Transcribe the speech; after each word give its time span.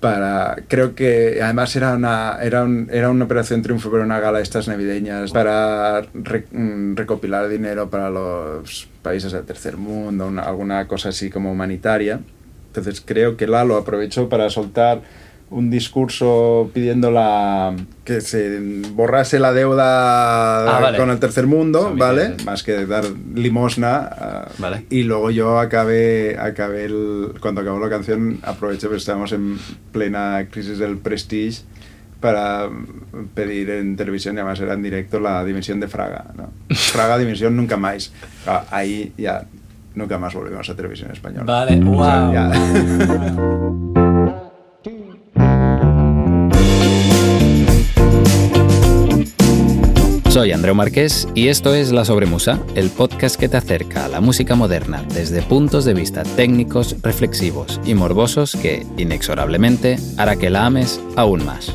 para 0.00 0.56
creo 0.68 0.94
que 0.94 1.40
además 1.42 1.76
era 1.76 1.92
una 1.94 2.38
era, 2.42 2.64
un, 2.64 2.88
era 2.90 3.10
una 3.10 3.26
operación 3.26 3.60
triunfo 3.62 3.90
para 3.90 4.02
una 4.02 4.18
gala 4.18 4.38
de 4.38 4.44
estas 4.44 4.66
navideñas 4.66 5.30
para 5.32 6.02
re- 6.14 6.46
mm, 6.50 6.96
recopilar 6.96 7.48
dinero 7.48 7.90
para 7.90 8.08
los 8.10 8.88
países 9.02 9.32
del 9.32 9.44
tercer 9.44 9.76
mundo 9.76 10.26
una- 10.26 10.42
alguna 10.42 10.86
cosa 10.88 11.10
así 11.10 11.28
como 11.30 11.52
humanitaria. 11.52 12.20
Entonces 12.68 13.02
creo 13.04 13.36
que 13.36 13.46
Lalo 13.46 13.76
aprovechó 13.76 14.28
para 14.28 14.48
soltar 14.48 15.02
un 15.50 15.68
discurso 15.68 16.70
pidiendo 16.72 17.10
la 17.10 17.74
que 18.04 18.20
se 18.20 18.60
borrase 18.92 19.38
la 19.40 19.52
deuda 19.52 20.76
Ah, 20.76 20.80
vale. 20.80 20.96
con 20.98 21.10
el 21.10 21.18
tercer 21.18 21.46
mundo 21.48 21.80
Son 21.82 21.98
vale 21.98 22.36
más 22.44 22.62
que 22.62 22.86
dar 22.86 23.04
limosna 23.34 23.96
ah, 23.96 24.48
Vale. 24.58 24.86
y 24.90 25.02
luego 25.02 25.30
yo 25.32 25.58
acabé, 25.58 26.38
acabé 26.38 26.84
el, 26.84 27.32
cuando 27.40 27.62
acabó 27.62 27.80
la 27.80 27.88
canción, 27.90 28.38
aproveché, 28.42 28.86
pues 28.86 28.98
estábamos 29.02 29.32
en 29.32 29.58
plena 29.90 30.46
crisis 30.50 30.78
del 30.78 30.98
Prestige 30.98 31.62
para 32.20 32.68
pedir 33.34 33.70
en 33.70 33.96
televisión, 33.96 34.36
y 34.36 34.38
además 34.40 34.60
era 34.60 34.74
en 34.74 34.82
directo, 34.82 35.18
la 35.20 35.42
dimensión 35.44 35.80
de 35.80 35.88
Fraga. 35.88 36.26
¿no? 36.36 36.50
Fraga, 36.76 37.16
dimensión 37.18 37.56
nunca 37.56 37.76
más. 37.76 38.12
Ah, 38.46 38.66
Ahí 38.70 39.12
ya 39.16 39.46
nunca 39.94 40.18
más 40.18 40.32
volvimos 40.34 40.68
a 40.70 40.76
televisión 40.76 41.10
española. 41.10 41.44
Vale, 41.44 41.80
O 41.82 42.04
sea, 42.04 42.20
wow. 42.24 42.32
ya. 42.34 43.90
Soy 50.30 50.52
Andreu 50.52 50.76
Marqués 50.76 51.26
y 51.34 51.48
esto 51.48 51.74
es 51.74 51.90
La 51.90 52.04
Sobremusa, 52.04 52.60
el 52.76 52.88
podcast 52.90 53.34
que 53.34 53.48
te 53.48 53.56
acerca 53.56 54.04
a 54.04 54.08
la 54.08 54.20
música 54.20 54.54
moderna 54.54 55.02
desde 55.12 55.42
puntos 55.42 55.84
de 55.84 55.92
vista 55.92 56.22
técnicos, 56.22 56.94
reflexivos 57.02 57.80
y 57.84 57.94
morbosos 57.94 58.54
que, 58.54 58.86
inexorablemente, 58.96 59.98
hará 60.18 60.36
que 60.36 60.48
la 60.48 60.66
ames 60.66 61.00
aún 61.16 61.44
más. 61.44 61.74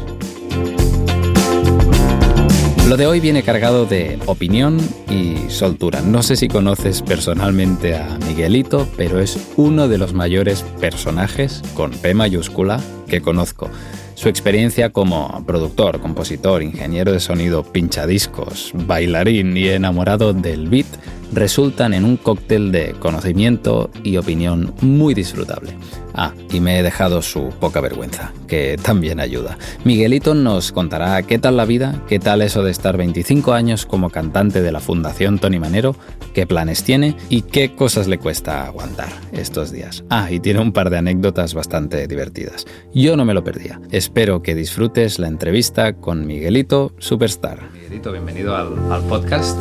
Lo 2.88 2.98
de 2.98 3.08
hoy 3.08 3.20
viene 3.20 3.42
cargado 3.42 3.88
de 3.88 4.20
opinión 4.28 4.78
y 5.10 5.50
soltura. 5.50 6.02
No 6.02 6.22
sé 6.22 6.36
si 6.36 6.48
conoces 6.48 7.02
personalmente 7.02 7.96
a 7.96 8.20
Miguelito, 8.28 8.88
pero 8.96 9.20
es 9.20 9.40
uno 9.56 9.88
de 9.88 9.98
los 9.98 10.14
mayores 10.14 10.62
personajes, 10.80 11.64
con 11.74 11.90
P 11.90 12.14
mayúscula, 12.14 12.80
que 13.08 13.22
conozco. 13.22 13.72
Su 14.14 14.30
experiencia 14.30 14.92
como 14.92 15.44
productor, 15.48 16.00
compositor, 16.00 16.62
ingeniero 16.62 17.12
de 17.12 17.20
sonido, 17.20 17.64
pinchadiscos, 17.64 18.70
bailarín 18.76 19.58
y 19.58 19.68
enamorado 19.68 20.34
del 20.34 20.70
beat 20.70 20.86
resultan 21.34 21.96
en 21.96 22.06
un 22.06 22.18
cóctel 22.18 22.72
de 22.72 22.94
conocimiento 23.00 23.90
y 24.04 24.18
opinión 24.18 24.76
muy 24.82 25.16
disfrutable. 25.16 25.74
Ah, 26.16 26.34
y 26.52 26.60
me 26.62 26.80
he 26.80 26.84
dejado 26.84 27.22
su 27.22 27.50
poca 27.60 27.82
vergüenza, 27.82 28.32
que 28.48 28.78
también 28.82 29.20
ayuda. 29.20 29.58
Miguelito 29.84 30.34
nos 30.34 30.72
contará 30.72 31.22
qué 31.24 31.40
tal 31.40 31.58
la 31.58 31.66
vida, 31.66 32.02
qué 32.08 32.20
tal 32.20 32.42
eso 32.42 32.64
de 32.64 32.72
estar 32.72 32.96
25 32.98 33.54
años 33.54 33.86
como 33.86 34.10
cantante 34.10 34.62
de 34.62 34.72
la 34.72 34.80
Fundación 34.80 35.40
Tony 35.40 35.60
Manero, 35.60 35.96
qué 36.34 36.48
planes 36.48 36.84
tiene 36.84 37.16
y 37.30 37.42
qué 37.42 37.76
cosas 37.76 38.08
le 38.08 38.18
cuesta 38.18 38.66
aguantar 38.66 39.10
estos 39.34 39.72
días. 39.72 40.04
Ah, 40.10 40.32
y 40.32 40.40
tiene 40.40 40.62
un 40.62 40.72
par 40.72 40.90
de 40.90 40.98
anécdotas 40.98 41.54
bastante 41.54 42.08
divertidas. 42.08 42.66
Yo 42.94 43.18
no 43.18 43.26
me 43.26 43.34
lo 43.34 43.44
perdía. 43.44 43.82
Espero 43.92 44.42
que 44.42 44.56
disfrutes 44.56 45.20
la 45.20 45.28
entrevista 45.28 45.94
con 45.94 46.26
Miguelito 46.26 46.94
Superstar. 46.98 47.60
Miguelito, 47.74 48.12
bienvenido 48.12 48.56
al, 48.56 48.70
al 48.92 49.02
podcast. 49.04 49.58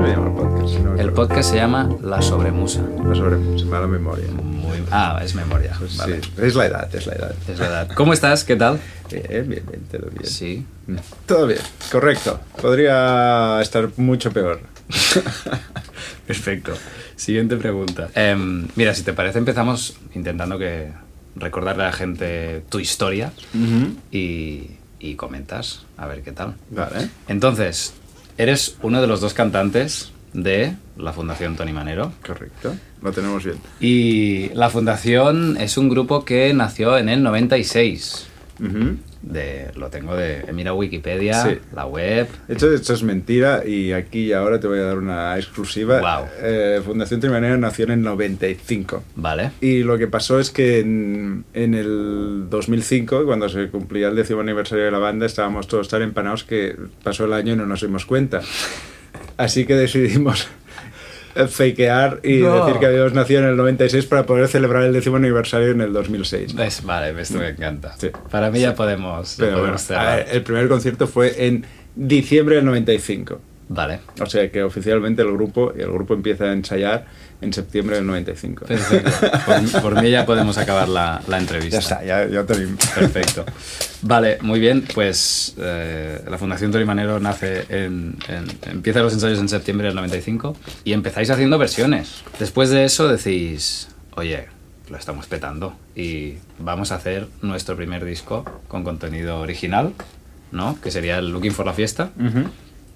Me 0.00 0.08
llamo 0.08 0.26
el 0.28 0.32
podcast. 0.32 0.78
no 0.80 0.94
El 0.96 1.12
podcast 1.12 1.50
se 1.50 1.56
llama 1.56 1.88
La 2.02 2.22
Sobremusa. 2.22 2.82
La 3.06 3.14
sobre- 3.14 3.58
se 3.58 3.64
me 3.66 3.70
va 3.72 3.80
la 3.80 3.86
memoria. 3.86 4.24
Muy... 4.80 4.88
Ah, 4.90 5.20
es 5.22 5.34
memoria. 5.34 5.74
Pues 5.78 5.96
Vale. 5.96 6.20
sí, 6.22 6.30
es 6.38 6.54
la 6.54 6.66
edad, 6.66 6.94
es 6.94 7.06
la 7.06 7.14
edad. 7.14 7.34
Es 7.48 7.58
verdad. 7.58 7.88
¿Cómo 7.94 8.12
estás? 8.12 8.44
¿Qué 8.44 8.56
tal? 8.56 8.80
Bien, 9.10 9.48
bien, 9.48 9.62
bien, 9.68 9.82
todo 9.90 10.10
bien. 10.10 10.26
Sí. 10.26 10.64
Todo 11.26 11.46
bien, 11.46 11.60
correcto. 11.90 12.40
Podría 12.60 13.60
estar 13.60 13.90
mucho 13.96 14.32
peor. 14.32 14.60
Perfecto. 16.26 16.74
Siguiente 17.16 17.56
pregunta. 17.56 18.08
Em, 18.14 18.66
mira, 18.76 18.94
si 18.94 19.02
te 19.02 19.12
parece, 19.12 19.38
empezamos 19.38 19.96
intentando 20.14 20.58
que 20.58 20.90
recordarle 21.36 21.84
a 21.84 21.86
la 21.86 21.92
gente 21.92 22.64
tu 22.68 22.78
historia 22.80 23.32
y, 24.10 24.70
y 24.98 25.14
comentas 25.16 25.84
a 25.96 26.06
ver 26.06 26.22
qué 26.22 26.32
tal. 26.32 26.54
Vale. 26.70 27.08
Entonces, 27.28 27.94
eres 28.38 28.76
uno 28.82 29.00
de 29.00 29.06
los 29.06 29.20
dos 29.20 29.34
cantantes 29.34 30.10
de 30.34 30.74
la 30.98 31.12
Fundación 31.12 31.56
Tony 31.56 31.72
Manero. 31.72 32.12
Correcto, 32.26 32.74
lo 33.02 33.12
tenemos 33.12 33.42
bien. 33.44 33.56
Y 33.80 34.50
la 34.54 34.68
Fundación 34.68 35.56
es 35.58 35.78
un 35.78 35.88
grupo 35.88 36.24
que 36.24 36.52
nació 36.52 36.98
en 36.98 37.08
el 37.08 37.22
96. 37.22 38.26
Ujú. 38.60 38.96
De, 39.22 39.70
lo 39.74 39.88
tengo 39.88 40.14
de... 40.14 40.44
Mira 40.52 40.74
Wikipedia, 40.74 41.42
Sí. 41.42 41.58
la 41.74 41.86
web... 41.86 42.28
Hecho, 42.46 42.72
esto 42.72 42.92
es 42.92 43.02
mentira 43.02 43.66
y 43.66 43.92
aquí 43.92 44.26
y 44.26 44.32
ahora 44.32 44.60
te 44.60 44.66
voy 44.68 44.78
a 44.78 44.82
dar 44.82 44.98
una 44.98 45.36
exclusiva. 45.38 45.98
Guau. 45.98 46.26
Eh, 46.42 46.80
Fundación 46.84 47.20
Trimanera 47.20 47.56
nació 47.56 47.86
en 47.86 47.92
el 47.92 48.02
95. 48.02 49.02
Vale. 49.16 49.50
Y 49.62 49.82
lo 49.82 49.96
que 49.98 50.06
pasó 50.08 50.38
es 50.38 50.50
que 50.50 50.78
en, 50.80 51.44
en 51.54 51.74
el 51.74 52.46
2005, 52.50 53.24
cuando 53.24 53.48
se 53.48 53.68
cumplía 53.70 54.08
el 54.08 54.14
décimo 54.14 54.40
aniversario 54.40 54.84
de 54.84 54.90
la 54.90 54.98
banda, 54.98 55.24
estábamos 55.26 55.66
todos 55.66 55.88
tan 55.88 56.02
empanados 56.02 56.44
que 56.44 56.76
pasó 57.02 57.24
el 57.24 57.32
año 57.32 57.54
y 57.54 57.56
no 57.56 57.66
nos 57.66 57.80
dimos 57.80 58.04
cuenta. 58.06 58.40
Así 59.36 59.64
que 59.66 59.74
decidimos 59.74 60.48
fakear 61.48 62.20
y 62.22 62.38
No. 62.38 62.64
decir 62.64 62.78
que 62.80 62.86
habíamos 62.86 63.12
nacido 63.12 63.40
en 63.40 63.48
el 63.48 63.56
96 63.56 64.06
para 64.06 64.24
poder 64.24 64.48
celebrar 64.48 64.84
el 64.84 64.92
décimo 64.92 65.16
aniversario 65.16 65.70
en 65.72 65.80
el 65.80 65.92
2006. 65.92 66.54
¿Ves? 66.54 66.82
Vale, 66.84 67.20
esto 67.20 67.38
me 67.38 67.48
encanta. 67.48 67.94
Sí. 67.98 68.10
Para 68.30 68.50
mí 68.50 68.60
ya 68.60 68.74
podemos, 68.74 69.36
ya 69.36 69.44
Pero 69.46 69.60
bueno, 69.60 69.76
a 69.96 70.04
ver, 70.16 70.26
el 70.30 70.42
primer 70.42 70.68
concierto 70.68 71.06
fue 71.06 71.46
en 71.46 71.64
diciembre 71.96 72.56
del 72.56 72.64
95. 72.64 73.40
Vale. 73.68 74.00
O 74.20 74.26
sea 74.26 74.50
que 74.50 74.62
oficialmente 74.62 75.22
el 75.22 75.32
grupo, 75.32 75.72
el 75.72 75.90
grupo 75.90 76.14
empieza 76.14 76.44
a 76.44 76.52
ensayar 76.52 77.06
en 77.40 77.52
septiembre 77.52 77.96
del 77.96 78.06
95. 78.06 78.64
Perfecto. 78.68 79.10
Por, 79.46 79.82
por 79.82 80.02
mí 80.02 80.10
ya 80.10 80.26
podemos 80.26 80.58
acabar 80.58 80.88
la, 80.88 81.22
la 81.28 81.38
entrevista. 81.38 81.76
Ya 81.76 81.80
está, 81.80 82.04
ya, 82.04 82.26
ya 82.28 82.44
tenemos. 82.44 82.84
Perfecto. 82.94 83.44
Vale, 84.02 84.38
muy 84.42 84.60
bien. 84.60 84.84
Pues 84.94 85.54
eh, 85.58 86.20
la 86.28 86.36
Fundación 86.38 86.72
Tori 86.72 86.84
Manero 86.84 87.18
nace 87.20 87.64
en, 87.70 88.16
en- 88.28 88.70
Empieza 88.70 89.00
los 89.00 89.12
ensayos 89.14 89.38
en 89.38 89.48
septiembre 89.48 89.86
del 89.86 89.96
95 89.96 90.56
y 90.84 90.92
empezáis 90.92 91.30
haciendo 91.30 91.58
versiones. 91.58 92.22
Después 92.38 92.68
de 92.70 92.84
eso 92.84 93.08
decís, 93.08 93.88
oye, 94.16 94.46
lo 94.90 94.98
estamos 94.98 95.26
petando 95.26 95.74
y 95.96 96.34
vamos 96.58 96.92
a 96.92 96.96
hacer 96.96 97.28
nuestro 97.40 97.76
primer 97.76 98.04
disco 98.04 98.44
con 98.68 98.84
contenido 98.84 99.40
original, 99.40 99.94
¿no? 100.52 100.78
Que 100.82 100.90
sería 100.90 101.18
el 101.18 101.30
Looking 101.30 101.52
for 101.52 101.64
la 101.64 101.72
Fiesta. 101.72 102.10
Ujú. 102.20 102.50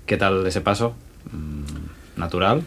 ¿Qué 0.08 0.16
tal 0.16 0.44
ese 0.46 0.62
paso? 0.62 0.94
Mm, 1.32 2.18
¿Natural? 2.18 2.62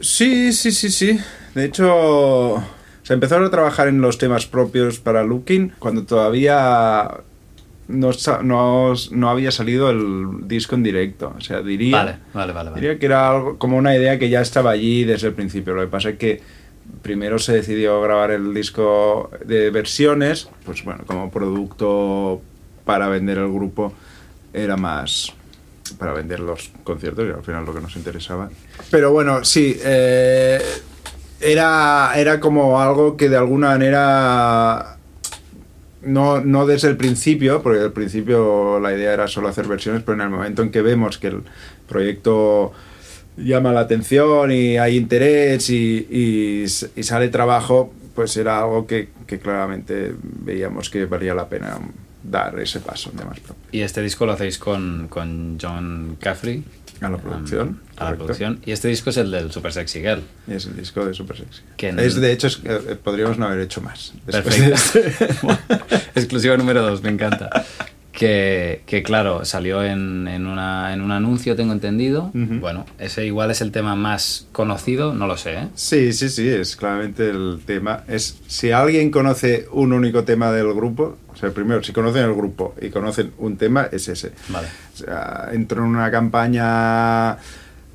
Sí, 0.00 0.52
sí, 0.52 0.72
sí, 0.72 0.90
sí. 0.90 1.16
De 1.54 1.64
hecho, 1.64 2.56
se 3.04 3.14
empezó 3.14 3.36
a 3.36 3.50
trabajar 3.50 3.86
en 3.86 4.00
los 4.00 4.18
temas 4.18 4.46
propios 4.46 4.98
para 4.98 5.22
Looking 5.22 5.74
cuando 5.78 6.02
todavía 6.02 7.08
no, 7.86 8.10
no, 8.42 8.94
no 9.12 9.30
había 9.30 9.52
salido 9.52 9.90
el 9.90 10.48
disco 10.48 10.74
en 10.74 10.82
directo. 10.82 11.32
O 11.38 11.40
sea, 11.40 11.62
diría, 11.62 11.98
Vale, 11.98 12.16
vale, 12.34 12.52
vale. 12.52 12.70
vale. 12.70 12.80
diría 12.82 12.98
que 12.98 13.06
era 13.06 13.30
algo 13.30 13.56
como 13.56 13.76
una 13.76 13.94
idea 13.94 14.18
que 14.18 14.28
ya 14.28 14.40
estaba 14.40 14.72
allí 14.72 15.04
desde 15.04 15.28
el 15.28 15.34
principio. 15.34 15.74
Lo 15.74 15.82
que 15.82 15.86
pasa 15.86 16.10
es 16.10 16.18
que 16.18 16.42
primero 17.02 17.38
se 17.38 17.52
decidió 17.52 18.02
grabar 18.02 18.32
el 18.32 18.52
disco 18.52 19.30
de 19.46 19.70
versiones, 19.70 20.48
pues 20.64 20.82
bueno, 20.82 21.04
como 21.06 21.30
producto 21.30 22.42
para 22.84 23.06
vender 23.08 23.38
el 23.38 23.52
grupo 23.52 23.92
era 24.52 24.76
más 24.76 25.32
para 25.98 26.12
vender 26.12 26.40
los 26.40 26.70
conciertos 26.84 27.26
y 27.28 27.32
al 27.32 27.42
final 27.42 27.64
lo 27.64 27.74
que 27.74 27.80
nos 27.80 27.96
interesaba. 27.96 28.50
Pero 28.90 29.12
bueno, 29.12 29.44
sí, 29.44 29.78
eh, 29.82 30.60
era, 31.40 32.12
era 32.16 32.40
como 32.40 32.80
algo 32.80 33.16
que 33.16 33.28
de 33.28 33.36
alguna 33.36 33.68
manera 33.68 34.98
no, 36.02 36.40
no 36.40 36.66
desde 36.66 36.88
el 36.88 36.96
principio, 36.96 37.62
porque 37.62 37.80
al 37.80 37.92
principio 37.92 38.78
la 38.80 38.92
idea 38.92 39.12
era 39.12 39.28
solo 39.28 39.48
hacer 39.48 39.66
versiones, 39.66 40.02
pero 40.02 40.14
en 40.16 40.22
el 40.22 40.30
momento 40.30 40.62
en 40.62 40.70
que 40.70 40.82
vemos 40.82 41.18
que 41.18 41.28
el 41.28 41.42
proyecto 41.88 42.72
llama 43.36 43.72
la 43.72 43.80
atención 43.80 44.52
y 44.52 44.76
hay 44.76 44.96
interés 44.96 45.70
y, 45.70 46.06
y 46.94 47.02
sale 47.02 47.28
trabajo, 47.28 47.92
pues 48.14 48.36
era 48.36 48.58
algo 48.58 48.86
que 48.86 49.08
claramente 49.42 50.14
veíamos 50.20 50.90
que 50.90 51.06
valía 51.06 51.34
la 51.34 51.48
pena 51.48 51.78
dar 52.22 52.58
ese 52.60 52.80
paso 52.80 53.10
de 53.14 53.24
más 53.24 53.40
propio. 53.40 53.62
Y 53.72 53.80
este 53.80 54.02
disco 54.02 54.26
lo 54.26 54.32
hacéis 54.32 54.58
con, 54.58 55.08
con 55.08 55.58
John 55.60 56.16
Caffrey. 56.20 56.64
A 57.00 57.08
la 57.08 57.16
producción, 57.16 57.68
Um, 57.68 57.76
a 57.96 58.10
la 58.10 58.16
producción. 58.16 58.60
Y 58.66 58.72
este 58.72 58.88
disco 58.88 59.08
es 59.08 59.16
el 59.16 59.30
del 59.30 59.50
Super 59.50 59.72
Sexy 59.72 60.00
Girl. 60.00 60.22
Y 60.46 60.52
es 60.52 60.66
el 60.66 60.76
disco 60.76 61.02
de 61.06 61.14
Super 61.14 61.38
Sexy. 61.38 61.62
En- 61.78 61.98
Es, 61.98 62.16
de 62.16 62.30
hecho, 62.30 62.46
es- 62.48 62.60
eh, 62.62 62.98
podríamos 63.02 63.38
no 63.38 63.46
haber 63.46 63.60
hecho 63.60 63.80
más. 63.80 64.12
Perfecto. 64.26 64.98
de. 64.98 65.58
Exclusiva 66.14 66.56
número 66.58 66.82
2, 66.82 67.02
me 67.02 67.08
encanta. 67.08 67.64
Que, 68.20 68.82
que, 68.84 69.02
claro, 69.02 69.46
salió 69.46 69.82
en, 69.82 70.28
en, 70.28 70.46
una, 70.46 70.92
en, 70.92 71.00
un 71.00 71.10
anuncio, 71.10 71.56
tengo 71.56 71.72
entendido. 71.72 72.30
Bueno, 72.34 72.84
ese 72.98 73.24
igual 73.24 73.50
es 73.50 73.62
el 73.62 73.72
tema 73.72 73.96
más 73.96 74.46
conocido, 74.52 75.14
no 75.14 75.26
lo 75.26 75.38
sé. 75.38 75.54
¿eh? 75.54 75.68
Sí, 75.74 76.12
sí, 76.12 76.28
sí, 76.28 76.46
es 76.46 76.76
claramente 76.76 77.30
el 77.30 77.60
tema. 77.64 78.04
Es 78.08 78.38
si 78.46 78.72
alguien 78.72 79.10
conoce 79.10 79.68
un 79.72 79.94
único 79.94 80.24
tema 80.24 80.52
del 80.52 80.70
grupo, 80.74 81.16
o 81.32 81.34
sea, 81.34 81.48
primero, 81.52 81.82
si 81.82 81.94
conocen 81.94 82.24
el 82.24 82.34
grupo 82.34 82.74
y 82.82 82.90
conocen 82.90 83.32
un 83.38 83.56
tema, 83.56 83.88
es 83.90 84.06
ese. 84.08 84.32
Vale. 84.50 84.68
O 84.92 84.98
sea, 84.98 85.48
entró 85.52 85.82
en 85.82 85.88
una 85.88 86.10
campaña 86.10 87.38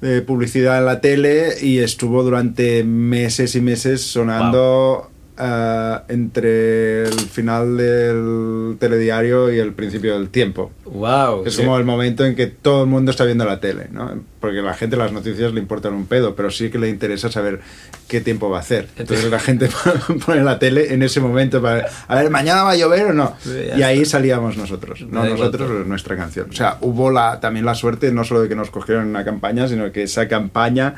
de 0.02 0.24
publicidad 0.24 0.80
en 0.80 0.86
la 0.88 1.02
tele 1.02 1.50
y 1.62 1.78
estuvo 1.78 2.24
durante 2.24 2.84
meses 2.84 3.54
y 3.54 3.62
meses 3.62 4.02
sonando 4.02 5.12
uh, 5.40 6.12
entre 6.12 7.04
el 7.04 7.20
final 7.20 7.78
del 7.78 8.78
telediario 8.80 9.52
y 9.52 9.60
el 9.60 9.74
principio 9.74 10.14
del 10.14 10.30
tiempo. 10.30 10.72
Wow. 10.86 11.46
Es 11.46 11.58
como 11.58 11.78
el 11.78 11.86
momento 11.86 12.26
en 12.26 12.36
que 12.36 12.48
todo 12.48 12.84
el 12.84 12.90
mundo 12.90 13.12
está 13.12 13.26
viendo 13.26 13.46
la 13.46 13.60
tele, 13.60 13.88
¿no? 13.92 14.12
Porque 14.40 14.60
a 14.60 14.62
la 14.62 14.74
gente 14.74 14.96
las 14.96 15.12
noticias 15.12 15.54
le 15.54 15.60
importan 15.60 15.94
un 15.94 16.06
pedo, 16.06 16.36
pero 16.36 16.52
sí 16.52 16.70
que 16.70 16.78
le 16.78 16.90
interesa 16.90 17.32
saber 17.32 17.62
qué 18.08 18.22
tiempo 18.22 18.50
va 18.50 18.58
a 18.58 18.62
hacer. 18.62 18.88
Entonces 18.98 19.30
la 19.30 19.40
gente 19.40 19.70
pone 20.26 20.44
la 20.44 20.60
tele 20.60 20.94
en 20.94 21.04
ese 21.04 21.20
momento 21.20 21.62
para 21.62 21.88
a 22.08 22.16
ver, 22.16 22.30
mañana 22.30 22.64
va 22.64 22.72
a 22.72 22.76
llover 22.76 23.08
o 23.08 23.14
no. 23.14 23.36
y 23.76 23.82
ahí 23.82 24.06
salíamos 24.06 24.58
nosotros, 24.58 25.06
no 25.10 25.26
nosotros, 25.26 25.86
nuestra 25.88 26.16
canción. 26.16 26.50
O 26.50 26.54
sea, 26.54 26.78
hubo 26.82 27.12
la, 27.12 27.40
también 27.40 27.66
la 27.66 27.76
suerte 27.76 28.12
no 28.12 28.24
solo 28.24 28.42
de 28.42 28.50
que 28.50 28.56
nos 28.56 28.70
cogieron 28.70 29.04
en 29.04 29.10
una 29.10 29.26
campaña, 29.26 29.68
sino 29.68 29.92
que 29.92 30.04
esa 30.04 30.28
campaña 30.28 30.96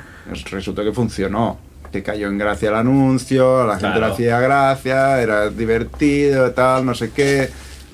resultó 0.51 0.83
que 0.83 0.91
funcionó 0.91 1.59
que 1.91 2.03
cayó 2.03 2.27
en 2.27 2.37
gracia 2.37 2.69
el 2.69 2.75
anuncio, 2.75 3.61
a 3.61 3.65
la 3.65 3.79
gente 3.79 3.99
le 3.99 4.05
hacía 4.05 4.39
gracia, 4.39 5.21
era 5.21 5.49
divertido, 5.49 6.51
tal, 6.51 6.85
no 6.85 6.93
sé 6.93 7.11
qué. 7.11 7.49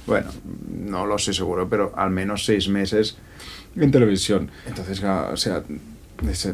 Bueno, 0.06 0.30
no 0.86 1.06
lo 1.06 1.18
sé 1.18 1.34
seguro, 1.34 1.68
pero 1.70 1.94
al 1.96 2.10
menos 2.10 2.46
seis 2.46 2.68
meses 2.68 3.18
en 3.76 3.92
televisión. 3.92 4.52
Entonces, 4.66 5.02
o 5.04 5.38
sea, 5.38 5.64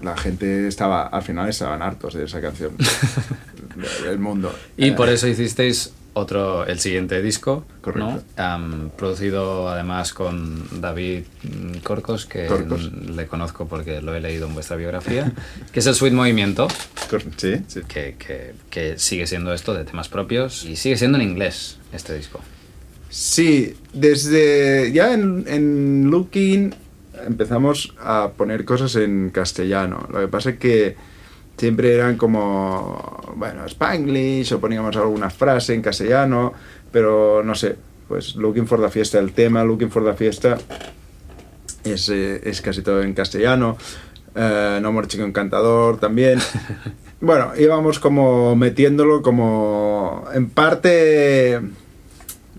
la 0.02 0.18
gente 0.18 0.68
estaba, 0.68 1.08
al 1.08 1.22
final 1.22 1.50
estaban 1.50 1.82
hartos 1.82 2.14
de 2.14 2.26
esa 2.26 2.42
canción. 2.42 2.74
el 4.08 4.20
mundo. 4.20 4.54
Y 4.78 4.92
por 4.92 5.10
eso 5.10 5.28
hicisteis 5.28 5.94
otro, 6.14 6.66
el 6.66 6.80
siguiente 6.80 7.22
disco, 7.22 7.66
¿no? 7.96 8.22
producido 8.98 9.70
además 9.70 10.14
con 10.14 10.82
David 10.82 11.24
Corcos, 11.84 12.26
que 12.26 12.50
le 13.14 13.28
conozco 13.28 13.68
porque 13.68 14.02
lo 14.02 14.16
he 14.16 14.20
leído 14.20 14.48
en 14.48 14.54
vuestra 14.54 14.76
biografía, 14.76 15.32
que 15.72 15.80
es 15.80 15.88
el 15.88 15.96
Sweet 15.96 16.14
Movimiento, 16.14 16.68
sí, 17.38 17.62
Que, 17.88 18.16
que, 18.18 18.54
que, 18.70 19.00
sigue 19.00 19.28
siendo 19.28 19.54
esto 19.54 19.74
de 19.74 19.86
temas 19.86 20.10
propios 20.10 20.66
y 20.66 20.76
sigue 20.76 20.98
siendo 20.98 21.18
en 21.18 21.30
inglés 21.30 21.78
este 21.94 22.16
disco. 22.16 22.40
Sí, 23.10 23.76
desde 23.94 24.92
ya 24.92 25.14
en, 25.14 25.46
en 25.48 26.10
Looking 26.12 26.76
empezamos 27.26 27.94
a 28.00 28.32
poner 28.38 28.66
cosas 28.66 28.96
en 28.96 29.30
castellano. 29.32 30.08
Lo 30.12 30.20
que 30.20 30.28
pasa 30.28 30.52
es 30.52 30.58
que 30.58 30.96
siempre 31.60 31.94
eran 31.94 32.16
como, 32.16 33.34
bueno, 33.36 33.66
Spanglish 33.66 34.54
o 34.54 34.60
poníamos 34.60 34.96
alguna 34.96 35.30
frase 35.30 35.74
en 35.74 35.82
castellano, 35.82 36.54
pero 36.92 37.44
no 37.44 37.54
sé, 37.54 37.76
pues 38.08 38.36
Looking 38.36 38.66
for 38.66 38.82
the 38.82 38.90
Fiesta, 38.90 39.20
el 39.20 39.34
tema 39.34 39.64
Looking 39.64 39.92
for 39.92 40.06
the 40.06 40.14
Fiesta 40.14 40.58
es, 41.84 42.08
eh, 42.10 42.40
es 42.44 42.62
casi 42.62 42.82
todo 42.82 43.04
en 43.04 43.14
castellano. 43.14 43.78
Uh, 44.36 44.80
no 44.80 44.94
More 44.94 45.08
Chico 45.08 45.24
Encantador 45.24 46.00
también. 46.00 46.40
bueno, 47.22 47.52
íbamos 47.58 48.00
como 48.00 48.56
metiéndolo 48.56 49.22
como 49.22 50.24
en 50.34 50.50
parte 50.50 51.60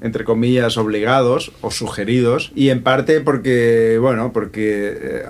entre 0.02 0.25
comillas, 0.25 0.76
obligados 0.76 1.52
o 1.61 1.70
sugeridos, 1.70 2.52
y 2.55 2.70
en 2.70 2.82
parte 2.82 3.20
porque, 3.20 3.99
bueno, 4.00 4.32
porque 4.32 4.97
eh, 4.99 5.25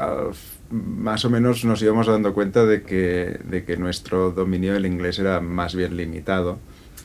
más 0.71 1.25
o 1.25 1.31
menos 1.31 1.65
nos 1.65 1.83
íbamos 1.83 2.07
dando 2.07 2.33
cuenta 2.33 2.65
de 2.65 2.83
que, 2.83 3.41
de 3.45 3.65
que 3.65 3.77
nuestro 3.77 4.31
dominio 4.31 4.73
del 4.73 4.87
inglés 4.87 5.19
era 5.19 5.41
más 5.41 5.75
bien 5.75 5.97
limitado. 5.97 6.59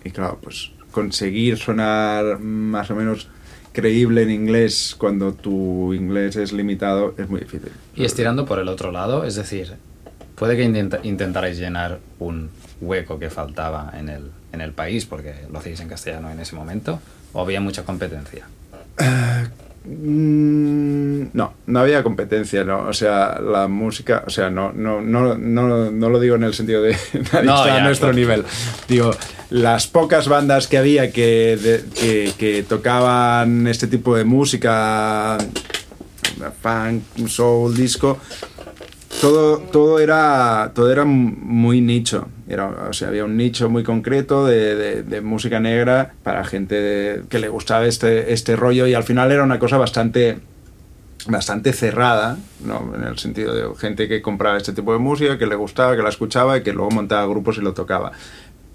Y 0.04 0.12
claro, 0.12 0.40
pues 0.42 0.72
conseguir 0.92 1.58
sonar 1.58 2.40
más 2.40 2.90
o 2.92 2.96
menos 2.96 3.28
creíble 3.74 4.22
en 4.22 4.32
inglés 4.32 4.96
cuando 4.98 5.34
tu 5.34 5.94
inglés 5.94 6.38
es 6.38 6.54
limitado 6.54 7.14
es 7.18 7.30
muy 7.30 7.42
difícil. 7.42 7.72
Y 7.96 8.06
estirando 8.06 8.46
por 8.46 8.60
el 8.60 8.70
otro 8.70 8.92
lado, 8.92 9.26
es 9.26 9.36
decir, 9.36 9.74
puede 10.36 10.56
que 10.56 10.64
intentarais 11.04 11.58
llenar 11.58 12.00
un 12.20 12.50
hueco 12.80 13.20
que 13.20 13.30
faltaba 13.30 13.94
en 13.98 14.10
el, 14.10 14.32
en 14.54 14.62
el 14.62 14.72
país, 14.72 15.06
porque 15.06 15.34
lo 15.52 15.60
hacéis 15.60 15.80
en 15.82 15.90
castellano 15.90 16.32
en 16.32 16.40
ese 16.40 16.56
momento, 16.56 17.00
o 17.34 17.42
había 17.42 17.60
mucha 17.60 17.84
competencia. 17.84 18.48
Uh, 19.00 19.48
no, 19.88 21.54
no 21.68 21.80
había 21.80 22.04
competencia, 22.04 22.64
¿no? 22.64 22.88
O 22.88 22.94
sea, 22.94 23.40
la 23.40 23.68
música, 23.68 24.24
o 24.26 24.30
sea, 24.30 24.50
no, 24.50 24.72
no, 24.74 25.02
no, 25.02 25.38
no, 25.38 25.92
no 25.92 26.10
lo 26.10 26.20
digo 26.20 26.36
en 26.36 26.44
el 26.44 26.54
sentido 26.54 26.82
de 26.82 26.96
nadie 27.44 27.72
a 27.72 27.84
nuestro 27.84 28.12
nivel. 28.12 28.44
Digo, 28.88 29.12
las 29.50 29.88
pocas 29.88 30.28
bandas 30.28 30.68
que 30.68 30.78
había 30.78 31.12
que, 31.12 31.82
que, 31.94 32.34
que, 32.38 32.64
tocaban 32.64 33.68
este 33.68 33.88
tipo 33.88 34.16
de 34.16 34.24
música, 34.24 35.38
funk, 36.62 37.28
soul, 37.28 37.76
disco, 37.76 38.18
todo, 39.26 39.58
todo, 39.58 40.00
era, 40.00 40.72
todo 40.76 40.92
era 40.92 41.04
muy 41.04 41.82
nicho. 41.82 42.28
Era, 42.48 42.68
o 42.68 42.94
sea, 42.94 43.08
había 43.08 43.26
un 43.26 43.36
nicho 43.38 43.70
muy 43.70 43.84
concreto 43.84 44.46
de, 44.46 45.22
música 45.24 45.60
negra 45.60 46.14
para 46.22 46.44
gente 46.44 47.24
que 47.28 47.40
le 47.40 47.50
gustaba 47.50 47.88
este, 47.88 48.34
este 48.34 48.56
rollo 48.56 48.86
y 48.86 48.94
al 48.94 49.04
final 49.04 49.32
era 49.32 49.44
una 49.44 49.58
cosa 49.58 49.78
bastante 49.78 50.38
bastante 51.28 51.74
cerrada, 51.74 52.38
¿no? 52.64 52.94
en 52.96 53.02
el 53.02 53.18
sentido 53.18 53.56
de 53.56 53.76
gente 53.80 54.08
que 54.08 54.22
compraba 54.22 54.58
este 54.58 54.74
tipo 54.74 54.94
de 54.94 55.00
música, 55.00 55.40
que 55.40 55.48
le 55.48 55.56
gustaba, 55.56 55.96
que 55.96 56.04
la 56.04 56.10
escuchaba 56.10 56.60
y 56.60 56.62
que 56.62 56.72
luego 56.72 56.92
montaba 56.92 57.26
grupos 57.26 57.58
y 57.58 57.62
lo 57.62 57.74
tocaba. 57.74 58.12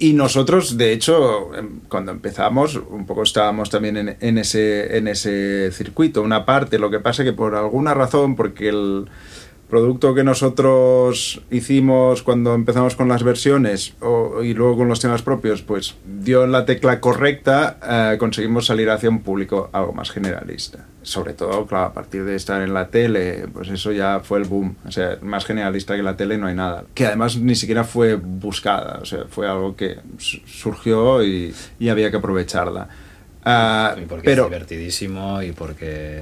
Y 0.00 0.14
nosotros, 0.14 0.76
de 0.76 0.92
hecho, 0.92 1.54
em, 1.54 1.78
cuando 1.88 2.10
empezamos, 2.10 2.74
un 2.74 3.06
poco 3.06 3.22
estábamos 3.22 3.70
también 3.70 3.96
en, 3.98 4.16
en, 4.18 4.38
ese, 4.38 4.96
en 4.96 5.06
ese 5.06 5.70
circuito, 5.70 6.22
una 6.22 6.44
parte, 6.44 6.80
lo 6.80 6.90
que 6.90 6.98
pasa 6.98 7.22
que 7.22 7.32
por 7.32 7.54
alguna 7.54 7.94
razón, 7.94 8.34
porque 8.34 8.70
el, 8.70 9.06
producto 9.70 10.14
que 10.14 10.24
nosotros 10.24 11.40
hicimos 11.50 12.22
cuando 12.22 12.54
empezamos 12.54 12.96
con 12.96 13.08
las 13.08 13.22
versiones 13.22 13.94
y 14.42 14.54
luego 14.54 14.78
con 14.78 14.88
los 14.88 15.00
temas 15.00 15.22
propios, 15.22 15.62
pues 15.62 15.96
dio 16.04 16.44
en 16.44 16.52
la 16.52 16.66
tecla 16.66 17.00
correcta, 17.00 17.78
eh, 18.12 18.18
conseguimos 18.18 18.66
salir 18.66 18.90
hacia 18.90 19.08
un 19.08 19.20
público 19.20 19.70
algo 19.72 19.92
más 19.92 20.10
generalista. 20.10 20.86
Sobre 21.02 21.32
todo, 21.32 21.66
claro, 21.66 21.86
a 21.86 21.92
partir 21.94 22.24
de 22.24 22.36
estar 22.36 22.60
en 22.60 22.74
la 22.74 22.88
tele, 22.88 23.46
pues 23.52 23.68
eso 23.68 23.92
ya 23.92 24.20
fue 24.20 24.38
el 24.38 24.44
boom. 24.44 24.76
O 24.86 24.90
sea, 24.90 25.16
más 25.22 25.46
generalista 25.46 25.96
que 25.96 26.02
la 26.02 26.16
tele 26.16 26.36
no 26.36 26.46
hay 26.46 26.54
nada. 26.54 26.84
Que 26.92 27.06
además 27.06 27.38
ni 27.38 27.54
siquiera 27.54 27.84
fue 27.84 28.16
buscada, 28.16 28.98
o 29.00 29.04
sea, 29.06 29.24
fue 29.30 29.48
algo 29.48 29.76
que 29.76 29.98
surgió 30.18 31.24
y, 31.24 31.54
y 31.78 31.88
había 31.88 32.10
que 32.10 32.18
aprovecharla. 32.18 32.88
Uh, 33.42 33.98
y 33.98 34.04
porque 34.04 34.24
pero, 34.26 34.44
es 34.44 34.50
divertidísimo 34.50 35.42
y 35.42 35.52
porque... 35.52 36.20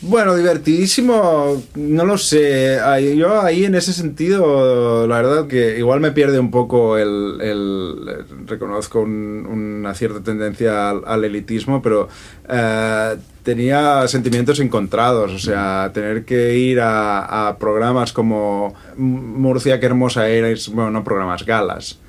Bueno, 0.00 0.34
divertidísimo, 0.34 1.62
no 1.76 2.04
lo 2.04 2.18
sé. 2.18 2.78
Yo 3.16 3.40
ahí 3.40 3.64
en 3.64 3.76
ese 3.76 3.92
sentido, 3.92 5.06
la 5.06 5.16
verdad 5.16 5.46
que 5.46 5.78
igual 5.78 6.00
me 6.00 6.10
pierde 6.10 6.40
un 6.40 6.50
poco 6.50 6.98
el... 6.98 7.38
el 7.40 8.24
reconozco 8.46 9.00
un, 9.00 9.46
una 9.46 9.94
cierta 9.94 10.20
tendencia 10.22 10.90
al, 10.90 11.02
al 11.06 11.24
elitismo, 11.24 11.80
pero 11.80 12.08
uh, 12.48 13.16
tenía 13.44 14.08
sentimientos 14.08 14.58
encontrados. 14.58 15.32
O 15.32 15.38
sea, 15.38 15.92
tener 15.94 16.24
que 16.24 16.56
ir 16.56 16.80
a, 16.80 17.48
a 17.48 17.58
programas 17.58 18.12
como 18.12 18.74
Murcia, 18.96 19.78
qué 19.78 19.86
hermosa 19.86 20.28
eres, 20.28 20.68
bueno, 20.68 20.90
no 20.90 21.04
programas, 21.04 21.46
galas 21.46 22.00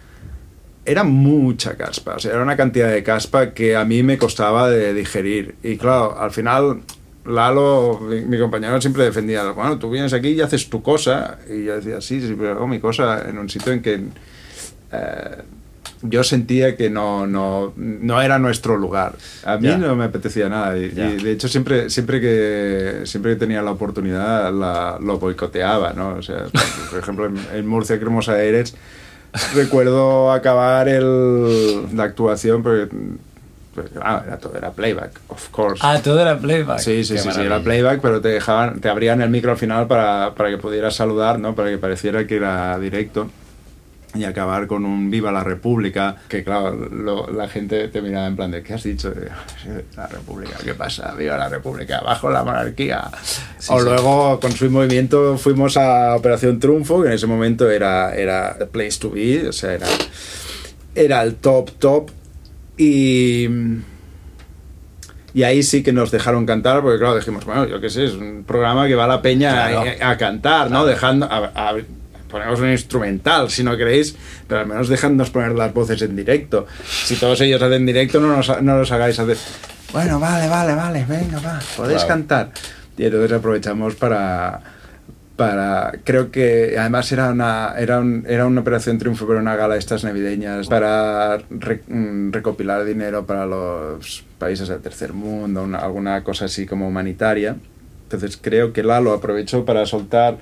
era 0.88 1.04
mucha 1.04 1.76
caspa, 1.76 2.16
o 2.16 2.20
sea, 2.20 2.32
era 2.32 2.42
una 2.42 2.56
cantidad 2.56 2.90
de 2.90 3.04
caspa 3.04 3.54
que 3.54 3.76
a 3.76 3.84
mí 3.84 4.04
me 4.04 4.18
costaba 4.18 4.70
de 4.70 4.94
digerir. 4.94 5.56
Y 5.62 5.76
claro, 5.76 6.18
al 6.18 6.32
final 6.32 6.82
Lalo, 7.26 8.00
mi, 8.00 8.40
compañero, 8.40 8.80
siempre 8.80 9.04
defendía, 9.04 9.52
bueno, 9.52 9.78
tú 9.78 9.90
vienes 9.90 10.14
aquí 10.14 10.30
y 10.30 10.40
haces 10.40 10.70
tu 10.70 10.82
cosa. 10.82 11.40
Y 11.50 11.66
yo 11.66 11.76
decía, 11.76 12.00
sí, 12.00 12.22
sí, 12.22 12.36
pero 12.38 12.52
hago 12.52 12.68
mi 12.68 12.80
cosa 12.80 13.28
en 13.28 13.38
un 13.38 13.50
sitio 13.50 13.74
en 13.74 13.82
que 13.82 13.96
eh, 14.94 15.38
yo 16.04 16.24
sentía 16.24 16.78
que 16.78 16.90
no, 16.90 17.28
no, 17.28 17.74
no, 17.76 18.22
era 18.22 18.40
nuestro 18.40 18.78
lugar. 18.78 19.16
A 19.44 19.58
mí 19.58 19.68
no 19.78 19.94
me 19.98 20.06
apetecía 20.06 20.48
nada. 20.48 20.78
Y, 20.78 20.88
de 20.88 21.32
hecho, 21.34 21.50
siempre, 21.50 21.90
siempre, 21.90 22.22
que, 22.22 23.02
siempre 23.04 23.34
que 23.34 23.40
tenía 23.40 23.62
la 23.62 23.72
oportunidad, 23.72 24.54
la, 24.54 24.98
lo 25.02 25.20
boicoteaba, 25.20 25.92
¿no? 25.92 26.16
O 26.16 26.22
sea, 26.22 26.46
por 26.90 27.00
ejemplo, 27.00 27.26
en, 27.26 27.38
en 27.54 27.68
Murcia, 27.68 28.00
Cremosa 28.00 28.42
Eres 28.42 28.74
recuerdo 29.54 30.32
acabar 30.32 30.88
el, 30.88 31.96
la 31.96 32.04
actuación 32.04 32.64
porque 32.64 32.90
ah, 34.02 34.24
era 34.26 34.38
todo 34.38 34.58
era 34.58 34.72
playback, 34.72 35.20
of 35.28 35.50
course. 35.50 35.82
Ah, 35.84 36.00
todo 36.04 36.20
era 36.20 36.38
playback. 36.38 36.80
Sí, 36.80 37.04
sí, 37.04 37.18
sí, 37.18 37.30
sí, 37.32 37.42
era 37.42 37.60
playback, 37.60 38.02
pero 38.02 38.22
te 38.22 38.30
dejaban, 38.30 38.80
te 38.80 38.90
abrían 38.90 39.22
el 39.22 39.30
micro 39.30 39.52
al 39.52 39.58
final 39.58 39.88
para, 39.88 40.34
para 40.36 40.50
que 40.50 40.58
pudieras 40.58 40.96
saludar, 40.96 41.40
¿no? 41.40 41.56
Para 41.56 41.70
que 41.70 41.78
pareciera 41.78 42.26
que 42.26 42.36
era 42.38 42.78
directo. 42.80 43.30
Y 44.16 44.24
acabar 44.24 44.68
con 44.68 44.86
un 44.86 45.12
Viva 45.12 45.32
la 45.32 45.44
República, 45.44 46.16
que 46.30 46.44
claro, 46.44 46.74
lo- 46.74 47.30
la 47.32 47.48
gente 47.50 47.88
te 47.90 48.02
miraba 48.02 48.26
en 48.28 48.36
plan 48.36 48.50
de, 48.52 48.64
¿qué 48.64 48.74
has 48.74 48.84
dicho? 48.84 49.14
La 49.96 50.08
República, 50.08 50.56
¿qué 50.64 50.74
pasa? 50.74 51.14
Viva 51.16 51.38
la 51.38 51.50
República, 51.50 52.02
bajo 52.02 52.30
la 52.30 52.44
monarquía. 52.44 53.02
o 53.70 53.80
sí. 53.80 53.86
luego 53.86 54.40
con 54.40 54.52
su 54.54 54.70
movimiento 54.72 55.38
fuimos 55.38 55.78
a 55.78 56.16
Operación 56.16 56.60
Triunfo, 56.60 57.02
que 57.02 57.10
en 57.10 57.14
ese 57.16 57.28
momento 57.28 57.70
era, 57.70 58.16
era 58.16 58.56
the 58.58 58.66
place 58.66 58.98
to 59.00 59.12
be, 59.12 59.48
o 59.50 59.52
sea, 59.52 59.74
era, 59.74 59.88
era 60.96 61.22
el 61.22 61.36
top, 61.36 61.72
top. 61.78 62.10
Y... 62.78 63.48
Y 65.34 65.44
ahí 65.44 65.62
sí 65.62 65.84
que 65.84 65.94
nos 65.94 66.10
dejaron 66.10 66.48
cantar, 66.48 66.82
porque 66.82 66.98
claro, 66.98 67.16
dijimos, 67.18 67.46
bueno, 67.46 67.68
yo 67.68 67.80
qué 67.80 67.90
sé, 67.92 68.06
es 68.06 68.14
un 68.14 68.44
programa 68.48 68.88
que 68.88 68.96
va 68.96 69.04
a 69.04 69.08
la 69.08 69.22
peña 69.22 69.52
Claro. 69.70 69.84
a, 70.02 70.10
a 70.12 70.18
cantar, 70.18 70.64
¿no? 70.72 70.78
Claro. 70.80 70.86
Dejando, 70.88 71.26
a- 71.28 71.52
a- 71.54 71.76
ponemos 72.30 72.60
un 72.60 72.70
instrumental, 72.72 73.50
si 73.50 73.64
no 73.64 73.76
queréis, 73.78 74.16
pero 74.48 74.62
al 74.62 74.68
menos 74.68 74.88
dejadnos 74.90 75.30
poner 75.30 75.52
las 75.54 75.74
voces 75.74 76.02
en 76.02 76.16
directo. 76.16 76.68
Si 76.86 77.16
todos 77.16 77.40
ellos 77.42 77.62
hacen 77.62 77.86
directo, 77.86 78.20
no 78.20 78.36
nos, 78.36 78.62
no 78.62 78.78
los 78.78 78.92
hagáis 78.92 79.20
hacer, 79.20 79.38
bueno, 79.94 80.20
vale, 80.20 80.48
vale, 80.50 80.76
vale, 80.76 81.06
venga, 81.08 81.40
va, 81.40 81.60
podéis 81.76 82.00
Claro. 82.04 82.08
cantar. 82.08 82.52
Y 82.98 83.06
entonces 83.06 83.32
aprovechamos 83.32 83.96
para, 83.96 84.60
para 85.36 85.92
creo 86.04 86.32
que 86.32 86.76
además 86.80 87.12
era 87.12 87.30
una 87.30 87.74
era, 87.78 88.00
un- 88.00 88.26
era 88.28 88.48
una 88.48 88.62
operación 88.62 88.98
triunfo 88.98 89.28
pero 89.28 89.40
una 89.40 89.56
gala 89.56 89.76
de 89.76 89.80
estas 89.80 90.04
navideñas 90.04 90.68
para 90.68 91.38
re- 91.52 91.84
mm, 91.88 92.32
recopilar 92.32 92.84
dinero 92.86 93.26
para 93.28 93.46
los 93.46 94.24
países 94.40 94.68
del 94.68 94.80
tercer 94.80 95.14
mundo 95.14 95.62
una- 95.62 95.78
alguna 95.78 96.24
cosa 96.24 96.46
así 96.46 96.66
como 96.66 96.88
humanitaria 96.88 97.56
entonces 98.04 98.38
creo 98.42 98.74
que 98.74 98.82
Lalo 98.82 99.14
aprovechó 99.14 99.64
para 99.64 99.86
soltar 99.86 100.38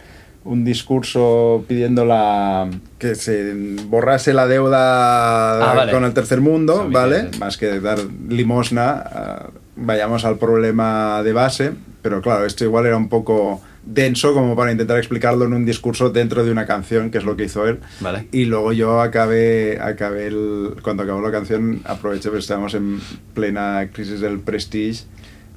un 0.45 0.63
discurso 0.63 1.65
pidiendo 1.67 2.05
la 2.05 2.69
que 2.99 3.15
se 3.15 3.53
borrase 3.87 4.33
la 4.33 4.47
deuda 4.47 5.71
Ah, 5.71 5.75
vale. 5.75 5.91
con 5.91 6.03
el 6.05 6.13
tercer 6.13 6.39
mundo, 6.41 6.87
¿vale? 6.91 7.29
Más 7.39 7.57
que 7.57 7.79
dar 7.79 7.99
limosna, 8.29 8.91
ah, 9.05 9.49
vayamos 9.75 10.23
al 10.23 10.37
problema 10.37 11.21
de 11.23 11.33
base, 11.33 11.71
pero 12.01 12.21
claro, 12.21 12.45
esto 12.45 12.63
igual 12.63 12.85
era 12.85 12.95
un 12.97 13.09
poco 13.09 13.61
denso 13.87 14.33
como 14.33 14.55
para 14.55 14.71
intentar 14.71 14.97
explicarlo 14.97 15.45
en 15.45 15.53
un 15.53 15.63
discurso 15.65 16.09
dentro 16.09 16.43
de 16.43 16.51
una 16.51 16.65
canción, 16.65 17.11
que 17.11 17.19
es 17.19 17.23
lo 17.23 17.35
que 17.35 17.43
hizo 17.45 17.67
él. 17.67 17.79
Vale. 17.99 18.27
Y 18.31 18.45
luego 18.45 18.73
yo 18.73 18.99
acabé, 19.01 19.79
acabé 19.79 20.27
el, 20.27 20.75
cuando 20.81 21.03
acabó 21.03 21.21
la 21.21 21.31
canción, 21.31 21.81
aproveché, 21.85 22.29
pues 22.29 22.45
estábamos 22.45 22.73
en 22.73 22.99
plena 23.35 23.89
crisis 23.93 24.21
del 24.21 24.39
Prestige 24.39 25.03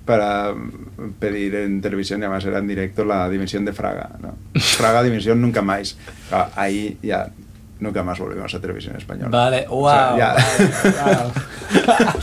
para 0.08 0.54
pedir 1.20 1.54
en 1.54 1.82
televisión, 1.82 2.20
y 2.20 2.24
además 2.24 2.42
era 2.46 2.58
en 2.58 2.66
directo, 2.66 3.04
la 3.04 3.28
dimensión 3.28 3.66
de 3.66 3.74
Fraga. 3.74 4.08
¿no? 4.20 4.34
Fraga, 4.58 5.02
dimensión, 5.02 5.38
nunca 5.40 5.60
más. 5.60 5.98
Ah, 6.32 6.48
Ahí 6.56 6.96
ya 7.02 7.28
nunca 7.78 8.02
más 8.02 8.18
volvimos 8.18 8.52
a 8.54 8.58
televisión 8.60 8.96
española. 8.96 9.28
Vale, 9.30 9.66
wow. 9.68 9.84
O 9.84 9.90
sea, 9.90 10.16
ya. 10.16 10.34
vale, 10.34 11.16
wow. 11.86 12.18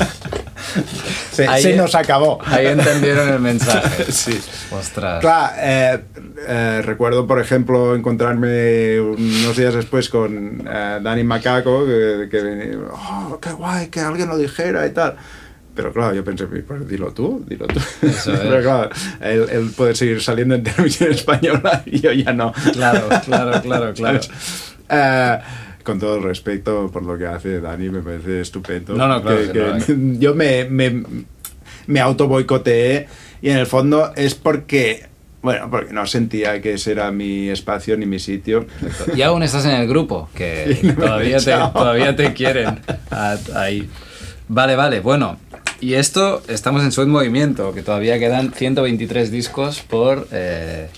se, 1.32 1.48
Ahí- 1.48 1.62
se 1.62 1.75
nos 1.75 1.94
acabó. 1.96 2.39
Ahí 2.46 2.65
entendieron 2.68 3.30
el 3.30 3.39
mensaje. 3.39 4.06
Sí. 4.12 4.39
Ostras. 4.72 5.20
Claro, 5.22 5.54
eh, 5.60 6.00
eh, 6.48 6.82
recuerdo, 6.84 7.27
por 7.27 7.39
ejemplo, 7.39 7.96
encontrarme 7.96 9.00
unos 9.00 9.56
días 9.56 9.75
después 9.75 10.10
con 10.10 10.63
eh, 10.68 11.00
Dani 11.04 11.24
Macaco, 11.24 11.86
que, 11.86 12.27
que 12.32 12.42
venía, 12.42 12.77
oh, 12.92 13.38
qué 13.39 13.51
guay, 13.51 13.88
que 13.89 14.00
alguien 14.00 14.27
lo 14.27 14.38
dijera 14.38 14.86
y 14.88 14.89
tal. 14.89 15.15
Pero 15.75 15.91
claro, 15.91 16.15
yo 16.15 16.24
pensé, 16.24 16.46
pues 16.48 16.88
dilo 16.88 17.12
tú, 17.12 17.44
dilo 17.48 17.67
tú. 17.67 17.79
Eso 18.01 18.34
es. 18.34 18.39
Pero 18.44 18.62
claro, 18.62 18.89
él, 19.22 19.46
él 19.51 19.72
puede 19.75 19.94
seguir 19.94 20.22
saliendo 20.22 20.55
en 20.55 20.63
televisión 20.63 21.12
española 21.12 21.84
y 21.86 22.00
yo 22.00 22.12
ya 22.13 22.32
no. 22.34 22.53
Claro, 22.74 23.10
claro, 23.25 23.62
claro, 23.62 23.94
claro. 23.96 24.20
Eh, 24.89 25.39
con 25.84 26.00
todo 26.00 26.17
el 26.17 26.24
respeto 26.24 26.89
por 26.91 27.03
lo 27.03 27.17
que 27.17 27.27
hace 27.27 27.60
Dani, 27.60 27.89
me 27.89 28.00
parece 28.01 28.41
estupendo. 28.41 28.94
No, 28.96 29.08
no, 29.08 29.22
claro 29.22 29.38
Que- 29.38 29.51
que 29.86 29.94
no, 29.94 30.20
yo 30.20 30.34
me, 30.34 30.65
me, 30.65 31.03
me 31.88 32.00
auto 32.00 32.27
boicoteé 32.27 33.08
y 33.41 33.50
en 33.50 33.58
el 33.58 33.67
fondo 33.67 34.12
es 34.15 34.34
porque, 34.34 35.05
bueno, 35.41 35.70
porque 35.70 35.94
no 35.94 36.08
sentía 36.08 36.62
que 36.62 36.74
ese 36.74 36.94
era 36.94 37.12
mi 37.12 37.50
espacio 37.50 37.98
ni 37.98 38.05
mi 38.05 38.17
sitio. 38.20 38.65
Y 39.15 39.22
aún 39.22 39.44
estás 39.44 39.65
en 39.65 39.72
el 39.72 39.88
grupo, 39.88 40.29
que 40.34 40.94
todavía, 40.98 41.38
te, 41.38 41.51
todavía 41.51 42.15
te 42.15 42.34
quieren. 42.34 42.79
Ah, 43.12 43.36
Ahí. 43.55 43.88
Vale, 44.48 44.75
vale, 44.75 45.00
bueno. 45.01 45.38
Y 45.86 45.94
esto, 45.94 46.42
estamos 46.48 46.82
en 46.84 46.92
Sweat 46.92 47.08
Movimiento, 47.10 47.72
que 47.72 47.84
todavía 47.84 48.18
quedan 48.18 48.51
123 48.51 49.30
discos 49.30 49.82
por... 49.82 50.27
eh, 50.32 50.89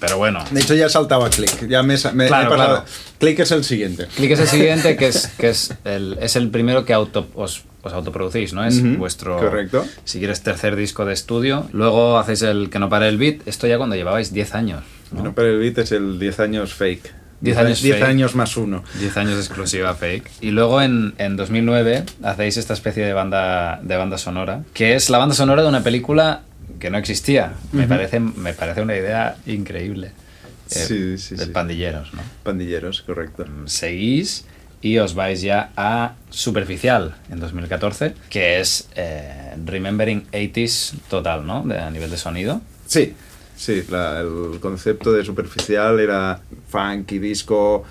Pero 0.00 0.18
bueno, 0.18 0.44
De 0.50 0.60
hecho 0.60 0.74
ya 0.74 0.84
he 0.84 0.90
saltado 0.90 1.24
a 1.24 1.30
Click, 1.30 1.66
ya 1.66 1.82
me, 1.82 1.94
me 2.12 2.24
he 2.24 2.28
Claro, 2.28 2.50
pasado. 2.50 2.68
claro. 2.82 2.84
Click 3.18 3.38
es 3.38 3.50
el 3.52 3.64
siguiente. 3.64 4.08
Click 4.14 4.32
es 4.32 4.40
el 4.40 4.48
siguiente, 4.58 4.96
que 4.98 5.06
es, 5.06 5.28
que 5.38 5.48
es, 5.48 5.72
el, 5.84 6.18
es 6.20 6.36
el 6.36 6.50
primero 6.50 6.84
que 6.84 6.92
auto, 6.92 7.26
os, 7.34 7.62
os 7.80 7.92
autoproducís, 7.94 8.52
¿no? 8.52 8.62
Es 8.66 8.82
vuestro, 8.98 9.38
correcto. 9.38 9.86
si 10.04 10.18
quieres, 10.18 10.42
tercer 10.42 10.76
disco 10.76 11.06
de 11.06 11.14
estudio. 11.14 11.66
Luego 11.72 12.18
hacéis 12.18 12.42
el 12.42 12.68
Que 12.68 12.78
no 12.78 12.90
pare 12.90 13.08
el 13.08 13.16
beat. 13.16 13.48
Esto 13.48 13.66
ya 13.66 13.78
cuando 13.78 13.96
llevabais 13.96 14.30
10 14.30 14.54
años, 14.54 14.82
¿no? 15.12 15.22
No, 15.24 15.34
pero 15.34 15.48
el 15.48 15.58
beat 15.58 15.78
es 15.78 15.92
el 15.92 16.18
10 16.18 16.38
años 16.40 16.74
fake. 16.74 17.14
10 17.42 17.56
años 17.58 17.82
10 17.82 17.96
fake. 17.96 18.08
años 18.08 18.34
más 18.34 18.56
uno. 18.56 18.82
10 18.98 19.16
años 19.18 19.34
de 19.34 19.40
exclusiva 19.40 19.94
fake. 19.94 20.30
Y 20.40 20.50
luego 20.50 20.80
en, 20.80 21.14
en 21.18 21.36
2009 21.36 22.04
hacéis 22.22 22.56
esta 22.56 22.72
especie 22.74 23.04
de 23.04 23.12
banda, 23.12 23.80
de 23.82 23.96
banda 23.96 24.16
sonora, 24.18 24.62
que 24.74 24.94
es 24.94 25.10
la 25.10 25.18
banda 25.18 25.34
sonora 25.34 25.62
de 25.62 25.68
una 25.68 25.82
película 25.82 26.42
que 26.78 26.88
no 26.90 26.98
existía. 26.98 27.52
Me, 27.72 27.86
parece, 27.86 28.18
me 28.20 28.54
parece 28.54 28.80
una 28.82 28.96
idea 28.96 29.36
increíble. 29.46 30.08
Eh, 30.08 30.74
Sí, 30.74 31.18
sí, 31.18 31.34
de 31.36 31.44
sí. 31.46 31.50
pandilleros, 31.50 32.14
¿no? 32.14 32.22
Pandilleros, 32.44 33.02
correcto. 33.02 33.44
Seguís 33.66 34.46
y 34.80 34.98
os 34.98 35.14
vais 35.14 35.42
ya 35.42 35.70
a 35.76 36.14
Superficial 36.30 37.14
en 37.30 37.38
2014, 37.40 38.14
que 38.30 38.58
es 38.60 38.88
eh, 38.96 39.54
Remembering 39.64 40.24
80s 40.32 40.94
total, 41.10 41.46
¿no? 41.46 41.62
De- 41.62 41.78
a 41.78 41.90
nivel 41.90 42.10
de 42.10 42.16
sonido. 42.16 42.60
Sí, 42.86 43.14
sí, 43.62 43.84
la- 43.90 44.20
el 44.20 44.58
concepto 44.60 45.12
de 45.12 45.24
superficial 45.24 46.00
era 46.00 46.40
funk 46.68 47.12
y 47.12 47.18
disco 47.18 47.84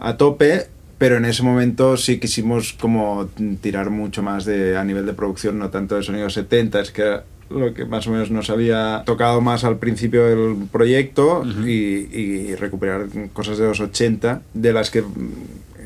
a 0.00 0.16
tope, 0.16 0.66
pero 0.98 1.16
en 1.16 1.24
ese 1.24 1.42
momento 1.42 1.96
sí 1.96 2.18
quisimos 2.18 2.72
como 2.72 3.28
tirar 3.60 3.90
mucho 3.90 4.22
más 4.22 4.44
de 4.44 4.76
a 4.76 4.84
nivel 4.84 5.06
de 5.06 5.12
producción, 5.12 5.58
no 5.58 5.70
tanto 5.70 5.94
de 5.96 6.02
sonidos 6.02 6.34
70, 6.34 6.80
es 6.80 6.90
que 6.90 7.02
era 7.02 7.24
lo 7.50 7.74
que 7.74 7.84
más 7.84 8.06
o 8.06 8.10
menos 8.10 8.30
nos 8.30 8.50
había 8.50 9.02
tocado 9.06 9.40
más 9.40 9.64
al 9.64 9.78
principio 9.78 10.24
del 10.24 10.66
proyecto 10.72 11.44
y, 11.64 12.08
y 12.12 12.54
recuperar 12.56 13.06
cosas 13.32 13.58
de 13.58 13.66
los 13.66 13.80
80, 13.80 14.42
de 14.54 14.72
las 14.72 14.90
que, 14.90 15.04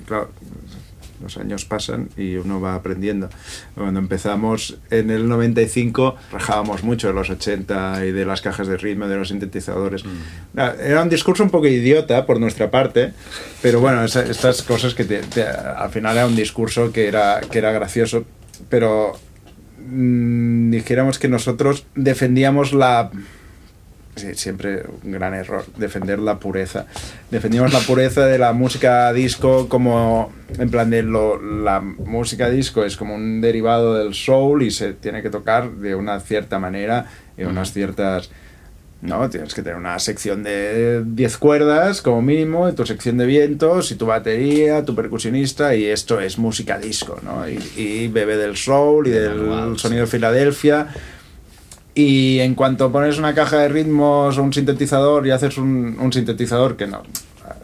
claro, 0.06 0.30
los 1.22 1.36
años 1.36 1.64
pasan 1.64 2.08
y 2.16 2.36
uno 2.36 2.60
va 2.60 2.74
aprendiendo. 2.74 3.28
Cuando 3.74 4.00
empezamos 4.00 4.78
en 4.90 5.10
el 5.10 5.28
95, 5.28 6.16
rajábamos 6.32 6.82
mucho 6.84 7.08
de 7.08 7.14
los 7.14 7.30
80 7.30 8.04
y 8.06 8.12
de 8.12 8.24
las 8.24 8.40
cajas 8.40 8.68
de 8.68 8.76
ritmo, 8.76 9.06
de 9.08 9.16
los 9.16 9.28
sintetizadores. 9.28 10.04
Ah, 10.56 10.74
Era 10.80 11.02
un 11.02 11.08
discurso 11.08 11.42
un 11.42 11.50
poco 11.50 11.66
idiota 11.66 12.26
por 12.26 12.38
nuestra 12.40 12.70
parte, 12.70 13.12
pero 13.62 13.80
bueno, 13.80 14.04
esa- 14.04 14.24
estas 14.24 14.62
cosas 14.62 14.94
que 14.94 15.04
te- 15.04 15.20
te- 15.22 15.42
al 15.44 15.90
final 15.90 16.16
era 16.16 16.26
un 16.26 16.36
discurso 16.36 16.92
que 16.92 17.08
era, 17.08 17.40
que 17.50 17.58
era 17.58 17.72
gracioso, 17.72 18.24
pero 18.68 19.12
mm, 19.90 20.70
dijéramos 20.70 21.18
que 21.18 21.28
nosotros 21.28 21.86
defendíamos 21.94 22.72
la 22.72 23.10
siempre 24.18 24.84
un 25.04 25.12
gran 25.12 25.34
error, 25.34 25.64
defender 25.76 26.18
la 26.18 26.38
pureza. 26.38 26.86
Defendíamos 27.30 27.72
la 27.72 27.80
pureza 27.80 28.26
de 28.26 28.38
la 28.38 28.52
música 28.52 29.12
disco 29.12 29.68
como, 29.68 30.32
en 30.58 30.70
plan 30.70 30.90
de 30.90 31.02
lo, 31.02 31.40
la 31.40 31.80
música 31.80 32.50
disco 32.50 32.84
es 32.84 32.96
como 32.96 33.14
un 33.14 33.40
derivado 33.40 33.94
del 33.94 34.14
soul 34.14 34.62
y 34.62 34.70
se 34.70 34.92
tiene 34.92 35.22
que 35.22 35.30
tocar 35.30 35.70
de 35.72 35.94
una 35.94 36.20
cierta 36.20 36.58
manera, 36.58 37.06
en 37.36 37.48
unas 37.48 37.72
ciertas... 37.72 38.30
No, 39.00 39.30
tienes 39.30 39.54
que 39.54 39.62
tener 39.62 39.78
una 39.78 39.96
sección 40.00 40.42
de 40.42 41.04
10 41.06 41.38
cuerdas 41.38 42.02
como 42.02 42.20
mínimo, 42.20 42.74
tu 42.74 42.84
sección 42.84 43.16
de 43.16 43.26
vientos 43.26 43.92
y 43.92 43.94
tu 43.94 44.06
batería, 44.06 44.84
tu 44.84 44.96
percusionista 44.96 45.76
y 45.76 45.84
esto 45.84 46.20
es 46.20 46.36
música 46.36 46.78
disco, 46.78 47.20
¿no? 47.22 47.48
Y, 47.48 47.62
y 47.76 48.08
bebe 48.08 48.36
del 48.36 48.56
soul 48.56 49.06
y 49.06 49.10
del 49.10 49.78
sonido 49.78 50.00
de 50.00 50.06
Filadelfia. 50.08 50.88
Y 52.00 52.38
en 52.38 52.54
cuanto 52.54 52.92
pones 52.92 53.18
una 53.18 53.34
caja 53.34 53.58
de 53.58 53.68
ritmos 53.68 54.38
o 54.38 54.42
un 54.44 54.52
sintetizador 54.52 55.26
y 55.26 55.30
haces 55.32 55.58
un, 55.58 55.96
un 56.00 56.12
sintetizador 56.12 56.76
que 56.76 56.86
no, 56.86 57.02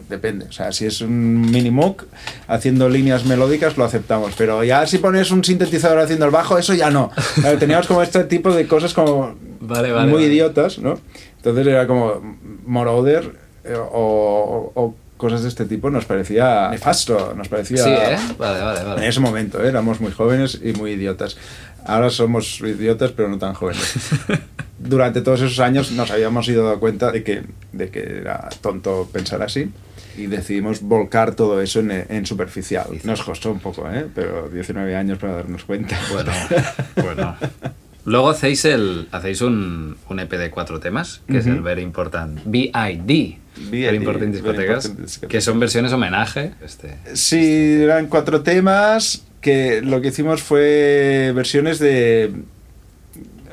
depende. 0.09 0.45
O 0.45 0.51
sea, 0.51 0.73
si 0.73 0.85
es 0.85 0.99
un 0.99 1.39
mini 1.51 1.71
moog 1.71 2.05
haciendo 2.47 2.89
líneas 2.89 3.23
melódicas 3.25 3.77
lo 3.77 3.85
aceptamos. 3.85 4.33
Pero 4.37 4.63
ya 4.63 4.85
si 4.87 4.97
pones 4.97 5.31
un 5.31 5.43
sintetizador 5.43 5.99
haciendo 5.99 6.25
el 6.25 6.31
bajo, 6.31 6.57
eso 6.57 6.73
ya 6.73 6.89
no. 6.89 7.11
Claro, 7.35 7.57
Teníamos 7.57 7.87
como 7.87 8.01
este 8.01 8.25
tipo 8.25 8.53
de 8.53 8.67
cosas 8.67 8.93
como 8.93 9.35
Vale, 9.61 9.91
vale, 9.91 10.07
muy 10.11 10.21
vale. 10.23 10.33
idiotas, 10.33 10.79
¿no? 10.79 10.99
Entonces 11.37 11.65
era 11.67 11.87
como 11.87 12.37
Moroder 12.65 13.31
eh, 13.63 13.73
o, 13.75 14.71
o 14.75 14.95
cosas 15.17 15.43
de 15.43 15.49
este 15.49 15.65
tipo 15.65 15.89
nos 15.89 16.05
parecía 16.05 16.69
nefasto, 16.69 17.33
nos 17.35 17.47
parecía... 17.47 17.83
Sí, 17.83 17.89
¿eh? 17.89 18.17
Vale, 18.37 18.59
vale, 18.61 18.79
En 18.81 18.85
vale. 18.85 19.07
ese 19.07 19.19
momento 19.21 19.63
¿eh? 19.63 19.69
éramos 19.69 20.01
muy 20.01 20.11
jóvenes 20.11 20.59
y 20.61 20.73
muy 20.73 20.91
idiotas. 20.91 21.37
Ahora 21.85 22.09
somos 22.09 22.59
idiotas, 22.61 23.11
pero 23.11 23.29
no 23.29 23.37
tan 23.37 23.53
jóvenes. 23.53 23.95
Durante 24.79 25.21
todos 25.21 25.41
esos 25.41 25.59
años 25.59 25.91
nos 25.91 26.11
habíamos 26.11 26.47
ido 26.47 26.63
dando 26.63 26.79
cuenta 26.79 27.11
de 27.11 27.23
que, 27.23 27.43
de 27.71 27.89
que 27.89 28.17
era 28.21 28.49
tonto 28.61 29.09
pensar 29.11 29.41
así. 29.41 29.71
y 30.17 30.27
decidimos 30.27 30.81
volcar 30.81 31.35
todo 31.35 31.61
eso 31.61 31.79
en, 31.79 31.91
en 31.91 32.25
superficial. 32.25 32.87
Nos 33.03 33.23
costó 33.23 33.51
un 33.51 33.59
poco, 33.59 33.89
¿eh? 33.91 34.05
pero 34.13 34.49
19 34.49 34.95
años 34.95 35.17
para 35.17 35.35
darnos 35.35 35.63
cuenta. 35.63 35.97
Bueno, 36.11 36.31
bueno. 36.95 37.35
Luego 38.05 38.29
hacéis, 38.29 38.65
el, 38.65 39.07
hacéis 39.11 39.41
un, 39.41 39.97
un 40.09 40.19
EP 40.19 40.31
de 40.31 40.51
cuatro 40.51 40.79
temas, 40.79 41.21
que 41.27 41.39
es 41.39 41.47
el 41.47 41.61
Very 41.61 41.81
Important 41.81 42.39
BID. 42.45 43.35
Very 43.71 43.97
Important 43.97 44.31
Discotecas, 44.31 44.93
que 45.27 45.41
son 45.41 45.59
versiones 45.59 45.91
homenaje. 45.91 46.53
Este, 46.63 46.99
sí, 47.13 47.79
eran 47.81 48.05
cuatro 48.05 48.41
temas 48.41 49.23
que 49.45 49.83
lo 49.83 50.01
que 50.01 50.07
hicimos 50.07 50.41
fue 50.41 51.31
versiones 51.35 51.77
de... 51.77 52.33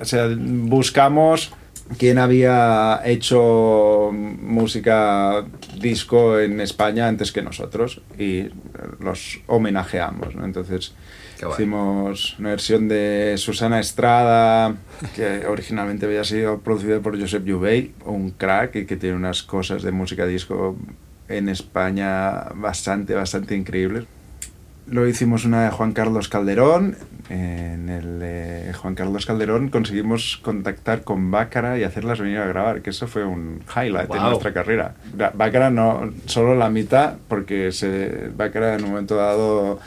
O 0.01 0.07
sea, 0.07 0.27
buscamos 0.35 1.53
quién 1.99 2.17
había 2.17 3.03
hecho 3.05 4.11
música 4.11 5.45
disco 5.79 6.41
en 6.41 6.63
España 6.63 7.09
antes 7.09 7.31
que 7.31 7.43
nosotros 7.43 8.01
y 8.19 8.47
los 9.01 9.41
homenajeamos, 9.47 10.35
¿no? 10.35 10.47
Entonces 10.47 10.95
Hicimos 11.51 12.39
una 12.39 12.51
versión 12.51 12.87
de 12.87 13.35
Susana 13.37 13.81
Estrada, 13.81 14.77
que 15.17 15.45
originalmente 15.47 16.07
había 16.07 16.23
sido 16.23 16.61
producida 16.61 17.01
por 17.01 17.21
Josep 17.21 17.45
Jubey, 17.45 17.93
un 18.05 18.31
crack 18.31 18.77
y 18.77 18.87
que 18.87 18.97
tiene 18.97 19.17
unas 19.17 19.43
cosas 19.43 19.83
de 19.83 19.91
música 19.91 20.25
disco 20.25 20.77
en 21.29 21.49
España 21.49 22.45
bastante, 22.55 23.15
bastante 23.15 23.57
increíbles. 23.57 24.05
Luego 24.87 25.09
hicimos 25.09 25.45
una 25.45 25.65
de 25.65 25.71
Juan 25.71 25.93
Carlos 25.93 26.29
Calderón. 26.29 26.97
En 27.31 27.89
el 27.89 28.19
de 28.19 28.73
Juan 28.75 28.95
Carlos 28.95 29.25
Calderón 29.25 29.69
conseguimos 29.69 30.39
contactar 30.43 31.03
con 31.03 31.31
Bácara 31.31 31.79
y 31.79 31.85
hacerlas 31.85 32.21
venir 32.21 32.39
a 32.39 32.47
grabar, 32.47 32.83
que 32.83 32.91
eso 32.91 33.07
fue 33.07 33.25
un 33.25 33.61
highlight 33.75 34.11
de 34.11 34.21
nuestra 34.21 34.53
carrera. 34.53 34.95
Bácara 35.35 35.71
no, 35.71 36.13
solo 36.27 36.55
la 36.55 36.69
mitad, 36.69 37.15
porque 37.29 37.73
se, 37.73 38.31
Bácara 38.37 38.75
en 38.75 38.85
un 38.85 38.91
momento 38.91 39.17
dado 39.17 39.79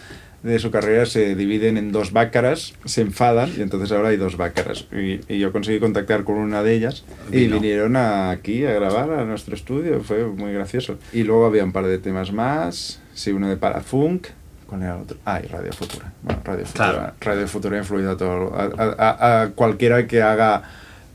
de 0.46 0.60
su 0.60 0.70
carrera 0.70 1.08
se 1.08 1.36
dividen 1.36 1.76
en 1.76 1.92
dos 1.92 2.12
bácaras, 2.12 2.76
se 2.86 3.02
enfadan 3.02 3.52
y 3.58 3.62
entonces 3.62 3.92
ahora 3.92 4.10
hay 4.10 4.18
dos 4.18 4.38
bácaras. 4.38 4.86
Y, 4.92 5.40
yo 5.40 5.52
conseguí 5.52 5.80
contactar 5.80 6.24
con 6.24 6.36
una 6.36 6.62
de 6.62 6.74
ellas 6.74 7.04
y 7.32 7.48
vinieron 7.48 7.96
aquí 7.96 8.64
a 8.64 8.72
grabar 8.74 9.12
a 9.12 9.26
nuestro 9.26 9.56
estudio, 9.56 10.02
fue 10.02 10.26
muy 10.26 10.54
gracioso. 10.54 11.00
Y 11.12 11.24
luego 11.24 11.48
había 11.48 11.64
un 11.64 11.72
par 11.72 11.88
de 11.88 11.98
temas 11.98 12.32
más, 12.32 13.02
sí, 13.16 13.32
uno 13.32 13.50
de 13.50 13.58
Parafunk, 13.58 14.28
¿Cuál 14.68 14.82
era 14.84 14.96
el 14.96 15.02
otro? 15.02 15.18
Ah, 15.26 15.40
y 15.44 15.48
Radio 15.48 15.72
Futura. 15.74 16.12
Bueno, 16.22 16.42
Radio 16.44 16.66
Futura, 16.66 17.14
Radio 17.22 17.48
Futura 17.48 17.76
ha 17.78 17.80
influido 17.80 18.12
a, 18.12 18.18
todo, 18.18 18.54
a, 18.56 19.42
a 19.42 19.50
cualquiera 19.50 20.08
que 20.08 20.22
haga 20.22 20.64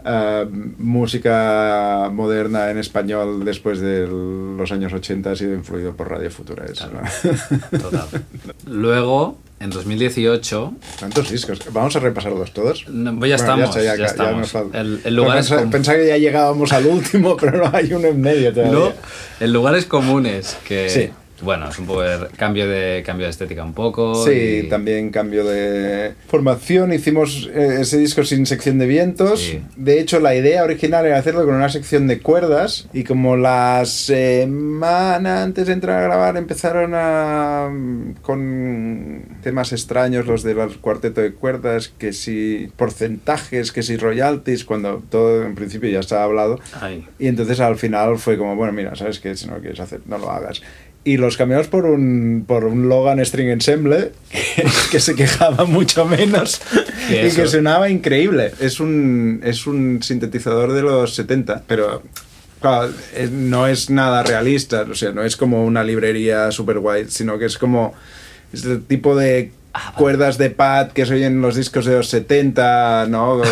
Uh, 0.03 0.49
música 0.79 2.09
moderna 2.11 2.71
en 2.71 2.79
español 2.79 3.45
después 3.45 3.81
de 3.81 4.07
los 4.07 4.73
años 4.73 4.95
80 4.95 5.31
ha 5.31 5.37
sido 5.37 5.53
influido 5.55 5.95
por 5.95 6.09
Radio 6.09 6.31
Futura. 6.31 6.65
Eso, 6.65 6.89
Total. 7.71 8.07
Luego, 8.67 9.39
en 9.59 9.69
2018... 9.69 10.73
¿Cuántos 11.01 11.31
discos? 11.31 11.61
¿Vamos 11.71 11.97
a 11.97 12.01
repasarlos 12.01 12.53
todos? 12.55 12.89
No, 12.89 13.27
ya 13.27 13.35
estamos. 13.35 13.75
Ya, 13.75 13.95
ya, 13.95 14.07
estamos. 14.07 14.55
El, 14.73 15.03
el 15.05 15.15
lugar 15.15 15.45
pensaba, 15.71 15.99
que 15.99 16.07
ya 16.07 16.17
llegábamos 16.17 16.73
al 16.73 16.87
último, 16.87 17.37
pero 17.41 17.59
no 17.59 17.71
hay 17.77 17.93
uno 17.93 18.09
en 18.09 18.21
medio 18.23 18.55
todavía. 18.55 18.73
No, 18.73 18.93
en 19.39 19.53
lugares 19.53 19.85
comunes 19.85 20.57
que... 20.67 20.89
Sí 20.89 21.11
bueno, 21.43 21.69
es 21.69 21.79
un 21.79 21.87
poco 21.87 22.03
de 22.03 22.27
cambio 22.37 22.69
de, 22.69 23.03
cambio 23.05 23.27
de 23.27 23.31
estética 23.31 23.65
un 23.65 23.73
poco. 23.73 24.15
Sí, 24.27 24.67
también 24.69 25.11
cambio 25.11 25.45
de 25.45 26.15
formación. 26.29 26.93
Hicimos 26.93 27.49
eh, 27.53 27.79
ese 27.81 27.99
disco 27.99 28.25
sin 28.25 28.47
sección 28.47 28.79
de 28.79 28.87
vientos. 28.87 29.57
De 29.77 30.01
hecho, 30.01 30.21
la 30.21 30.35
idea 30.35 30.63
original 30.65 31.07
era 31.07 31.19
hacerlo 31.19 31.45
con 31.45 31.55
una 31.55 31.69
sección 31.69 32.07
de 32.07 32.21
cuerdas. 32.21 32.89
Y 32.93 33.05
como 33.05 33.37
la 33.37 33.85
semana 33.85 35.43
antes 35.43 35.67
de 35.67 35.73
entrar 35.73 35.99
a 35.99 36.03
grabar 36.03 36.37
empezaron 36.37 36.93
a 36.95 37.71
con 38.23 39.23
temas 39.43 39.73
extraños 39.73 40.27
los 40.27 40.43
del 40.43 40.57
cuarteto 40.81 41.21
de 41.21 41.33
cuerdas, 41.33 41.89
que 41.89 42.13
si 42.13 42.71
porcentajes, 42.77 43.73
que 43.73 43.83
si 43.83 43.97
royalties, 43.97 44.65
cuando 44.65 45.03
todo 45.09 45.45
en 45.45 45.55
principio 45.55 45.89
ya 45.89 46.01
estaba 46.01 46.25
hablado. 46.25 46.59
Y 47.19 47.27
entonces 47.27 47.61
al 47.61 47.77
final 47.77 48.19
fue 48.19 48.37
como, 48.37 48.57
bueno, 48.57 48.73
mira, 48.73 48.95
¿sabes 48.95 49.21
qué? 49.21 49.37
Si 49.37 49.47
no 49.47 49.55
lo 49.55 49.61
quieres 49.61 49.81
hacer, 49.81 50.01
no 50.07 50.19
lo 50.19 50.31
hagas 50.31 50.63
y 51.05 51.17
los 51.17 51.37
cambiamos 51.37 51.69
por 51.69 51.87
un, 51.87 52.45
por 52.47 52.65
un 52.65 52.89
Logan 52.89 53.25
String 53.25 53.49
Ensemble 53.49 54.13
que, 54.91 55.01
se 55.01 55.15
quejaba 55.15 55.65
mucho 55.65 56.05
menos 56.05 56.61
y 57.09 57.31
que 57.31 57.47
sonaba 57.47 57.89
increíble. 57.89 58.53
Es 58.61 58.81
un, 58.81 59.41
es 59.45 59.67
un 59.67 60.03
sintetizador 60.03 60.73
de 60.73 60.83
los 60.83 61.15
70, 61.15 61.65
pero 61.67 62.03
no 63.33 63.67
es 63.67 63.89
nada 63.89 64.23
realista, 64.23 64.83
o 64.83 64.95
sea, 64.95 65.13
no 65.13 65.23
es 65.23 65.37
como 65.37 65.65
una 65.65 65.83
librería 65.83 66.53
super 66.53 66.79
guay, 66.79 67.07
sino 67.09 67.39
que 67.39 67.47
es 67.47 67.57
como 67.57 67.95
este 68.53 68.77
tipo 68.77 69.17
de 69.17 69.53
ah, 69.73 69.95
cuerdas 69.97 70.39
de 70.39 70.51
pad 70.51 70.93
que 70.93 71.07
se 71.07 71.15
oyen 71.15 71.35
en 71.35 71.43
los 71.43 71.57
discos 71.57 71.85
de 71.85 71.97
los 71.97 72.09
70, 72.09 73.07
¿no? 73.09 73.43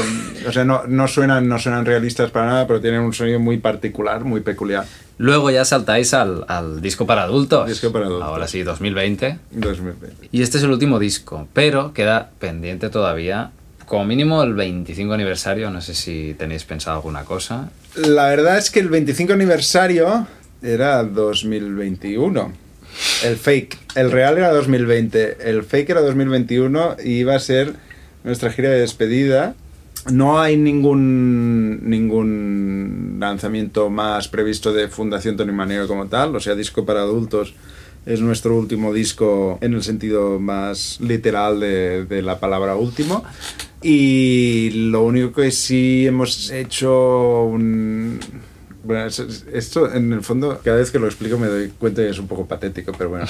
O 0.47 0.53
sea, 0.53 0.65
no, 0.65 0.87
no, 0.87 1.09
suenan, 1.09 1.49
no 1.49 1.59
suenan 1.59 1.85
realistas 1.85 2.31
para 2.31 2.47
nada, 2.47 2.67
pero 2.67 2.81
tienen 2.81 3.01
un 3.01 3.13
sonido 3.13 3.41
muy 3.41 3.59
particular, 3.59 4.25
muy 4.25 4.41
peculiar. 4.41 4.85
Luego 5.19 5.51
ya 5.51 5.65
saltáis 5.65 6.15
al, 6.15 6.45
al 6.49 6.81
disco 6.81 7.07
para 7.07 7.25
adultos. 7.25 7.69
Disco 7.69 7.93
para 7.93 8.07
adultos. 8.07 8.29
Ahora 8.29 8.47
sí, 8.47 8.63
2020. 8.63 9.39
2020. 9.51 10.29
Y 10.31 10.43
este 10.43 10.59
es 10.59 10.65
el 10.65 10.71
último 10.71 10.99
disco, 10.99 11.49
pero 11.53 11.93
queda 11.93 12.31
pendiente 12.39 12.89
todavía 12.89 13.51
como 13.89 14.05
mínimo 14.05 14.43
el 14.43 14.55
25 14.55 15.13
aniversario. 15.13 15.71
No 15.71 15.81
sé 15.81 15.95
si 15.95 16.35
tenéis 16.39 16.65
pensado 16.65 16.97
alguna 16.97 17.25
cosa. 17.25 17.71
La 17.97 18.27
verdad 18.29 18.59
es 18.59 18.71
que 18.71 18.81
el 18.81 18.89
25 18.89 19.33
aniversario 19.33 20.27
era 20.63 21.03
2021. 21.03 22.68
El 23.25 23.37
fake. 23.37 23.79
El 23.95 24.11
real 24.11 24.39
era 24.39 24.53
2020. 24.53 25.49
El 25.51 25.65
fake 25.65 25.91
era 25.91 26.01
2021 26.01 26.97
y 27.05 27.19
iba 27.19 27.35
a 27.35 27.41
ser 27.41 27.75
nuestra 28.25 28.51
gira 28.51 28.71
de 28.71 28.81
despedida 28.81 29.55
no 30.13 30.41
hay 30.41 30.57
ningún, 30.57 31.89
ningún 31.89 33.17
lanzamiento 33.19 33.91
más 33.91 34.29
previsto 34.29 34.73
de 34.73 34.89
Fundación 34.89 35.37
Tony 35.37 35.53
Manero 35.53 35.87
como 35.87 36.07
tal, 36.07 36.35
o 36.35 36.41
sea, 36.41 36.55
disco 36.55 36.85
para 36.85 37.01
adultos 37.01 37.55
es 38.07 38.21
nuestro 38.21 38.57
último 38.57 38.95
disco 38.95 39.59
en 39.61 39.75
el 39.75 39.83
sentido 39.83 40.39
más 40.39 40.99
literal 41.01 41.61
de, 41.61 42.07
de 42.07 42.23
la 42.23 42.41
palabra 42.41 42.75
último. 42.75 43.23
Y 43.83 44.71
lo 44.71 45.03
único 45.03 45.33
que 45.33 45.51
sí 45.51 46.07
hemos 46.07 46.51
hecho 46.51 47.45
un, 47.45 48.19
bueno, 48.89 49.05
esto 49.53 49.93
en 49.93 50.15
el 50.15 50.23
fondo, 50.23 50.63
cada 50.65 50.79
vez 50.79 50.91
que 50.91 50.99
lo 50.99 51.09
explico 51.09 51.37
me 51.37 51.47
doy 51.47 51.69
cuenta 51.79 52.01
que 52.01 52.09
es 52.09 52.19
un 52.19 52.27
poco 52.27 52.47
patético, 52.47 52.93
pero 52.97 53.11
bueno. 53.11 53.27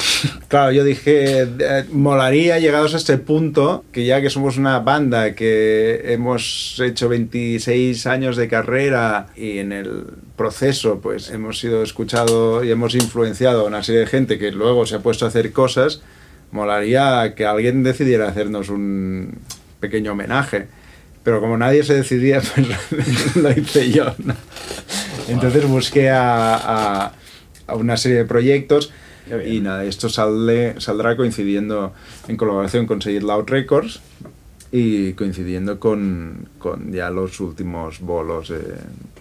claro, 0.47 0.71
yo 0.71 0.85
dije, 0.85 1.43
eh, 1.43 1.85
molaría 1.91 2.61
llegados 2.61 2.95
a 2.95 2.97
este 2.97 3.19
punto, 3.19 3.85
que 3.91 4.05
ya 4.05 4.23
que 4.23 4.31
somos 4.31 4.57
una 4.57 4.79
banda 4.79 5.35
que 5.35 6.13
hemos 6.13 6.81
hecho 6.81 7.09
26 7.09 8.07
años 8.07 8.37
de 8.37 8.47
carrera 8.47 9.31
y 9.35 9.59
en 9.59 9.73
el 9.73 10.05
proceso 10.37 11.01
pues 11.01 11.29
hemos 11.31 11.59
sido 11.59 11.83
escuchado 11.83 12.63
y 12.63 12.71
hemos 12.71 12.95
influenciado 12.95 13.63
a 13.63 13.65
una 13.65 13.83
serie 13.83 14.03
de 14.03 14.07
gente 14.07 14.39
que 14.39 14.53
luego 14.53 14.87
se 14.87 14.95
ha 14.95 15.01
puesto 15.01 15.25
a 15.25 15.29
hacer 15.29 15.51
cosas, 15.51 16.03
molaría 16.53 17.35
que 17.35 17.47
alguien 17.47 17.83
decidiera 17.83 18.29
hacernos 18.29 18.69
un 18.69 19.39
pequeño 19.81 20.13
homenaje. 20.13 20.69
Pero 21.25 21.41
como 21.41 21.59
nadie 21.59 21.83
se 21.83 21.95
decidía, 21.95 22.41
pues 22.55 23.37
lo 23.37 23.51
hice 23.51 23.91
yo. 23.91 24.15
¿no? 24.19 24.37
Entonces 25.29 25.67
busqué 25.67 26.11
a, 26.11 27.13
a, 27.67 27.75
una 27.75 27.97
serie 27.97 28.19
de 28.19 28.25
proyectos 28.25 28.93
y 29.47 29.61
nada, 29.61 29.85
esto 29.85 30.09
sale, 30.09 30.81
saldrá 30.81 31.17
coincidiendo 31.17 31.93
en 32.29 32.37
colaboración 32.37 32.87
con 32.87 33.03
Say 33.03 33.21
Loud 33.21 33.47
Records 33.47 34.01
y 34.73 35.13
coincidiendo 35.13 35.79
con, 35.79 36.49
con, 36.59 36.93
ya 36.93 37.11
los 37.11 37.41
últimos 37.41 38.01
bolos 38.01 38.49
de, 38.49 38.61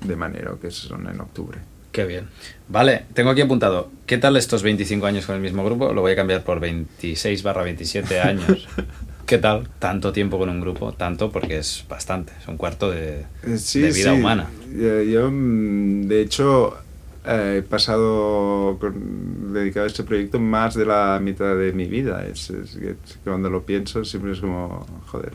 de 0.05 0.15
Manero, 0.15 0.59
que 0.59 0.71
son 0.71 1.07
en 1.07 1.19
octubre. 1.19 1.59
Qué 1.91 2.05
bien. 2.05 2.27
Vale, 2.67 3.05
tengo 3.13 3.31
aquí 3.31 3.41
apuntado. 3.41 3.89
¿Qué 4.05 4.17
tal 4.17 4.37
estos 4.37 4.61
25 4.63 5.05
años 5.05 5.25
con 5.25 5.35
el 5.35 5.41
mismo 5.41 5.63
grupo? 5.65 5.93
Lo 5.93 6.01
voy 6.01 6.11
a 6.11 6.15
cambiar 6.15 6.43
por 6.43 6.59
26 6.59 7.43
barra 7.43 7.63
27 7.63 8.19
años. 8.19 8.67
¿Qué 9.27 9.39
tal? 9.39 9.67
Tanto 9.77 10.13
tiempo 10.13 10.39
con 10.39 10.47
un 10.47 10.61
grupo, 10.61 10.93
tanto 10.93 11.29
porque 11.29 11.57
es 11.57 11.83
bastante, 11.89 12.31
es 12.41 12.47
un 12.47 12.55
cuarto 12.55 12.91
de, 12.91 13.25
eh, 13.43 13.91
vida 13.93 14.13
humana. 14.13 14.47
Yo, 14.73 15.29
mm, 15.29 16.07
de 16.07 16.21
hecho, 16.21 16.77
he 17.25 17.61
pasado 17.61 18.79
dedicado 19.51 19.83
a 19.83 19.87
este 19.87 20.05
proyecto 20.05 20.39
más 20.39 20.75
de 20.75 20.85
la 20.85 21.19
mitad 21.21 21.57
de 21.57 21.73
mi 21.73 21.87
vida. 21.87 22.25
Es, 22.25 22.53
cuando 23.25 23.49
lo 23.49 23.63
pienso 23.63 24.05
siempre 24.05 24.31
es 24.31 24.39
como, 24.39 24.87
joder. 25.07 25.33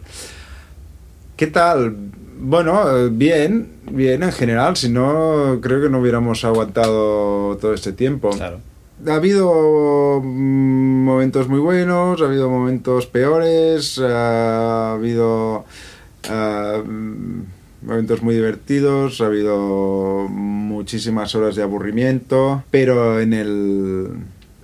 ¿Qué 1.37 1.49
tal? 1.49 1.95
Bueno, 2.41 3.11
bien, 3.11 3.73
bien 3.91 4.23
en 4.23 4.33
general, 4.33 4.75
si 4.75 4.89
no, 4.89 5.59
creo 5.61 5.83
que 5.83 5.91
no 5.91 6.01
hubiéramos 6.01 6.47
aguantado 6.47 7.59
todo 7.59 7.75
este 7.75 7.93
tiempo. 7.93 8.31
Claro 8.31 8.72
ha 9.07 9.15
habido 9.15 10.21
mm, 10.23 11.05
momentos 11.05 11.49
muy 11.49 11.61
buenos, 11.61 12.21
ha 12.21 12.25
habido 12.27 12.49
momentos 12.51 13.07
peores, 13.07 13.99
ha 13.99 14.93
habido... 14.95 15.65
momentos 17.83 18.23
muy 18.23 18.35
divertidos, 18.35 19.21
ha 19.21 19.27
habido 19.27 20.27
muchísimas 20.29 21.35
horas 21.35 21.57
de 21.57 21.63
aburrimiento, 21.63 22.63
pero 22.71 23.21
en 23.21 23.33
el, 23.33 24.07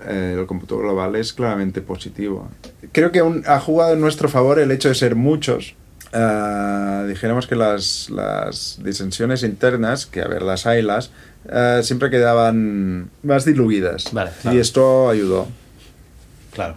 eh, 0.06 0.36
el 0.38 0.46
cómputo 0.46 0.78
global 0.78 1.16
es 1.16 1.32
claramente 1.32 1.80
positivo. 1.80 2.48
Creo 2.92 3.10
que 3.10 3.22
un- 3.22 3.42
ha 3.46 3.58
jugado 3.60 3.94
en 3.94 4.00
nuestro 4.00 4.28
favor 4.28 4.58
el 4.60 4.70
hecho 4.70 4.88
de 4.88 4.94
ser 4.94 5.16
muchos. 5.16 5.74
Ah, 6.12 7.04
dijéramos 7.08 7.46
que 7.46 7.56
las, 7.56 8.08
las 8.08 8.78
disensiones 8.82 9.42
internas, 9.42 10.06
que 10.06 10.22
a 10.22 10.28
ver, 10.28 10.42
las 10.42 10.66
haylas, 10.66 11.10
eh, 11.46 11.80
siempre 11.82 12.10
quedaban 12.10 13.10
más 13.22 13.44
diluidas. 13.44 14.12
Vale, 14.12 14.30
claro. 14.42 14.56
Y 14.56 14.60
esto 14.60 15.08
ayudó. 15.08 15.48
Claro. 16.52 16.76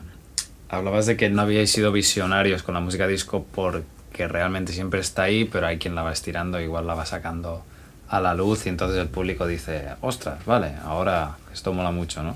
Hablabas 0.69 1.06
de 1.06 1.17
que 1.17 1.30
no 1.30 1.41
habíais 1.41 1.71
sido 1.71 1.91
visionarios 1.91 2.63
con 2.63 2.74
la 2.74 2.80
música 2.80 3.08
disco 3.08 3.45
porque 3.54 4.28
realmente 4.28 4.71
siempre 4.71 5.00
está 5.00 5.24
ahí, 5.24 5.45
pero 5.45 5.67
hay 5.67 5.78
quien 5.78 5.95
la 5.95 6.04
va 6.04 6.13
estirando, 6.13 6.62
igual 6.62 6.88
la 6.88 6.93
va 6.93 7.06
sacando 7.06 7.63
a 8.08 8.19
la 8.19 8.34
luz 8.34 8.65
y 8.65 8.69
entonces 8.69 8.97
el 9.00 9.08
público 9.08 9.47
dice, 9.47 9.88
ostras, 10.02 10.45
vale, 10.45 10.74
ahora 10.84 11.38
esto 11.54 11.74
mola 11.74 11.91
mucho, 11.91 12.21
¿no? 12.24 12.36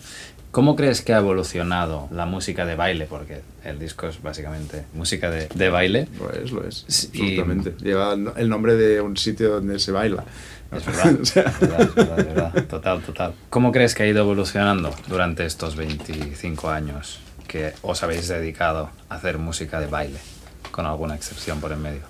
¿Cómo 0.56 0.78
crees 0.78 1.02
que 1.02 1.14
ha 1.14 1.18
evolucionado 1.18 2.08
la 2.12 2.26
música 2.26 2.66
de 2.66 2.78
baile? 2.78 3.08
Porque 3.08 3.42
el 3.66 3.78
disco 3.78 4.08
es 4.08 4.22
básicamente 4.22 4.86
música 4.94 5.30
de, 5.30 5.50
de 5.54 5.70
baile. 5.70 6.08
Lo 6.18 6.32
es, 6.32 6.50
lo 6.54 6.66
es. 6.66 6.86
Absolutamente. 6.88 7.74
Lleva 7.84 8.14
el 8.14 8.48
nombre 8.48 8.78
de 8.78 9.02
un 9.02 9.18
sitio 9.18 9.50
donde 9.56 9.80
se 9.80 9.92
baila. 9.92 10.24
Es 10.72 10.86
verdad, 10.86 11.14
O 11.22 11.26
sea, 11.26 11.44
es 11.44 11.60
verdad, 11.60 11.82
es 11.82 11.96
verdad, 11.96 12.20
es 12.20 12.26
verdad. 12.28 12.66
Total, 12.68 13.02
total. 13.02 13.34
¿Cómo 13.50 13.74
crees 13.74 13.94
que 13.96 14.04
ha 14.04 14.08
ido 14.08 14.22
evolucionando 14.22 14.96
durante 15.10 15.46
estos 15.46 15.76
25 15.76 16.70
años 16.70 17.20
que 17.50 17.74
os 17.82 18.02
habéis 18.04 18.30
dedicado 18.30 18.92
a 19.10 19.16
hacer 19.16 19.38
música 19.38 19.82
de 19.82 19.88
baile? 19.88 20.20
Con 20.72 20.86
alguna 20.86 21.16
excepción 21.16 21.60
por 21.60 21.74
en 21.74 21.82
medio. 21.82 22.04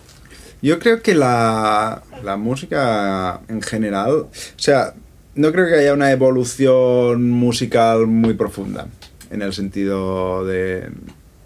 Yo 0.61 0.77
creo 0.77 1.01
que 1.01 1.15
la, 1.15 2.03
la 2.23 2.37
música 2.37 3.41
en 3.47 3.63
general, 3.63 4.11
o 4.11 4.29
sea, 4.55 4.93
no 5.35 5.51
creo 5.51 5.67
que 5.67 5.75
haya 5.75 5.93
una 5.93 6.11
evolución 6.11 7.29
musical 7.29 8.07
muy 8.07 8.33
profunda, 8.33 8.87
en 9.31 9.41
el 9.41 9.53
sentido 9.53 10.45
de, 10.45 10.89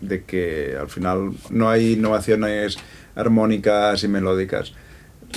de 0.02 0.24
que 0.24 0.76
al 0.80 0.90
final 0.90 1.32
no 1.50 1.70
hay 1.70 1.94
innovaciones 1.94 2.78
armónicas 3.16 4.04
y 4.04 4.08
melódicas. 4.08 4.74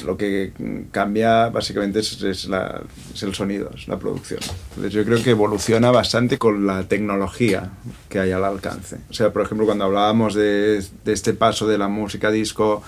Lo 0.06 0.16
que 0.16 0.52
cambia 0.90 1.50
básicamente 1.50 1.98
es, 1.98 2.22
es 2.22 2.46
la- 2.48 2.82
es 3.14 3.22
el 3.24 3.34
sonido, 3.34 3.70
es 3.76 3.88
la 3.88 3.98
producción. 3.98 4.40
Yo 4.88 5.04
creo 5.04 5.22
que 5.22 5.30
evoluciona 5.30 5.90
bastante 5.90 6.38
con 6.38 6.66
la 6.66 6.84
tecnología 6.88 7.70
que 8.08 8.18
hay 8.18 8.30
al 8.32 8.42
alcance. 8.44 8.96
O 9.10 9.12
sea, 9.12 9.32
por 9.34 9.42
ejemplo, 9.42 9.66
cuando 9.66 9.84
hablábamos 9.84 10.34
de, 10.34 10.82
de 11.04 11.12
este 11.12 11.34
paso 11.34 11.66
de 11.68 11.76
la 11.76 11.88
música 11.88 12.30
disco 12.30 12.82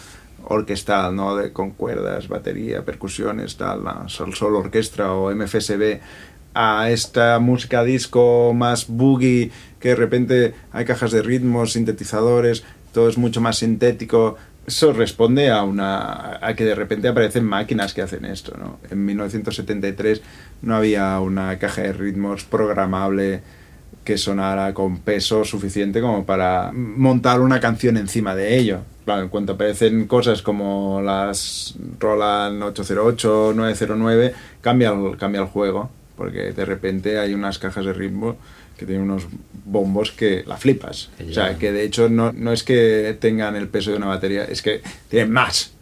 orquestal, 0.48 1.14
¿no? 1.14 1.36
De, 1.36 1.52
con 1.52 1.70
cuerdas, 1.72 2.28
batería, 2.28 2.84
percusiones, 2.84 3.56
tal, 3.56 3.84
la 3.84 4.08
sol, 4.08 4.34
solo 4.34 4.58
orquestra 4.58 5.12
o 5.12 5.34
MFSB, 5.34 6.00
a 6.54 6.90
esta 6.90 7.38
música 7.40 7.82
disco 7.82 8.52
más 8.54 8.86
boogie, 8.88 9.50
que 9.80 9.90
de 9.90 9.96
repente 9.96 10.54
hay 10.72 10.84
cajas 10.84 11.10
de 11.10 11.22
ritmos, 11.22 11.72
sintetizadores, 11.72 12.64
todo 12.92 13.08
es 13.08 13.18
mucho 13.18 13.40
más 13.40 13.58
sintético. 13.58 14.36
Eso 14.66 14.94
responde 14.94 15.50
a, 15.50 15.62
una, 15.62 16.38
a 16.40 16.54
que 16.54 16.64
de 16.64 16.74
repente 16.74 17.08
aparecen 17.08 17.44
máquinas 17.44 17.92
que 17.92 18.00
hacen 18.00 18.24
esto. 18.24 18.56
¿no? 18.56 18.78
En 18.90 19.04
1973 19.04 20.22
no 20.62 20.76
había 20.76 21.18
una 21.20 21.58
caja 21.58 21.82
de 21.82 21.92
ritmos 21.92 22.44
programable 22.44 23.42
que 24.04 24.18
sonara 24.18 24.74
con 24.74 24.98
peso 24.98 25.44
suficiente 25.44 26.00
como 26.00 26.24
para 26.24 26.70
montar 26.72 27.40
una 27.40 27.58
canción 27.58 27.96
encima 27.96 28.34
de 28.34 28.58
ello. 28.58 28.80
Claro, 29.04 29.22
en 29.22 29.28
cuanto 29.28 29.54
aparecen 29.54 30.06
cosas 30.06 30.42
como 30.42 31.00
las 31.02 31.74
Roland 31.98 32.62
808, 32.62 33.52
909, 33.54 34.34
cambia 34.60 34.90
el, 34.90 35.16
cambia 35.16 35.40
el 35.40 35.46
juego, 35.46 35.90
porque 36.16 36.52
de 36.52 36.64
repente 36.64 37.18
hay 37.18 37.34
unas 37.34 37.58
cajas 37.58 37.84
de 37.84 37.92
ritmo 37.92 38.36
que 38.78 38.86
tienen 38.86 39.04
unos 39.04 39.26
bombos 39.64 40.10
que 40.12 40.44
la 40.46 40.56
flipas. 40.56 41.10
Que 41.16 41.24
O 41.24 41.32
sea, 41.32 41.58
que 41.58 41.72
de 41.72 41.84
hecho 41.84 42.08
no, 42.08 42.32
no 42.32 42.52
es 42.52 42.62
que 42.62 43.16
tengan 43.20 43.56
el 43.56 43.68
peso 43.68 43.90
de 43.90 43.96
una 43.96 44.06
batería, 44.06 44.44
es 44.44 44.62
que 44.62 44.82
tienen 45.08 45.32
más. 45.32 45.72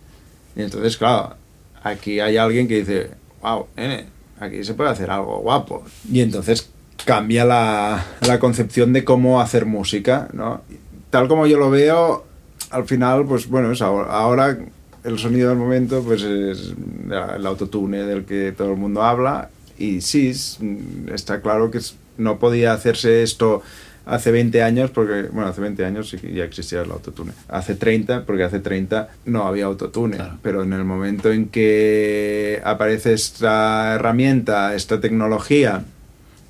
Y 0.56 0.62
entonces, 0.62 0.96
claro, 0.96 1.36
aquí 1.82 2.20
hay 2.20 2.36
alguien 2.36 2.68
que 2.68 2.80
dice, 2.80 3.10
wow, 3.40 3.66
nene, 3.76 4.06
aquí 4.40 4.62
se 4.64 4.74
puede 4.74 4.90
hacer 4.90 5.10
algo 5.10 5.38
guapo. 5.38 5.84
Y 6.10 6.20
entonces 6.20 6.71
cambia 7.04 7.44
la, 7.44 8.04
la 8.26 8.38
concepción 8.38 8.92
de 8.92 9.04
cómo 9.04 9.40
hacer 9.40 9.66
música, 9.66 10.28
¿no? 10.32 10.62
Tal 11.10 11.28
como 11.28 11.46
yo 11.46 11.58
lo 11.58 11.70
veo, 11.70 12.24
al 12.70 12.84
final, 12.86 13.26
pues 13.26 13.48
bueno, 13.48 13.72
es 13.72 13.82
ahora, 13.82 14.10
ahora 14.12 14.58
el 15.04 15.18
sonido 15.18 15.48
del 15.50 15.58
momento 15.58 16.02
pues 16.02 16.22
es 16.22 16.74
el 17.10 17.46
autotune 17.46 18.04
del 18.04 18.24
que 18.24 18.52
todo 18.52 18.70
el 18.72 18.78
mundo 18.78 19.02
habla 19.02 19.50
y 19.78 20.00
sí, 20.00 20.28
es- 20.28 20.58
está 21.12 21.40
claro 21.40 21.70
que 21.70 21.80
no 22.18 22.38
podía 22.38 22.72
hacerse 22.72 23.22
esto 23.22 23.62
hace 24.04 24.32
20 24.32 24.62
años, 24.64 24.90
porque, 24.90 25.28
bueno, 25.32 25.48
hace 25.48 25.60
20 25.60 25.84
años 25.84 26.08
sí 26.10 26.18
que 26.18 26.32
ya 26.32 26.42
existía 26.44 26.82
el 26.82 26.90
autotune. 26.90 27.32
Hace 27.48 27.76
30, 27.76 28.24
porque 28.26 28.42
hace 28.42 28.58
30 28.58 29.08
no 29.26 29.44
había 29.46 29.66
autotune. 29.66 30.16
Claro. 30.16 30.38
Pero 30.42 30.62
en 30.64 30.72
el 30.72 30.84
momento 30.84 31.30
en 31.30 31.48
que 31.48 32.60
aparece 32.64 33.12
esta 33.12 33.94
herramienta, 33.94 34.74
esta 34.74 35.00
tecnología, 35.00 35.84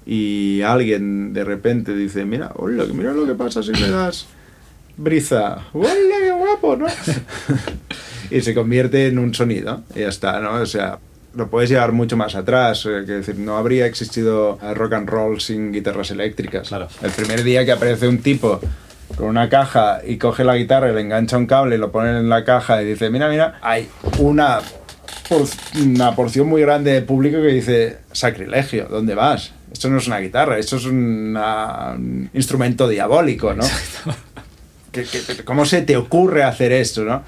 y 0.07 0.63
alguien 0.63 1.33
de 1.33 1.45
repente 1.45 1.95
dice, 1.95 2.25
mira, 2.25 2.51
hola, 2.57 2.85
mira 2.93 3.13
lo 3.13 3.27
que 3.27 3.35
pasa 3.35 3.63
si 3.63 3.73
le 3.73 3.91
das 3.91 4.27
brisa. 4.97 5.59
¡Hola, 5.73 5.89
qué 6.21 6.33
guapo, 6.33 6.77
¿no? 6.77 6.87
y 8.31 8.41
se 8.41 8.55
convierte 8.55 9.07
en 9.07 9.19
un 9.19 9.35
sonido. 9.35 9.83
Y 9.95 10.01
ya 10.01 10.09
está, 10.09 10.41
¿no? 10.41 10.55
O 10.55 10.67
sea, 10.67 10.99
lo 11.35 11.49
puedes 11.49 11.71
llevar 11.71 11.93
mucho 11.93 12.17
más 12.17 12.35
atrás. 12.35 12.85
eh, 12.87 13.05
que 13.07 13.13
decir, 13.13 13.39
no 13.39 13.57
habría 13.57 13.87
existido 13.87 14.59
rock 14.75 14.93
and 14.95 15.09
roll 15.09 15.41
sin 15.41 15.73
guitarras 15.73 16.11
eléctricas. 16.11 16.69
Claro. 16.69 16.89
El 17.03 17.11
primer 17.11 17.43
día 17.43 17.65
que 17.65 17.73
aparece 17.73 18.07
un 18.09 18.19
tipo 18.19 18.61
con 19.17 19.27
una 19.29 19.49
caja 19.49 20.01
y 20.07 20.17
coge 20.19 20.45
la 20.45 20.57
guitarra 20.57 20.91
y 20.91 20.95
le 20.95 21.01
engancha 21.03 21.37
un 21.37 21.47
cable 21.47 21.77
y 21.77 21.79
lo 21.79 21.91
pone 21.93 22.11
en 22.19 22.29
la 22.29 22.45
caja 22.45 22.83
y 22.83 22.87
dice, 22.87 23.11
mira, 23.11 23.29
mira, 23.29 23.59
hay 23.63 23.89
una, 24.19 24.61
por- 25.29 25.47
una 25.83 26.15
porción 26.15 26.49
muy 26.49 26.63
grande 26.63 26.93
de 26.93 27.03
público 27.03 27.37
que 27.39 27.49
dice, 27.49 27.99
sacrilegio, 28.13 28.87
¿dónde 28.91 29.15
vas? 29.15 29.53
Esto 29.73 29.89
no 29.89 29.99
es 29.99 30.07
una 30.07 30.19
guitarra, 30.21 30.59
esto 30.59 30.77
es 30.77 30.85
una- 30.85 31.93
un 31.97 32.31
instrumento 32.35 32.89
diabólico, 32.89 33.55
¿no? 33.55 33.65
¿Qué- 34.93 35.05
qué- 35.05 35.45
cómo 35.45 35.65
se 35.65 35.83
te 35.83 35.97
ocurre 35.97 36.43
hacer 36.45 36.73
esto, 36.73 37.05
no? 37.05 37.23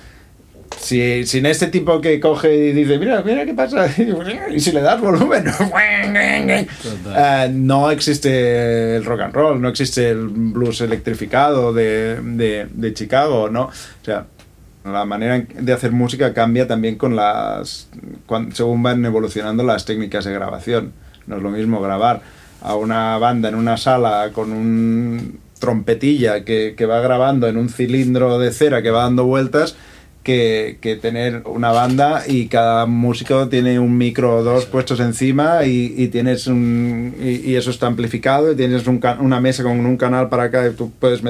Si, 0.79 1.25
sin 1.25 1.47
este 1.47 1.69
tipo 1.69 2.01
que 2.01 2.19
coge 2.21 2.55
y 2.55 2.73
dice, 2.73 2.99
mira, 2.99 3.23
mira 3.25 3.47
qué 3.47 3.55
pasa, 3.55 3.87
y 4.55 4.61
si 4.61 4.73
le 4.73 4.81
das 4.83 5.01
volumen, 5.01 5.45
eh, 7.17 7.49
no 7.53 7.91
existe 7.91 8.97
el 8.97 9.05
rock 9.05 9.21
and 9.21 9.35
roll, 9.35 9.61
no 9.63 9.69
existe 9.69 10.11
el 10.11 10.27
blues 10.29 10.81
electrificado 10.81 11.73
de, 11.73 12.21
de, 12.21 12.67
de 12.71 12.93
Chicago, 12.95 13.49
¿no? 13.51 13.63
O 13.67 14.05
sea, 14.05 14.27
la 14.85 15.05
manera 15.07 15.43
de 15.59 15.73
hacer 15.73 15.93
música 15.93 16.35
cambia 16.35 16.67
también 16.67 16.97
con 16.97 17.17
las 17.17 17.89
cuan- 18.27 18.53
según 18.55 18.83
van 18.83 19.03
evolucionando 19.05 19.63
las 19.63 19.85
técnicas 19.87 20.25
de 20.27 20.33
grabación. 20.35 20.93
No 21.27 21.37
es 21.37 21.43
lo 21.43 21.51
mismo 21.51 21.81
grabar 21.81 22.23
a 22.61 22.77
una 22.77 23.19
banda 23.19 23.49
en 23.49 23.55
una 23.55 23.77
sala 23.77 24.31
con 24.33 24.53
un 24.53 25.39
trompetilla 25.59 26.45
que, 26.45 26.75
que 26.77 26.87
va 26.87 27.01
grabando 27.01 27.47
en 27.47 27.57
un 27.57 27.69
cilindro 27.69 28.39
de 28.39 28.53
cera 28.53 28.83
que 28.83 28.91
va 28.91 29.03
dando 29.03 29.25
vueltas 29.25 29.77
que, 30.25 30.79
que 30.81 30.97
tener 30.97 31.43
una 31.45 31.71
banda 31.71 32.23
y 32.27 32.49
cada 32.49 32.87
músico 32.87 33.49
tiene 33.49 33.79
un 33.79 33.97
micro 33.97 34.37
o 34.37 34.43
dos 34.43 34.65
puestos 34.65 34.99
encima 35.01 35.65
y, 35.65 35.95
y 35.97 36.09
tienes 36.09 36.47
un 36.47 37.15
y, 37.21 37.55
eso 37.55 37.71
está 37.71 37.87
amplificado 37.87 38.51
y 38.51 38.57
tienes 38.57 38.87
un 38.87 39.01
una 39.21 39.41
mesa 39.41 39.63
con 39.63 39.85
un 39.85 39.97
canal 39.99 40.31
para 40.31 40.45
acá 40.45 40.67
y 40.67 40.73
tú 40.73 40.91
puedes 40.99 41.23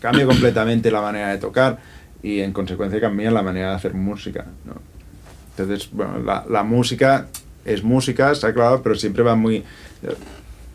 cambia 0.00 0.24
completamente 0.24 0.90
la 0.90 1.02
manera 1.02 1.28
de 1.28 1.38
tocar 1.38 1.78
y 2.22 2.40
en 2.40 2.52
consecuencia 2.52 2.98
cambia 3.00 3.30
la 3.30 3.42
manera 3.42 3.70
de 3.70 3.74
hacer 3.76 3.92
música 3.92 4.46
¿no? 4.64 4.74
entonces 5.50 5.90
bueno 5.92 6.18
la 6.48 6.62
música 6.62 7.28
es 7.64 7.82
música 7.82 8.32
está 8.32 8.52
claro 8.54 8.82
pero 8.82 8.94
siempre 8.94 9.22
va 9.22 9.34
muy 9.36 9.56
eh, 9.56 9.64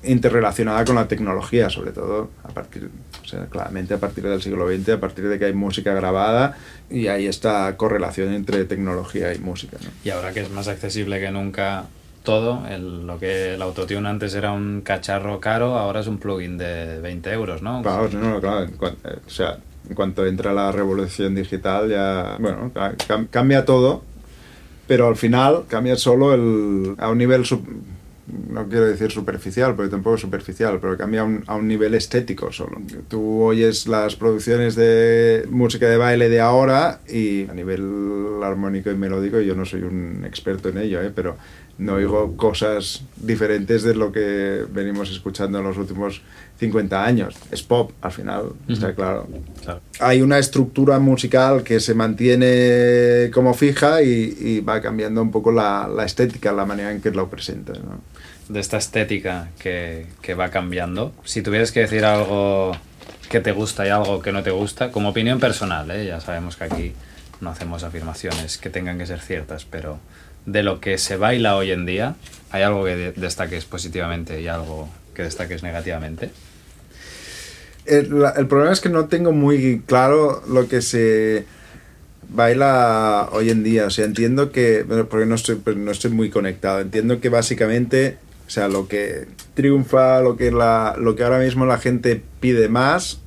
interrelacionada 0.04 0.86
con 0.86 0.96
la 0.96 1.08
tecnología 1.08 1.70
sobre 1.70 1.92
todo 1.92 2.30
a 2.44 2.50
partir 2.50 2.90
o 3.24 3.28
sea 3.28 3.46
claramente 3.46 3.94
a 3.96 3.98
partir 3.98 4.24
del 4.26 4.42
siglo 4.42 4.68
XX 4.68 4.90
a 4.90 5.00
partir 5.00 5.28
de 5.28 5.40
que 5.40 5.46
hay 5.46 5.54
música 5.54 5.94
grabada 5.94 6.56
y 6.90 7.08
hay 7.08 7.26
esta 7.26 7.76
correlación 7.76 8.34
entre 8.34 8.66
tecnología 8.66 9.34
y 9.34 9.40
música 9.40 9.78
¿no? 9.84 9.90
Y 10.04 10.10
ahora 10.12 10.32
que 10.32 10.42
es 10.42 10.52
más 10.52 10.68
accesible 10.68 11.20
que 11.20 11.32
nunca 11.32 11.86
todo, 12.24 12.66
el- 12.68 13.06
lo 13.06 13.20
que 13.20 13.54
el 13.56 13.62
autotune 13.62 14.08
antes 14.10 14.34
era 14.34 14.52
un 14.52 14.82
cacharro 14.82 15.40
caro, 15.40 15.78
ahora 15.78 16.00
es 16.00 16.08
un 16.08 16.18
plugin 16.18 16.58
de 16.58 17.00
20 17.00 17.32
euros, 17.32 17.62
¿no? 17.62 17.84
Claro, 17.84 18.10
no, 18.14 18.20
no, 18.32 18.42
claro, 18.42 18.66
eh, 18.66 19.18
o 19.26 19.30
sea, 19.30 19.58
en 19.88 19.94
cuanto 19.94 20.26
entra 20.26 20.52
la 20.52 20.72
revolución 20.72 21.36
digital 21.36 21.88
ya, 21.88 22.38
bueno, 22.40 22.72
ca- 22.74 22.94
cam- 23.08 23.28
cambia 23.30 23.64
todo, 23.64 24.02
pero 24.88 25.08
al 25.08 25.16
final 25.16 25.64
cambia 25.68 25.96
solo 25.96 26.34
el, 26.34 26.96
a 26.98 27.10
un 27.10 27.18
nivel 27.18 27.46
no 28.50 28.68
quiero 28.68 28.86
decir 28.86 29.12
superficial, 29.12 29.76
porque 29.76 29.92
tampoco 29.92 30.16
es 30.16 30.22
superficial, 30.22 30.80
pero 30.82 30.98
cambia 30.98 31.24
un, 31.24 31.44
a 31.46 31.56
un 31.56 31.68
nivel 31.68 31.94
estético 31.94 32.52
solo. 32.52 32.82
Tú 33.08 33.44
oyes 33.44 33.88
las 33.88 34.16
producciones 34.16 34.76
de 34.76 35.46
música 35.50 35.88
de 35.88 35.98
baile 35.98 36.28
de 36.30 36.42
ahora 36.42 37.02
y 37.08 37.48
a 37.48 37.54
nivel 37.54 38.40
armónico 38.44 38.90
y 38.90 38.96
melódico 38.96 39.40
yo 39.40 39.56
no 39.56 39.66
soy 39.66 39.84
un 39.84 40.24
experto 40.26 40.70
en 40.70 40.80
ello, 40.80 41.02
¿eh? 41.02 41.12
pero 41.14 41.38
no 41.78 41.96
oigo 41.96 42.38
cosas 42.38 43.04
diferentes 43.18 43.84
de 43.84 43.96
lo 43.96 44.12
que 44.12 44.66
venimos 44.70 45.12
escuchando 45.12 45.60
en 45.60 45.66
los 45.66 45.78
últimos 45.78 46.22
50 46.60 47.04
años. 47.04 47.36
Es 47.52 47.64
pop, 47.64 47.92
al 48.02 48.12
final, 48.12 48.54
está 48.68 48.94
claro. 48.94 49.28
Claro. 49.62 49.82
Hay 50.00 50.22
una 50.22 50.40
estructura 50.40 51.00
musical 51.00 51.64
que 51.64 51.80
se 51.80 51.94
mantiene 51.94 53.30
como 53.34 53.54
fija 53.54 54.02
y, 54.02 54.38
y 54.40 54.60
va 54.62 54.82
cambiando 54.82 55.22
un 55.22 55.32
poco 55.32 55.52
la, 55.52 55.90
la, 55.94 56.06
estética, 56.06 56.54
la 56.54 56.66
manera 56.66 56.92
en 56.92 57.02
que 57.02 57.12
lo 57.12 57.30
presenta. 57.30 57.74
¿no? 57.74 58.00
De 58.48 58.60
esta 58.60 58.78
estética 58.78 59.50
que, 59.60 60.06
que 60.22 60.34
va 60.34 60.50
cambiando, 60.50 61.14
si 61.26 61.42
tuvieras 61.42 61.72
que 61.72 61.82
decir 61.82 62.06
algo 62.06 62.72
que 63.30 63.42
te 63.42 63.52
gusta 63.52 63.86
y 63.86 63.90
algo 63.90 64.22
que 64.22 64.32
no 64.32 64.44
te 64.44 64.52
gusta, 64.52 64.92
como 64.92 65.10
opinión 65.10 65.40
personal, 65.40 65.90
¿eh? 65.92 66.06
ya 66.06 66.22
sabemos 66.22 66.56
que 66.56 66.64
aquí 66.64 66.94
no 67.42 67.50
hacemos 67.50 67.84
afirmaciones 67.84 68.58
que 68.58 68.70
tengan 68.70 68.98
que 68.98 69.06
ser 69.06 69.20
ciertas, 69.20 69.66
pero 69.66 70.00
de 70.46 70.64
lo 70.64 70.80
que 70.80 70.98
se 70.98 71.18
baila 71.18 71.56
hoy 71.56 71.72
en 71.72 71.86
día, 71.86 72.16
¿hay 72.52 72.64
algo 72.64 72.86
que 72.86 72.96
de 72.96 73.12
destaques 73.14 73.66
positivamente 73.66 74.42
y 74.42 74.48
algo 74.48 74.90
que 75.14 75.24
destaques 75.24 75.64
negativamente? 75.64 76.30
El, 77.86 78.24
el, 78.36 78.48
problema 78.48 78.72
es 78.72 78.82
que 78.82 78.90
no 78.90 79.06
tengo 79.06 79.32
muy 79.32 79.82
claro 79.86 80.44
lo 80.48 80.68
que 80.68 80.82
se 80.82 81.46
baila 82.30 83.30
hoy 83.32 83.50
en 83.50 83.64
día. 83.64 83.86
O 83.86 83.90
sea, 83.90 84.06
entiendo 84.06 84.52
que, 84.52 84.86
porque 85.10 85.26
no 85.26 85.36
estoy, 85.36 85.60
no 85.76 85.92
estoy 85.92 86.12
muy 86.12 86.30
conectado, 86.30 86.80
entiendo 86.80 87.20
que 87.20 87.30
básicamente, 87.30 88.18
o 88.48 88.50
sea, 88.50 88.68
lo 88.68 88.88
que 88.88 89.28
triunfa, 89.54 90.22
lo 90.22 90.38
que, 90.38 90.52
la, 90.52 90.96
lo 91.00 91.16
que 91.16 91.24
ahora 91.24 91.40
mismo 91.40 91.66
la 91.66 91.78
gente 91.78 92.22
pide 92.40 92.70
más, 92.70 93.20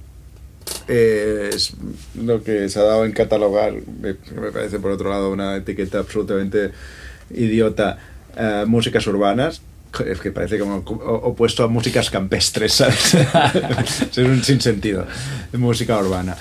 eh, 0.87 1.50
es 1.52 1.74
lo 2.14 2.42
que 2.42 2.68
se 2.68 2.78
ha 2.78 2.83
dado 2.83 3.04
en 3.04 3.12
catalogar, 3.12 3.74
me 4.00 4.14
parece 4.52 4.78
por 4.78 4.90
otro 4.90 5.11
lado 5.11 5.31
una 5.31 5.57
etiqueta 5.57 5.98
absolutamente 5.98 6.72
idiota, 7.31 7.99
uh, 8.37 8.67
músicas 8.67 9.07
urbanas. 9.07 9.62
Es 10.05 10.21
que 10.21 10.31
parece 10.31 10.59
como 10.59 10.77
opuesto 10.77 11.64
a 11.64 11.69
músicas 11.69 12.11
campestres, 12.11 12.75
¿sabes? 12.75 13.14
es 14.11 14.19
un 14.19 14.45
sinsentido. 14.45 15.07
Música 15.55 15.99
urbana. 15.99 16.37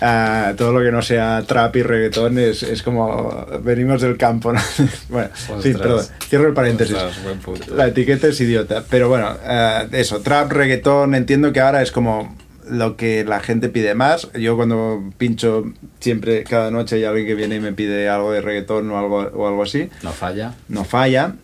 Uh, 0.00 0.56
todo 0.56 0.72
lo 0.72 0.80
que 0.84 0.90
no 0.90 1.00
sea 1.00 1.44
trap 1.46 1.76
y 1.76 1.82
reggaetón 1.82 2.36
es, 2.36 2.64
es 2.64 2.82
como 2.82 3.46
venimos 3.62 4.02
del 4.02 4.16
campo. 4.16 4.52
¿no? 4.52 4.60
bueno, 5.08 5.28
Ostras. 5.32 5.62
sí, 5.62 5.74
perdón, 5.74 6.06
cierro 6.28 6.48
el 6.48 6.54
paréntesis. 6.54 6.96
Ostras, 6.96 7.68
la 7.68 7.86
etiqueta 7.86 8.26
es 8.28 8.40
idiota, 8.40 8.84
pero 8.88 9.08
bueno, 9.08 9.30
uh, 9.30 9.94
eso, 9.94 10.20
trap, 10.20 10.50
reggaetón, 10.50 11.14
entiendo 11.14 11.52
que 11.52 11.60
ahora 11.60 11.82
es 11.82 11.92
como 11.92 12.36
lo 12.72 12.96
que 12.96 13.24
la 13.24 13.40
gente 13.40 13.68
pide 13.68 13.94
más. 13.94 14.32
Yo 14.32 14.56
cuando 14.56 15.12
pincho 15.18 15.72
siempre, 16.00 16.42
cada 16.44 16.70
noche 16.70 16.96
hay 16.96 17.04
alguien 17.04 17.26
que 17.26 17.34
viene 17.34 17.56
y 17.56 17.60
me 17.60 17.72
pide 17.72 18.08
algo 18.08 18.32
de 18.32 18.40
reggaetón 18.40 18.90
o 18.90 18.98
algo, 18.98 19.18
o 19.18 19.46
algo 19.46 19.62
así. 19.62 19.90
No 20.02 20.10
falla. 20.10 20.54
No 20.68 20.84
falla. 20.84 21.34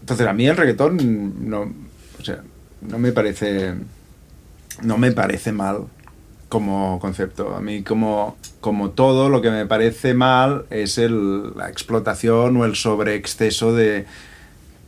Entonces 0.00 0.26
a 0.26 0.32
mí 0.32 0.46
el 0.46 0.56
reggaetón 0.56 1.50
no, 1.50 1.72
o 2.20 2.24
sea, 2.24 2.42
no 2.80 2.98
me 2.98 3.10
parece, 3.10 3.74
no 4.82 4.98
me 4.98 5.10
parece 5.10 5.50
mal 5.50 5.86
como 6.48 7.00
concepto. 7.00 7.56
A 7.56 7.60
mí 7.60 7.82
como, 7.82 8.36
como 8.60 8.90
todo 8.90 9.28
lo 9.28 9.42
que 9.42 9.50
me 9.50 9.66
parece 9.66 10.14
mal 10.14 10.66
es 10.70 10.96
el, 10.98 11.56
la 11.56 11.68
explotación 11.68 12.56
o 12.56 12.64
el 12.64 12.76
sobreexceso 12.76 13.74
de 13.74 14.06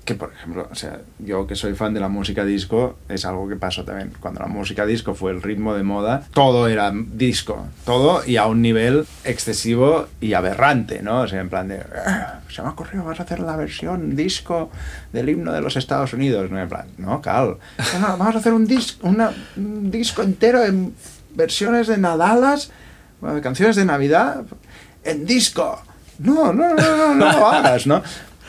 que 0.09 0.14
por 0.14 0.33
ejemplo, 0.33 0.66
o 0.73 0.75
sea, 0.75 1.01
yo 1.18 1.47
que 1.47 1.55
soy 1.55 1.75
fan 1.75 1.92
de 1.92 2.01
la 2.01 2.09
música 2.09 2.42
disco, 2.42 2.97
es 3.11 3.27
algo 3.27 3.47
que 3.47 3.57
pasó 3.57 3.85
también. 3.85 4.11
Cuando 4.18 4.40
la 4.40 4.47
música 4.47 4.87
disco 4.87 5.14
fue 5.14 5.33
el 5.33 5.42
ritmo 5.42 5.75
de 5.75 5.83
moda, 5.83 6.23
todo 6.33 6.66
era 6.66 6.90
disco, 6.94 7.66
todo 7.85 8.25
y 8.25 8.38
a 8.38 8.47
un 8.47 8.62
nivel 8.62 9.07
excesivo 9.25 10.07
y 10.23 10.33
aberrante, 10.33 11.03
¿no? 11.03 11.21
O 11.21 11.29
sea, 11.29 11.42
en 11.42 11.51
plan 11.51 11.68
de, 11.68 11.83
ah, 12.07 12.40
se 12.49 12.62
me 12.62 12.68
ha 12.68 12.71
ocurrido, 12.71 13.05
vas 13.05 13.21
a 13.21 13.25
hacer 13.25 13.40
la 13.40 13.55
versión 13.57 14.16
disco 14.16 14.71
del 15.12 15.29
himno 15.29 15.53
de 15.53 15.61
los 15.61 15.77
Estados 15.77 16.14
Unidos, 16.14 16.51
¿no? 16.51 16.59
En 16.59 16.71
plan, 16.71 16.87
no, 16.97 17.21
cal, 17.21 17.59
vamos 18.01 18.35
a 18.35 18.38
hacer 18.38 18.55
un, 18.55 18.66
disco 18.66 19.07
una, 19.07 19.31
un 19.59 19.90
disco 19.90 20.23
entero 20.23 20.64
en 20.64 20.94
versiones 21.35 21.87
de 21.87 21.99
Nadalas, 21.99 22.71
canciones 23.42 23.77
de 23.77 23.85
Navidad, 23.85 24.47
en 25.05 25.27
disco. 25.27 25.83
No, 26.18 26.51
no, 26.55 26.75
no, 26.75 26.97
no, 26.97 27.14
no 27.14 27.31
lo 27.31 27.47
hagas, 27.47 27.87
¿no? 27.87 28.03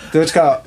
Entonces, 0.06 0.32
claro, 0.32 0.62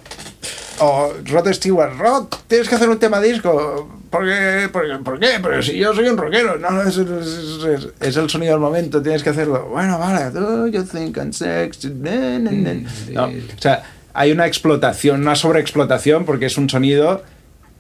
o 0.82 1.14
Rod 1.26 1.52
Stewart, 1.52 1.96
Rod, 1.96 2.26
tienes 2.48 2.68
que 2.68 2.74
hacer 2.74 2.88
un 2.88 2.98
tema 2.98 3.20
disco. 3.20 3.88
¿Por 4.10 4.26
qué? 4.26 4.68
¿Por, 4.70 5.02
¿por 5.02 5.18
qué? 5.18 5.38
Pero 5.40 5.62
si 5.62 5.78
yo 5.78 5.94
soy 5.94 6.08
un 6.08 6.16
rockero, 6.16 6.58
no, 6.58 6.82
es, 6.82 6.96
es, 6.96 7.64
es, 7.64 7.88
es, 8.00 8.16
el 8.16 8.28
sonido 8.28 8.52
del 8.52 8.60
momento, 8.60 9.00
tienes 9.00 9.22
que 9.22 9.30
hacerlo. 9.30 9.68
Bueno, 9.70 9.98
vale, 9.98 10.30
do 10.30 10.66
you 10.66 10.82
think 10.82 11.16
I'm 11.16 11.32
sexy? 11.32 11.88
No, 11.90 13.26
o 13.26 13.60
sea, 13.60 13.84
hay 14.12 14.32
una 14.32 14.46
explotación, 14.46 15.20
una 15.22 15.36
sobreexplotación, 15.36 16.24
porque 16.24 16.46
es 16.46 16.58
un 16.58 16.68
sonido 16.68 17.22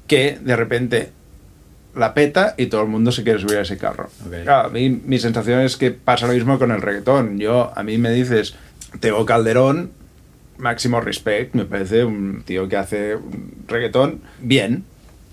que 0.06 0.38
de 0.40 0.56
repente 0.56 1.10
la 1.96 2.14
peta 2.14 2.54
y 2.56 2.66
todo 2.66 2.82
el 2.82 2.88
mundo 2.88 3.12
se 3.12 3.24
quiere 3.24 3.40
subir 3.40 3.58
a 3.58 3.62
ese 3.62 3.76
carro. 3.76 4.08
Okay. 4.26 4.44
Claro, 4.44 4.68
a 4.68 4.70
mí 4.70 4.88
mi 4.90 5.18
sensación 5.18 5.60
es 5.60 5.76
que 5.76 5.90
pasa 5.90 6.26
lo 6.26 6.34
mismo 6.34 6.58
con 6.58 6.70
el 6.70 6.80
reggaetón. 6.80 7.38
Yo, 7.38 7.72
a 7.74 7.82
mí 7.82 7.98
me 7.98 8.10
dices, 8.10 8.54
Teo 9.00 9.26
Calderón, 9.26 9.90
máximo 10.58 11.00
respect, 11.00 11.54
me 11.54 11.64
parece 11.64 12.04
un 12.04 12.42
tío 12.44 12.68
que 12.68 12.76
hace 12.76 13.16
un 13.16 13.52
reggaetón 13.66 14.20
bien. 14.40 14.84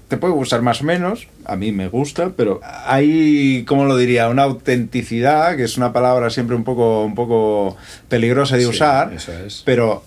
Te 0.07 0.17
puede 0.17 0.33
gustar 0.33 0.63
más 0.63 0.81
o 0.81 0.85
menos, 0.85 1.27
a 1.45 1.55
mí 1.55 1.71
me 1.71 1.87
gusta, 1.87 2.31
pero 2.35 2.61
hay, 2.63 3.63
¿cómo 3.67 3.85
lo 3.85 3.95
diría? 3.95 4.27
Una 4.29 4.43
autenticidad, 4.43 5.55
que 5.55 5.63
es 5.63 5.77
una 5.77 5.93
palabra 5.93 6.31
siempre 6.31 6.55
un 6.55 6.63
poco, 6.63 7.03
un 7.05 7.13
poco 7.13 7.77
peligrosa 8.07 8.55
de 8.55 8.63
Sí, 8.63 8.69
usar, 8.69 9.13
eso 9.13 9.31
es. 9.33 9.61
pero 9.65 10.03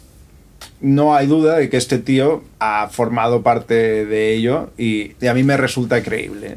no 0.80 1.14
hay 1.14 1.28
duda 1.28 1.56
de 1.58 1.70
que 1.70 1.76
este 1.76 1.98
tío 1.98 2.42
ha 2.58 2.88
formado 2.90 3.42
parte 3.42 4.04
de 4.04 4.34
ello 4.34 4.70
y, 4.76 5.12
y 5.20 5.26
a 5.28 5.34
mí 5.34 5.44
me 5.44 5.56
resulta 5.56 6.02
creíble. 6.02 6.56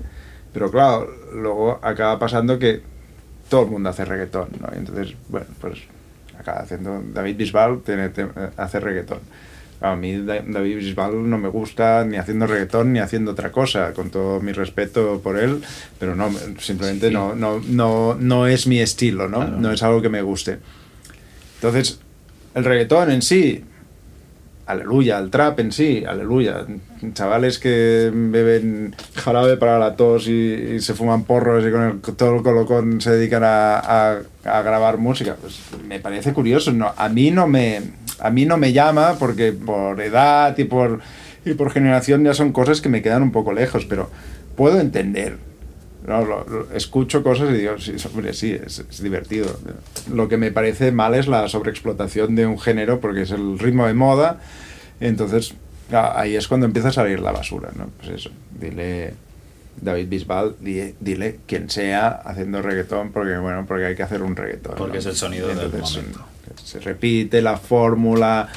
Pero 0.51 0.71
claro, 0.71 1.07
luego 1.33 1.79
acaba 1.83 2.17
pasando 2.17 2.57
que 2.57 2.81
todo 3.49 3.65
el 3.65 3.69
mundo 3.69 3.89
hace 3.89 4.05
reggaetón, 4.05 4.47
¿no? 4.59 4.69
Entonces, 4.75 5.13
bueno, 5.29 5.45
pues 5.61 5.79
acaba 6.39 6.59
haciendo 6.59 7.01
David 7.13 7.37
Bisbal 7.37 7.81
tiene, 7.83 8.09
hace 8.57 8.79
reggaetón. 8.79 9.19
A 9.81 9.95
mí 9.95 10.17
Da- 10.25 10.41
David 10.45 10.77
Bisbal 10.77 11.29
no 11.29 11.37
me 11.37 11.49
gusta 11.49 12.05
ni 12.05 12.15
haciendo 12.17 12.47
reggaetón 12.47 12.93
ni 12.93 12.99
haciendo 12.99 13.31
otra 13.31 13.51
cosa, 13.51 13.93
con 13.93 14.09
todo 14.09 14.39
mi 14.39 14.51
respeto 14.53 15.19
por 15.21 15.37
él, 15.37 15.61
pero 15.99 16.15
no, 16.15 16.31
simplemente 16.59 17.09
Sí. 17.09 17.13
no, 17.13 17.35
no, 17.35 17.59
no, 17.67 18.15
no 18.19 18.47
es 18.47 18.67
mi 18.67 18.79
estilo, 18.79 19.27
¿no? 19.27 19.37
Claro. 19.41 19.57
No 19.57 19.71
es 19.71 19.83
algo 19.83 20.01
que 20.01 20.09
me 20.09 20.21
guste. 20.21 20.59
Entonces, 21.55 21.99
el 22.53 22.63
reggaetón 22.63 23.11
en 23.11 23.21
sí, 23.21 23.63
aleluya, 24.67 25.19
el 25.19 25.29
trap 25.29 25.59
en 25.59 25.71
sí, 25.71 26.03
aleluya. 26.07 26.65
Chavales 27.13 27.59
que 27.59 28.11
beben 28.13 28.95
jarabe 29.15 29.57
para 29.57 29.77
la 29.79 29.95
tos 29.95 30.27
y, 30.27 30.31
y 30.75 30.79
se 30.81 30.93
fuman 30.93 31.23
porros 31.23 31.65
y 31.65 31.71
con 31.71 31.81
el, 31.83 31.99
todo 32.15 32.35
el 32.35 32.41
colocón 32.43 32.99
se 33.01 33.11
dedican 33.11 33.43
a, 33.43 33.77
a- 33.77 34.19
a 34.45 34.61
grabar 34.61 34.97
música, 34.97 35.35
pues 35.39 35.59
me 35.87 35.99
parece 35.99 36.33
curioso. 36.33 36.71
No, 36.71 36.93
a 36.95 37.09
mí 37.09 37.31
no 37.31 37.47
me, 37.47 37.81
a 38.19 38.29
mí 38.29 38.45
no 38.45 38.57
me 38.57 38.73
llama 38.73 39.15
porque 39.19 39.51
por 39.53 39.99
edad 40.01 40.57
y 40.57 40.63
por, 40.65 40.99
y 41.45 41.53
por 41.53 41.71
generación 41.71 42.23
ya 42.23 42.33
son 42.33 42.51
cosas 42.51 42.81
que 42.81 42.89
me 42.89 43.01
quedan 43.01 43.23
un 43.23 43.31
poco 43.31 43.53
lejos, 43.53 43.85
pero 43.85 44.09
puedo 44.55 44.79
entender. 44.79 45.37
No, 46.07 46.23
lo- 46.25 46.45
lo- 46.47 46.71
escucho 46.75 47.23
cosas 47.23 47.49
y 47.49 47.53
digo, 47.53 47.77
sí, 47.79 47.95
hombre, 48.05 48.33
sí, 48.33 48.51
es, 48.53 48.79
es 48.79 49.01
divertido. 49.01 49.47
Lo 50.13 50.27
que 50.27 50.37
me 50.37 50.51
parece 50.51 50.91
mal 50.91 51.15
es 51.15 51.27
la 51.27 51.47
sobreexplotación 51.49 52.35
de 52.35 52.45
un 52.45 52.59
género 52.59 52.99
porque 52.99 53.23
es 53.23 53.31
el 53.31 53.57
ritmo 53.59 53.87
de 53.87 53.93
moda. 53.93 54.39
Entonces, 54.99 55.53
ah, 55.91 56.13
ahí 56.15 56.35
es 56.35 56.47
cuando 56.47 56.65
empieza 56.67 56.89
a 56.89 56.93
salir 56.93 57.19
la 57.19 57.31
basura, 57.31 57.69
¿no? 57.75 57.87
Pues 57.97 58.09
eso, 58.11 58.29
dile 58.59 59.13
David 59.81 60.07
Bisbal, 60.07 60.55
di- 60.59 60.93
dile 60.99 61.39
quien 61.47 61.69
sea 61.69 62.07
haciendo 62.09 62.61
reggaetón 62.61 63.11
porque, 63.11 63.37
bueno, 63.37 63.65
porque 63.67 63.85
hay 63.87 63.95
que 63.95 64.03
hacer 64.03 64.21
un 64.21 64.35
reggaetón. 64.35 64.75
Porque 64.77 64.93
¿no? 64.93 64.99
es 64.99 65.05
el 65.07 65.15
sonido 65.15 65.47
del 65.47 65.59
Entonces, 65.59 65.97
momento. 65.97 66.25
Se 66.63 66.79
repite 66.79 67.41
la 67.41 67.57
fórmula. 67.57 68.47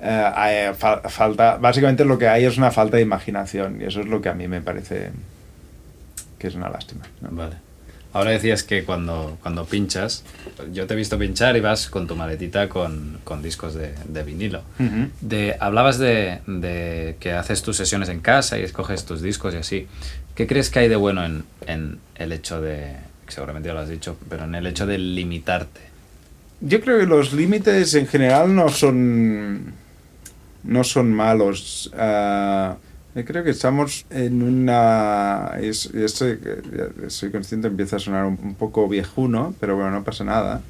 eh, 0.00 0.72
falta, 1.08 1.56
básicamente 1.58 2.04
lo 2.04 2.18
que 2.18 2.28
hay 2.28 2.44
es 2.44 2.58
una 2.58 2.70
falta 2.70 2.96
de 2.96 3.02
imaginación 3.02 3.80
y 3.80 3.84
eso 3.84 4.00
es 4.00 4.06
lo 4.06 4.20
que 4.20 4.28
a 4.28 4.34
mí 4.34 4.46
me 4.48 4.60
parece 4.60 5.10
que 6.38 6.48
es 6.48 6.54
una 6.54 6.68
lástima. 6.68 7.04
¿no? 7.20 7.30
Vale. 7.30 7.56
Ahora 8.12 8.30
decías 8.30 8.62
que 8.62 8.84
cuando, 8.84 9.36
cuando 9.42 9.66
pinchas, 9.66 10.24
yo 10.72 10.86
te 10.86 10.94
he 10.94 10.96
visto 10.96 11.18
pinchar 11.18 11.54
y 11.56 11.60
vas 11.60 11.90
con 11.90 12.06
tu 12.06 12.16
maletita 12.16 12.66
con, 12.68 13.18
con 13.24 13.42
discos 13.42 13.74
de, 13.74 13.94
de 14.06 14.22
vinilo. 14.22 14.62
De, 15.20 15.54
hablabas 15.60 15.98
de, 15.98 16.40
de 16.46 17.16
que 17.20 17.32
haces 17.32 17.60
tus 17.62 17.76
sesiones 17.76 18.08
en 18.08 18.20
casa 18.20 18.58
y 18.58 18.62
escoges 18.62 19.04
tus 19.04 19.20
discos 19.20 19.52
y 19.52 19.58
así. 19.58 19.86
¿Qué 20.34 20.46
crees 20.46 20.70
que 20.70 20.78
hay 20.78 20.88
de 20.88 20.96
bueno 20.96 21.26
en, 21.26 21.44
en 21.66 21.98
el 22.14 22.32
hecho 22.32 22.62
de, 22.62 22.96
seguramente 23.28 23.68
ya 23.68 23.74
lo 23.74 23.80
has 23.80 23.90
dicho, 23.90 24.16
pero 24.30 24.44
en 24.44 24.54
el 24.54 24.66
hecho 24.66 24.86
de 24.86 24.96
limitarte? 24.96 25.80
Yo 26.62 26.80
creo 26.80 26.98
que 26.98 27.06
los 27.06 27.34
límites 27.34 27.92
en 27.94 28.06
general 28.06 28.54
no 28.54 28.70
son 28.70 29.74
no 30.64 30.84
son 30.84 31.12
malos. 31.12 31.90
Ah, 31.96 32.76
creo 33.24 33.44
que 33.44 33.50
estamos 33.50 34.04
en 34.10 34.42
una... 34.42 35.52
es- 35.60 35.90
y 35.94 36.02
esto, 36.02 36.28
eh, 36.28 36.38
ya 37.02 37.10
soy 37.10 37.30
consciente, 37.30 37.68
empieza 37.68 37.96
a 37.96 37.98
sonar 37.98 38.26
un, 38.26 38.54
poco 38.54 38.88
viejuno, 38.88 39.54
pero 39.60 39.76
bueno, 39.76 39.90
no 39.90 40.04
pasa 40.04 40.24
nada. 40.24 40.60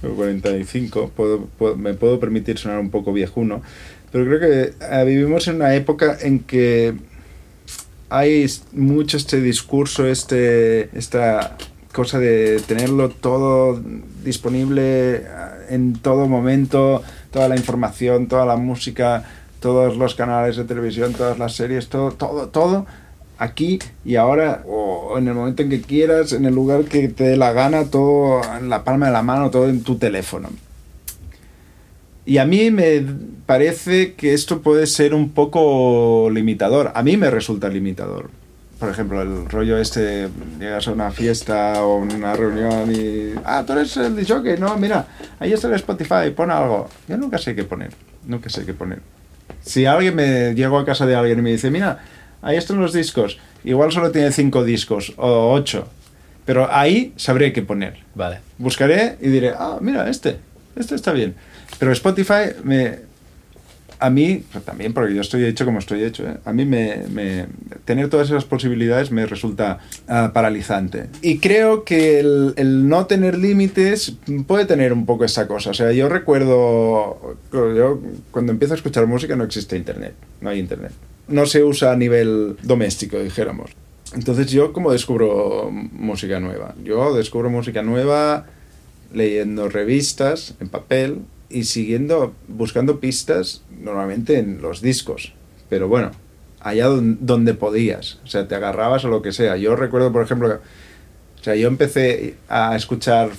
Tengo 0.00 0.14
45, 0.16 1.10
puedo, 1.14 1.48
me 1.76 1.94
puedo 1.94 2.18
permitir 2.20 2.58
sonar 2.58 2.78
un 2.80 2.90
poco 2.90 3.12
viejuno, 3.12 3.62
pero 4.10 4.24
creo 4.24 4.40
que 4.40 4.72
eh, 4.80 5.04
vivimos 5.04 5.46
en 5.48 5.56
una 5.56 5.74
época 5.74 6.16
en 6.20 6.40
que 6.40 6.94
hay 8.08 8.46
mucho 8.72 9.16
este 9.16 9.40
discurso, 9.40 10.06
este, 10.06 10.96
esta 10.98 11.56
cosa 11.92 12.18
de 12.18 12.60
tenerlo 12.66 13.10
todo 13.10 13.80
disponible 14.24 15.16
eh, 15.16 15.22
en 15.70 15.94
todo 15.94 16.26
momento, 16.26 17.02
toda 17.30 17.48
la 17.48 17.56
información, 17.56 18.26
toda 18.26 18.44
la 18.46 18.56
música, 18.56 19.24
todos 19.60 19.96
los 19.96 20.14
canales 20.14 20.56
de 20.56 20.64
televisión, 20.64 21.12
todas 21.12 21.38
las 21.38 21.54
series, 21.54 21.88
todo, 21.88 22.12
todo, 22.12 22.48
todo 22.48 22.86
aquí 23.40 23.78
y 24.04 24.16
ahora, 24.16 24.62
o 24.68 25.16
en 25.18 25.26
el 25.26 25.34
momento 25.34 25.62
en 25.62 25.70
que 25.70 25.80
quieras, 25.80 26.32
en 26.32 26.44
el 26.44 26.54
lugar 26.54 26.84
que 26.84 27.08
te 27.08 27.24
dé 27.24 27.36
la 27.36 27.52
gana, 27.52 27.86
todo 27.86 28.42
en 28.58 28.68
la 28.68 28.84
palma 28.84 29.06
de 29.06 29.12
la 29.12 29.22
mano, 29.22 29.50
todo 29.50 29.68
en 29.68 29.82
tu 29.82 29.96
teléfono. 29.96 30.50
Y 32.26 32.36
a 32.38 32.44
mí 32.44 32.70
me 32.70 33.02
parece 33.46 34.12
que 34.12 34.34
esto 34.34 34.60
puede 34.60 34.86
ser 34.86 35.14
un 35.14 35.30
poco 35.30 36.28
limitador. 36.30 36.92
A 36.94 37.02
mí 37.02 37.16
me 37.16 37.30
resulta 37.30 37.68
limitador. 37.68 38.30
Por 38.78 38.90
ejemplo, 38.90 39.20
el 39.22 39.48
rollo 39.48 39.78
este, 39.78 40.28
llegas 40.58 40.86
a 40.86 40.92
una 40.92 41.10
fiesta 41.10 41.82
o 41.82 41.96
una 41.96 42.34
reunión 42.34 42.92
y... 42.94 43.34
Ah, 43.44 43.64
tú 43.66 43.72
eres 43.72 43.96
el 43.96 44.16
DJ, 44.16 44.58
no, 44.58 44.76
mira, 44.76 45.06
ahí 45.38 45.52
está 45.52 45.68
el 45.68 45.74
Spotify, 45.74 46.30
pon 46.34 46.50
algo. 46.50 46.88
Yo 47.08 47.16
nunca 47.16 47.38
sé 47.38 47.54
qué 47.54 47.64
poner, 47.64 47.90
nunca 48.26 48.48
sé 48.48 48.64
qué 48.64 48.74
poner. 48.74 49.00
Si 49.62 49.86
alguien 49.86 50.14
me... 50.14 50.54
Llego 50.54 50.78
a 50.78 50.84
casa 50.84 51.06
de 51.06 51.14
alguien 51.14 51.38
y 51.38 51.42
me 51.42 51.50
dice, 51.50 51.70
mira, 51.70 51.98
ahí 52.42 52.56
están 52.56 52.80
los 52.80 52.92
discos, 52.92 53.38
igual 53.64 53.92
solo 53.92 54.10
tiene 54.10 54.32
cinco 54.32 54.64
discos 54.64 55.12
o 55.16 55.52
ocho, 55.52 55.88
pero 56.44 56.72
ahí 56.72 57.12
sabré 57.16 57.52
qué 57.52 57.62
poner 57.62 57.98
Vale. 58.14 58.40
buscaré 58.58 59.16
y 59.20 59.28
diré, 59.28 59.52
ah, 59.56 59.78
mira, 59.80 60.08
este, 60.08 60.36
este 60.76 60.94
está 60.94 61.12
bien. 61.12 61.34
Pero 61.78 61.92
Spotify 61.92 62.54
me... 62.64 63.09
A 64.02 64.08
mí, 64.08 64.42
pues 64.50 64.64
también 64.64 64.94
porque 64.94 65.14
yo 65.14 65.20
estoy 65.20 65.44
hecho 65.44 65.66
como 65.66 65.78
estoy 65.78 66.02
hecho, 66.04 66.26
¿eh? 66.26 66.38
a 66.46 66.52
mí 66.54 66.64
me, 66.64 67.02
me- 67.12 67.46
tener 67.84 68.08
todas 68.08 68.28
esas 68.30 68.46
posibilidades 68.46 69.10
me 69.10 69.26
resulta 69.26 69.78
ah, 70.08 70.30
paralizante. 70.32 71.06
Y 71.20 71.38
creo 71.38 71.84
que 71.84 72.18
el, 72.18 72.54
el 72.56 72.88
no 72.88 73.04
tener 73.06 73.36
límites 73.36 74.14
puede 74.46 74.64
tener 74.64 74.94
un 74.94 75.04
poco 75.04 75.26
esa 75.26 75.46
cosa. 75.46 75.70
O 75.70 75.74
sea, 75.74 75.92
yo 75.92 76.08
recuerdo, 76.08 77.36
yo 77.52 78.00
cuando 78.30 78.52
empiezo 78.52 78.72
a 78.74 78.76
escuchar 78.78 79.06
música 79.06 79.36
no 79.36 79.44
existe 79.44 79.76
internet, 79.76 80.14
no 80.40 80.48
hay 80.50 80.58
internet. 80.60 80.92
No 81.28 81.44
se 81.46 81.62
usa 81.62 81.92
a 81.92 81.96
nivel 81.96 82.56
doméstico, 82.62 83.18
dijéramos. 83.18 83.70
Entonces 84.14 84.46
yo 84.50 84.72
como 84.72 84.92
descubro 84.92 85.70
música 85.70 86.40
nueva. 86.40 86.74
Yo 86.82 87.14
descubro 87.14 87.50
música 87.50 87.82
nueva 87.82 88.46
leyendo 89.12 89.68
revistas 89.68 90.54
en 90.60 90.68
papel 90.70 91.18
y 91.50 91.64
siguiendo, 91.64 92.32
buscando 92.48 93.00
pistas 93.00 93.62
normalmente 93.82 94.38
en 94.38 94.62
los 94.62 94.80
discos. 94.80 95.32
Pero 95.68 95.88
bueno, 95.88 96.12
allá 96.60 96.86
don- 96.86 97.18
donde 97.20 97.54
podías. 97.54 98.18
O 98.24 98.28
sea, 98.28 98.46
te 98.48 98.54
agarrabas 98.54 99.04
a 99.04 99.08
lo 99.08 99.20
que 99.20 99.32
sea. 99.32 99.56
Yo 99.56 99.76
recuerdo, 99.76 100.12
por 100.12 100.22
ejemplo, 100.22 100.60
o 101.40 101.42
sea, 101.44 101.54
yo 101.56 101.68
empecé 101.68 102.34
a 102.48 102.76
escuchar 102.76 103.30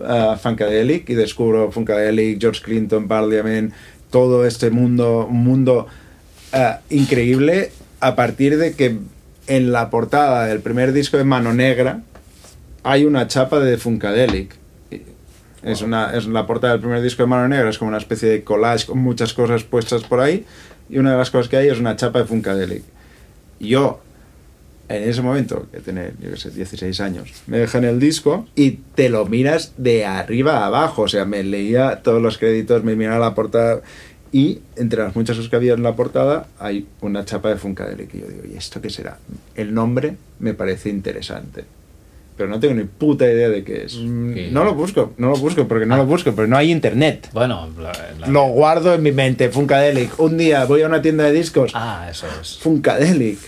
uh, 0.00 0.36
Funkadelic 0.36 1.08
y 1.10 1.14
descubro 1.14 1.70
Funkadelic, 1.70 2.40
George 2.40 2.62
Clinton, 2.62 3.08
Parliament, 3.08 3.72
todo 4.10 4.46
este 4.46 4.70
mundo, 4.70 5.26
un 5.30 5.44
mundo 5.44 5.86
uh, 6.52 6.94
increíble 6.94 7.72
a 8.00 8.16
partir 8.16 8.56
de 8.56 8.74
que 8.74 8.96
en 9.46 9.72
la 9.72 9.90
portada 9.90 10.46
del 10.46 10.60
primer 10.60 10.92
disco 10.92 11.16
de 11.16 11.24
Mano 11.24 11.52
Negra 11.52 12.02
hay 12.82 13.04
una 13.04 13.26
chapa 13.26 13.60
de 13.60 13.76
Funkadelic. 13.76 14.59
Es, 15.62 15.82
una, 15.82 16.16
es 16.16 16.26
la 16.26 16.46
portada 16.46 16.72
del 16.72 16.80
primer 16.80 17.02
disco 17.02 17.22
de 17.22 17.26
Mano 17.28 17.48
Negra, 17.48 17.68
es 17.68 17.78
como 17.78 17.90
una 17.90 17.98
especie 17.98 18.28
de 18.28 18.44
collage 18.44 18.86
con 18.86 18.98
muchas 18.98 19.34
cosas 19.34 19.62
puestas 19.64 20.02
por 20.04 20.20
ahí. 20.20 20.44
Y 20.88 20.98
una 20.98 21.12
de 21.12 21.18
las 21.18 21.30
cosas 21.30 21.48
que 21.48 21.56
hay 21.56 21.68
es 21.68 21.78
una 21.78 21.96
chapa 21.96 22.20
de 22.20 22.24
Funkadelic. 22.24 22.82
Yo, 23.60 24.00
en 24.88 25.08
ese 25.08 25.22
momento, 25.22 25.66
que 25.70 25.80
tenía, 25.80 26.10
yo 26.18 26.30
qué 26.30 26.36
sé, 26.36 26.50
16 26.50 27.00
años, 27.00 27.30
me 27.46 27.58
dejan 27.58 27.84
el 27.84 28.00
disco 28.00 28.48
y 28.54 28.80
te 28.94 29.08
lo 29.08 29.26
miras 29.26 29.74
de 29.76 30.06
arriba 30.06 30.58
a 30.58 30.66
abajo. 30.66 31.02
O 31.02 31.08
sea, 31.08 31.26
me 31.26 31.44
leía 31.44 32.02
todos 32.02 32.20
los 32.22 32.38
créditos, 32.38 32.82
me 32.82 32.96
miraba 32.96 33.18
la 33.18 33.34
portada. 33.34 33.82
Y 34.32 34.60
entre 34.76 35.02
las 35.02 35.14
muchas 35.14 35.36
cosas 35.36 35.50
que 35.50 35.56
había 35.56 35.74
en 35.74 35.82
la 35.82 35.94
portada 35.94 36.46
hay 36.58 36.86
una 37.02 37.24
chapa 37.24 37.50
de 37.50 37.56
Funkadelic. 37.56 38.14
Y 38.14 38.20
yo 38.20 38.28
digo, 38.28 38.42
¿y 38.50 38.56
esto 38.56 38.80
qué 38.80 38.88
será? 38.88 39.18
El 39.54 39.74
nombre 39.74 40.16
me 40.38 40.54
parece 40.54 40.88
interesante. 40.88 41.64
Pero 42.40 42.48
no 42.48 42.58
tengo 42.58 42.72
ni 42.72 42.84
puta 42.84 43.26
idea 43.30 43.50
de 43.50 43.62
qué 43.62 43.84
es. 43.84 43.96
Mm, 43.98 44.32
¿Qué? 44.32 44.48
No 44.50 44.64
lo 44.64 44.74
busco, 44.74 45.12
no 45.18 45.28
lo 45.28 45.36
busco, 45.36 45.68
porque 45.68 45.84
no 45.84 45.98
lo 45.98 46.06
busco, 46.06 46.32
porque 46.34 46.48
no 46.48 46.56
hay 46.56 46.70
internet. 46.72 47.28
Bueno, 47.34 47.68
la- 47.78 47.92
la- 48.18 48.26
Lo 48.28 48.46
guardo 48.46 48.94
en 48.94 49.02
mi 49.02 49.12
mente, 49.12 49.50
Funkadelic. 49.50 50.18
Un 50.18 50.38
día 50.38 50.64
voy 50.64 50.80
a 50.80 50.86
una 50.86 51.02
tienda 51.02 51.24
de 51.24 51.32
discos, 51.32 51.72
Ah, 51.74 52.08
eso 52.10 52.26
es. 52.40 52.56
Funkadelic. 52.62 53.38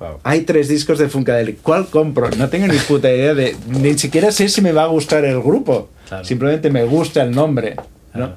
Wow. 0.00 0.18
Hay 0.24 0.40
tres 0.40 0.66
discos 0.66 0.98
de 0.98 1.08
Funkadelic. 1.08 1.62
¿Cuál 1.62 1.86
compro? 1.86 2.28
No 2.36 2.48
tengo 2.48 2.66
ni 2.66 2.78
puta 2.78 3.12
idea 3.12 3.34
de. 3.34 3.54
Ni 3.68 3.96
siquiera 3.96 4.32
sé 4.32 4.48
si 4.48 4.60
me 4.60 4.72
va 4.72 4.82
a 4.82 4.86
gustar 4.88 5.24
el 5.24 5.40
grupo. 5.40 5.88
Claro. 6.08 6.24
Simplemente 6.24 6.70
me 6.70 6.82
gusta 6.82 7.22
el 7.22 7.30
nombre. 7.30 7.76
¿no? 7.76 7.84
Claro. 8.12 8.36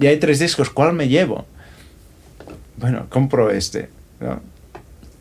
Y 0.00 0.06
hay 0.06 0.18
tres 0.18 0.38
discos. 0.38 0.70
¿Cuál 0.70 0.92
me 0.92 1.08
llevo? 1.08 1.44
Bueno, 2.76 3.06
compro 3.08 3.50
este. 3.50 3.88
¿no? 4.20 4.40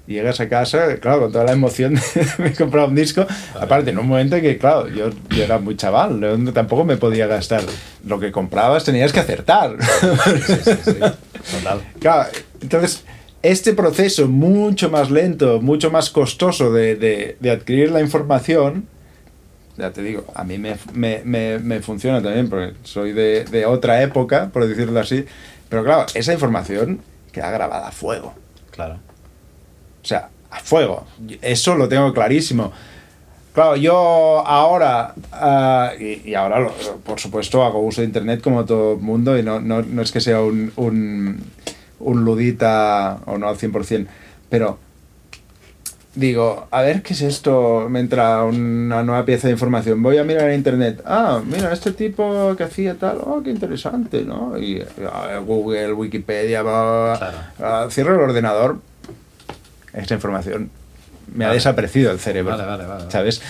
Llegas 0.08 0.40
a 0.40 0.48
casa, 0.48 0.98
claro, 0.98 1.22
con 1.22 1.32
toda 1.32 1.46
la 1.46 1.54
emoción 1.54 1.96
de 1.96 2.02
me 2.38 2.48
he 2.50 2.54
comprado 2.54 2.88
un 2.88 2.96
disco. 2.96 3.26
Aparte, 3.60 3.90
en 3.90 3.98
un 3.98 4.08
momento 4.08 4.36
en 4.36 4.44
que, 4.44 4.58
claro, 4.60 4.88
yo, 4.88 5.10
yo 5.30 5.44
era 5.44 5.58
muy 5.58 5.76
chaval, 5.76 6.20
tampoco 6.54 6.84
me 6.86 6.98
podía 6.98 7.26
gastar. 7.26 7.64
Lo 8.06 8.20
que 8.20 8.32
comprabas 8.32 8.84
tenías 8.84 9.12
que 9.12 9.20
acertar. 9.22 9.76
Total. 11.52 11.82
Claro, 12.00 12.30
entonces, 12.62 13.04
este 13.42 13.74
proceso 13.74 14.28
mucho 14.28 14.90
más 14.90 15.10
lento, 15.12 15.60
mucho 15.62 15.90
más 15.92 16.10
costoso 16.10 16.72
de, 16.72 16.96
de- 16.96 17.38
de 17.40 17.52
adquirir 17.52 17.92
la 17.92 18.02
información, 18.02 18.88
ya 19.78 19.92
te 19.92 20.02
digo, 20.04 20.26
a 20.36 20.44
mí 20.44 20.58
me, 20.58 20.78
me- 20.94 21.22
me- 21.26 21.60
me 21.60 21.82
funciona 21.82 22.22
también, 22.22 22.50
porque 22.50 22.74
soy 22.84 23.12
de, 23.12 23.44
de 23.46 23.66
otra 23.66 24.02
época, 24.04 24.50
por 24.54 24.68
decirlo 24.68 25.00
así, 25.00 25.26
pero 25.70 25.84
claro, 25.84 26.06
esa 26.14 26.32
información 26.34 27.02
queda 27.32 27.52
grabada 27.52 27.88
a 27.88 27.92
fuego. 27.92 28.34
Claro. 28.72 29.00
O 30.06 30.08
sea, 30.08 30.30
a 30.52 30.60
fuego. 30.60 31.04
Eso 31.42 31.74
lo 31.74 31.90
tengo 31.90 32.14
clarísimo. 32.14 32.72
Claro, 33.56 33.76
yo 33.76 34.44
ahora, 34.46 35.16
ah, 35.32 35.94
y, 36.00 36.30
y 36.30 36.36
ahora, 36.36 36.60
lo- 36.60 36.74
por 37.04 37.20
supuesto, 37.20 37.64
hago 37.64 37.80
uso 37.80 38.02
de 38.02 38.08
Internet 38.08 38.42
como 38.44 38.66
todo 38.66 38.94
el 38.94 39.00
mundo 39.00 39.36
y 39.36 39.42
no, 39.42 39.60
no, 39.60 39.82
no 39.82 40.02
es 40.04 40.12
que 40.12 40.22
sea 40.22 40.42
un, 40.42 40.72
un, 40.76 41.42
un 42.00 42.24
ludita 42.24 43.18
o 43.26 43.40
no 43.40 43.48
al 43.50 43.58
100%, 43.58 44.06
pero 44.50 44.78
digo, 46.16 46.68
a 46.72 46.82
ver 46.82 47.02
qué 47.02 47.14
es 47.14 47.22
esto, 47.22 47.88
me 47.90 48.00
entra 48.00 48.44
una 48.44 49.04
nueva 49.04 49.26
pieza 49.26 49.48
de 49.48 49.54
información, 49.54 50.02
voy 50.04 50.18
a 50.18 50.24
mirar 50.24 50.50
en 50.50 50.56
Internet, 50.56 51.02
ah, 51.06 51.42
mira, 51.46 51.74
este 51.74 51.92
tipo 51.92 52.56
que 52.56 52.64
hacía 52.64 52.96
tal, 52.96 53.18
oh, 53.22 53.42
qué 53.44 53.50
interesante, 53.50 54.24
¿no? 54.24 54.58
Y 54.58 54.82
ah, 55.12 55.40
Google, 55.46 55.94
Wikipedia, 55.94 56.62
bla, 56.62 56.72
bla, 56.72 57.18
bla. 57.18 57.54
Ah, 57.84 57.88
cierro 57.90 58.16
el 58.16 58.22
ordenador, 58.22 58.80
esta 59.96 60.14
información 60.16 60.70
me 61.34 61.46
ha 61.46 61.48
Vale. 61.48 61.58
desaparecido 61.58 62.12
el 62.12 62.20
cerebro. 62.20 62.56
Vale, 62.56 62.66
vale, 62.68 62.86
vale. 62.86 63.12
¿Sabes? 63.12 63.42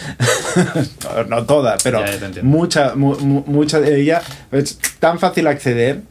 no, 1.28 1.46
toda, 1.46 1.78
pero 1.84 2.04
mucha, 2.44 2.96
mu- 2.96 3.18
mu- 3.20 3.44
mucha 3.48 3.80
de 3.82 4.00
ella 4.00 4.22
es 4.52 4.78
tan 5.00 5.20
fácil 5.20 5.48
acceder 5.48 6.02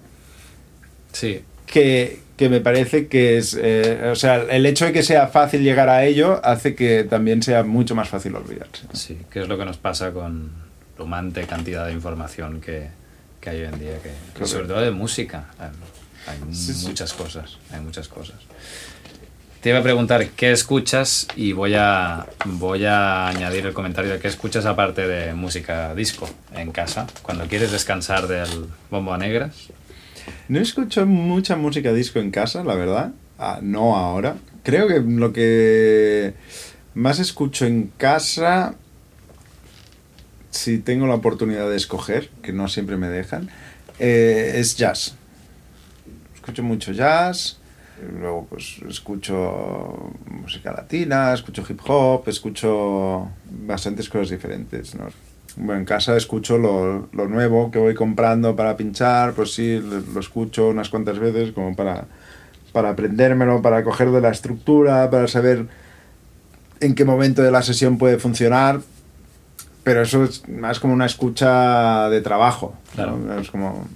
Sí. 1.13 1.43
que, 1.67 2.21
que 2.37 2.49
me 2.49 2.61
parece 2.61 3.07
que 3.09 3.39
es. 3.39 3.57
eh, 3.59 4.11
o 4.11 4.17
sea, 4.17 4.37
el 4.43 4.67
hecho 4.67 4.85
de 4.87 4.93
que 4.93 5.03
sea 5.03 5.29
fácil 5.29 5.63
llegar 5.63 5.89
a 5.89 6.05
ello 6.05 6.41
hace 6.45 6.75
que 6.75 7.05
también 7.05 7.43
sea 7.43 7.63
mucho 7.63 7.95
más 7.95 8.09
fácil 8.09 8.35
olvidarse. 8.37 8.87
Sí, 8.93 9.19
que 9.31 9.41
es 9.43 9.49
lo 9.49 9.57
que 9.57 9.65
nos 9.65 9.79
pasa 9.79 10.11
con 10.11 10.51
la 10.99 11.05
humante 11.05 11.47
cantidad 11.47 11.87
de 11.87 11.93
información 11.93 12.61
que, 12.61 12.89
que 13.41 13.51
hay 13.51 13.61
hoy 13.63 13.67
en 13.73 13.79
día, 13.79 13.93
que, 14.03 14.11
Correcto. 14.33 14.47
sobre 14.47 14.67
todo 14.67 14.81
de 14.81 14.91
música. 14.91 15.47
Hay, 15.59 15.69
hay 16.27 16.55
Sí, 16.55 16.75
sí. 16.75 16.87
muchas 16.89 17.13
cosas, 17.15 17.59
hay 17.73 17.81
muchas 17.81 18.09
cosas. 18.09 18.37
Te 19.65 19.71
iba 19.71 19.79
a 19.79 19.83
preguntar 19.83 20.29
qué 20.29 20.53
escuchas 20.53 21.27
y 21.37 21.53
voy 21.53 21.73
a, 21.75 22.27
voy 22.45 22.85
a 22.85 23.29
añadir 23.29 23.65
el 23.65 23.73
comentario 23.73 24.13
de 24.13 24.19
qué 24.19 24.29
escuchas 24.29 24.67
aparte 24.67 25.09
de 25.09 25.33
música 25.33 25.95
disco 25.95 26.29
en 26.55 26.71
casa, 26.71 27.07
cuando 27.23 27.47
quieres 27.47 27.73
descansar 27.73 28.29
del 28.29 28.67
bombo 28.91 29.15
a 29.15 29.17
negras. 29.17 29.71
No 30.49 30.61
escucho 30.61 31.07
mucha 31.07 31.57
música 31.57 31.95
disco 31.95 32.19
en 32.19 32.31
casa, 32.31 32.63
la 32.63 32.75
verdad. 32.75 33.13
Ah, 33.39 33.61
no 33.63 33.97
ahora. 33.97 34.37
Creo 34.65 34.87
que 34.87 35.01
lo 35.01 35.33
que 35.33 36.35
más 36.93 37.19
escucho 37.19 37.65
en 37.65 37.91
casa, 37.97 38.75
si 40.51 40.77
tengo 40.77 41.07
la 41.07 41.15
oportunidad 41.15 41.71
de 41.71 41.77
escoger, 41.77 42.29
que 42.43 42.53
no 42.53 42.69
siempre 42.69 42.99
me 42.99 43.09
dejan, 43.09 43.49
eh, 43.99 44.57
es 44.57 44.77
jazz. 44.77 45.15
Escucho 46.35 46.63
mucho 46.63 46.93
jazz. 46.93 47.61
Luego 48.13 48.47
pues 48.49 48.81
escucho 48.89 50.13
música 50.27 50.73
latina, 50.73 51.33
escucho 51.33 51.65
hip 51.69 51.81
hop, 51.87 52.29
escucho 52.29 53.29
bastantes 53.51 54.09
cosas 54.09 54.31
diferentes, 54.31 54.95
¿no? 54.95 55.07
Bueno, 55.57 55.81
en 55.81 55.85
casa 55.85 56.17
escucho 56.17 56.59
lo, 56.59 57.09
lo 57.13 57.29
nuevo 57.29 57.71
que 57.71 57.79
voy 57.79 57.95
comprando 57.95 58.57
para 58.57 58.77
pinchar, 58.77 59.35
pues 59.35 59.55
sí, 59.55 59.81
lo, 59.81 60.19
escucho 60.19 60.69
unas 60.69 60.89
cuantas 60.89 61.19
veces 61.19 61.53
como 61.53 61.77
para, 61.77 62.07
para 62.73 62.91
aprendérmelo, 62.91 63.63
para 63.63 63.85
coger 63.85 64.11
de 64.11 64.21
la 64.21 64.31
estructura, 64.31 65.09
para 65.11 65.29
saber 65.29 65.69
en 66.81 66.95
qué 66.95 67.05
momento 67.05 67.43
de 67.43 67.53
la 67.53 67.63
sesión 67.63 67.99
puede 67.99 68.19
funcionar, 68.19 68.81
pero 69.85 70.03
eso 70.03 70.25
es 70.25 70.49
más 70.49 70.81
como 70.81 70.93
una 70.93 71.07
escucha 71.07 72.09
de 72.09 72.21
trabajo. 72.21 72.75
Claro. 72.95 73.17
¿no? 73.17 73.39
Es 73.39 73.51
como... 73.51 73.87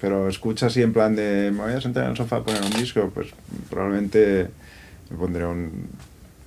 Pero 0.00 0.28
escucha 0.28 0.66
así 0.66 0.80
en 0.82 0.92
plan 0.92 1.16
de, 1.16 1.50
me 1.52 1.62
voy 1.64 1.72
a 1.72 1.80
sentar 1.80 2.04
en 2.04 2.10
el 2.10 2.16
sofá 2.16 2.36
a 2.36 2.44
poner 2.44 2.62
un 2.62 2.70
disco, 2.72 3.10
pues 3.12 3.28
probablemente 3.68 4.48
me 5.10 5.16
pondré 5.16 5.44
un 5.44 5.88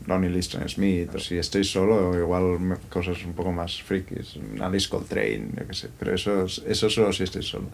Lonnie 0.07 0.29
Liston 0.29 0.67
Smith, 0.69 1.13
o 1.13 1.19
si 1.19 1.37
estoy 1.37 1.63
solo, 1.63 2.17
igual 2.17 2.77
cosas 2.89 3.23
un 3.25 3.33
poco 3.33 3.51
más 3.51 3.83
frikis, 3.83 4.35
una 4.37 4.65
Alice 4.67 4.87
Coltrane, 4.89 5.49
yo 5.59 5.67
qué 5.67 5.73
sé, 5.73 5.89
pero 5.99 6.15
eso, 6.15 6.45
es- 6.45 6.61
eso 6.65 6.89
solo 6.89 7.11
si 7.13 7.23
estoy 7.23 7.43
solo. 7.43 7.65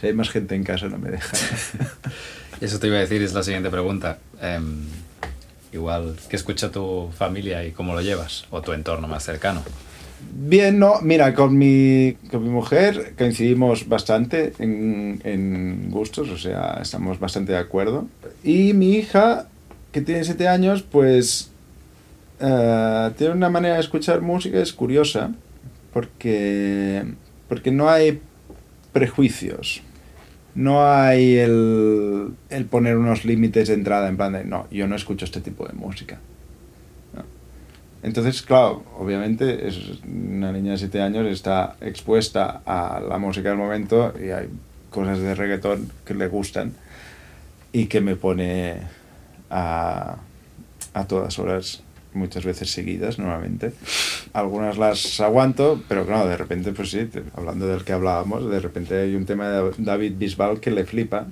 Si 0.00 0.06
hay 0.06 0.12
más 0.14 0.30
gente 0.30 0.54
en 0.54 0.64
casa 0.64 0.86
no 0.88 0.98
me 0.98 1.10
deja. 1.10 1.36
Eso 2.60 2.78
te 2.78 2.86
iba 2.86 2.96
a 2.96 3.00
decir, 3.00 3.20
es 3.20 3.34
la 3.34 3.42
siguiente 3.42 3.68
pregunta. 3.68 4.18
Em, 4.40 4.84
igual, 5.72 6.16
¿qué 6.30 6.36
escucha 6.36 6.70
tu 6.70 7.10
familia 7.18 7.64
y 7.64 7.72
cómo 7.72 7.92
lo 7.94 8.00
llevas? 8.00 8.46
O 8.50 8.62
tu 8.62 8.72
entorno 8.72 9.08
más 9.08 9.24
cercano. 9.24 9.62
Bien, 10.32 10.78
no, 10.78 11.00
mira, 11.00 11.34
con 11.34 11.56
mi, 11.56 12.16
con 12.30 12.42
mi 12.42 12.50
mujer 12.50 13.14
coincidimos 13.16 13.88
bastante 13.88 14.52
en, 14.58 15.20
en 15.24 15.90
gustos, 15.90 16.30
o 16.30 16.38
sea, 16.38 16.78
estamos 16.82 17.18
bastante 17.18 17.52
de 17.52 17.58
acuerdo. 17.58 18.08
Y 18.42 18.72
mi 18.72 18.94
hija, 18.94 19.48
que 19.92 20.00
tiene 20.00 20.24
7 20.24 20.48
años, 20.48 20.82
pues 20.82 21.50
eh, 22.40 23.10
tiene 23.16 23.32
una 23.32 23.48
manera 23.48 23.74
de 23.74 23.80
escuchar 23.80 24.20
música, 24.20 24.60
es 24.60 24.72
curiosa, 24.72 25.32
porque, 25.92 27.04
porque 27.48 27.70
no 27.70 27.88
hay 27.88 28.20
prejuicios. 28.92 29.82
No 30.54 30.86
hay 30.86 31.36
el, 31.36 32.34
el 32.50 32.64
poner 32.66 32.96
unos 32.96 33.24
límites 33.24 33.68
de 33.68 33.74
entrada 33.74 34.08
en 34.08 34.16
plan 34.16 34.32
de, 34.32 34.44
no, 34.44 34.68
yo 34.70 34.86
no 34.86 34.94
escucho 34.94 35.24
este 35.24 35.40
tipo 35.40 35.66
de 35.66 35.72
música. 35.72 36.20
Entonces, 38.04 38.42
claro, 38.42 38.84
obviamente 38.98 39.66
es 39.66 39.78
una 40.06 40.52
niña 40.52 40.72
de 40.72 40.78
7 40.78 41.00
años 41.00 41.26
está 41.26 41.76
expuesta 41.80 42.60
a 42.66 43.00
la 43.00 43.16
música 43.16 43.48
del 43.48 43.56
momento 43.56 44.12
y 44.22 44.28
hay 44.28 44.50
cosas 44.90 45.20
de 45.20 45.34
reggaetón 45.34 45.90
que 46.04 46.12
le 46.12 46.28
gustan 46.28 46.74
y 47.72 47.86
que 47.86 48.02
me 48.02 48.14
pone 48.14 48.76
a, 49.48 50.16
a 50.92 51.06
todas 51.06 51.38
horas, 51.38 51.82
muchas 52.12 52.44
veces 52.44 52.70
seguidas 52.70 53.18
normalmente. 53.18 53.72
Algunas 54.34 54.76
las 54.76 55.18
aguanto, 55.20 55.82
pero 55.88 56.04
claro, 56.04 56.28
de 56.28 56.36
repente, 56.36 56.72
pues 56.72 56.90
sí, 56.90 57.08
hablando 57.34 57.66
del 57.66 57.84
que 57.84 57.94
hablábamos, 57.94 58.50
de 58.50 58.60
repente 58.60 59.00
hay 59.00 59.14
un 59.14 59.24
tema 59.24 59.48
de 59.48 59.72
David 59.78 60.12
Bisbal 60.18 60.60
que 60.60 60.70
le 60.70 60.84
flipa. 60.84 61.26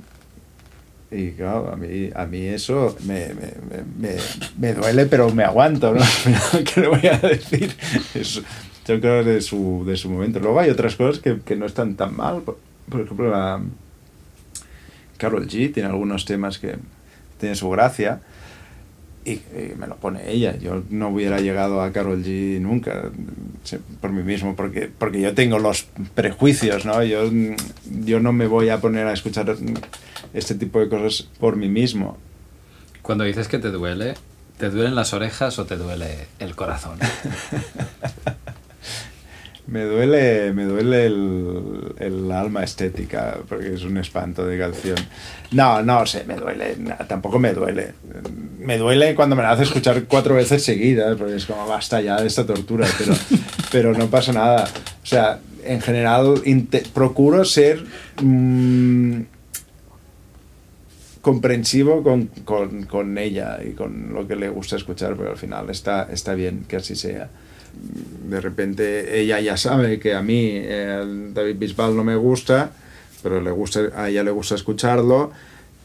Y 1.12 1.32
claro, 1.32 1.70
a 1.70 1.76
mí, 1.76 2.08
a 2.14 2.24
mí 2.24 2.46
eso 2.46 2.96
me, 3.04 3.28
me, 3.34 3.52
me, 3.98 4.16
me- 4.58 4.72
duele, 4.74 5.04
pero 5.06 5.30
me 5.30 5.44
aguanto, 5.44 5.92
¿no? 5.94 6.00
¿Qué 6.74 6.80
le 6.80 6.88
voy 6.88 7.06
a 7.06 7.18
decir? 7.18 7.74
Es- 8.14 8.40
yo 8.86 8.98
creo 9.00 9.22
de 9.22 9.40
su, 9.42 9.84
de 9.86 9.96
su 9.96 10.10
momento. 10.10 10.40
Luego 10.40 10.58
hay 10.58 10.70
otras 10.70 10.96
cosas 10.96 11.22
que, 11.22 11.38
que 11.44 11.54
no 11.54 11.66
están 11.66 11.94
tan 11.96 12.16
mal. 12.16 12.40
Por, 12.42 12.58
por 12.88 13.00
ejemplo, 13.02 13.30
la 13.30 13.60
Carol 15.18 15.46
G 15.46 15.72
tiene 15.72 15.88
algunos 15.88 16.24
temas 16.24 16.58
que 16.58 16.76
tienen 17.38 17.56
su 17.56 17.70
gracia 17.70 18.20
y, 19.24 19.32
y 19.32 19.74
me 19.78 19.86
lo 19.86 19.96
pone 19.96 20.30
ella. 20.30 20.56
Yo 20.58 20.82
no 20.90 21.10
hubiera 21.10 21.40
llegado 21.40 21.80
a 21.82 21.92
Carol 21.92 22.24
G 22.24 22.58
nunca 22.60 23.10
por 24.00 24.10
mí 24.12 24.22
mismo 24.22 24.56
porque, 24.56 24.90
porque 24.98 25.20
yo 25.20 25.34
tengo 25.34 25.58
los 25.60 25.84
prejuicios, 26.14 26.84
¿no? 26.84 27.04
Yo, 27.04 27.30
yo 28.04 28.18
no 28.20 28.32
me 28.32 28.46
voy 28.48 28.70
a 28.70 28.80
poner 28.80 29.06
a 29.06 29.12
escuchar 29.12 29.54
este 30.34 30.54
tipo 30.54 30.80
de 30.80 30.88
cosas 30.88 31.28
por 31.40 31.56
mí 31.56 31.68
mismo. 31.68 32.16
Cuando 33.02 33.24
dices 33.24 33.48
que 33.48 33.58
te 33.58 33.70
duele, 33.70 34.14
¿te 34.58 34.70
duelen 34.70 34.94
las 34.94 35.12
orejas 35.12 35.58
o 35.58 35.64
te 35.64 35.76
duele 35.76 36.26
el 36.38 36.54
corazón? 36.54 36.98
Me 39.64 39.84
duele, 39.84 40.52
me 40.52 40.64
duele 40.64 41.06
el, 41.06 41.94
el 41.98 42.32
alma 42.32 42.64
estética, 42.64 43.38
porque 43.48 43.72
es 43.74 43.84
un 43.84 43.96
espanto 43.96 44.44
de 44.44 44.58
canción. 44.58 44.96
No, 45.52 45.82
no 45.82 46.04
sé, 46.04 46.24
me 46.24 46.34
duele, 46.34 46.76
na- 46.78 46.98
tampoco 46.98 47.38
me 47.38 47.54
duele. 47.54 47.94
Me 48.58 48.76
duele 48.76 49.14
cuando 49.14 49.36
me 49.36 49.42
la 49.42 49.52
hace 49.52 49.62
escuchar 49.62 50.02
cuatro 50.04 50.34
veces 50.34 50.64
seguidas, 50.64 51.16
porque 51.16 51.36
es 51.36 51.46
como 51.46 51.66
basta 51.66 52.00
ya 52.00 52.20
de 52.20 52.26
esta 52.26 52.44
tortura, 52.44 52.86
pero, 52.98 53.14
pero 53.72 53.92
no 53.94 54.08
pasa 54.08 54.32
nada. 54.32 54.64
O 55.02 55.06
sea, 55.06 55.38
en 55.64 55.80
general 55.80 56.42
procuro 56.92 57.44
ser 57.44 57.84
mm, 58.20 59.20
comprensivo 61.22 62.02
con, 62.02 62.26
con, 62.44 62.84
con 62.84 63.16
ella 63.16 63.60
y 63.64 63.70
con 63.70 64.12
lo 64.12 64.28
que 64.28 64.36
le 64.36 64.50
gusta 64.50 64.76
escuchar, 64.76 65.16
pero 65.16 65.30
al 65.30 65.38
final 65.38 65.70
está, 65.70 66.08
está 66.12 66.34
bien 66.34 66.66
que 66.68 66.76
así 66.76 66.94
sea 66.94 67.30
de 68.28 68.40
repente 68.40 69.20
ella 69.20 69.40
ya 69.40 69.56
sabe 69.56 69.98
que 69.98 70.14
a 70.14 70.22
mí 70.22 70.60
David 70.60 71.56
Bisbal 71.58 71.96
no 71.96 72.04
me 72.04 72.16
gusta, 72.16 72.70
pero 73.22 73.40
le 73.40 73.50
gusta, 73.50 73.80
a 73.94 74.08
ella 74.08 74.22
le 74.22 74.30
gusta 74.30 74.54
escucharlo, 74.54 75.32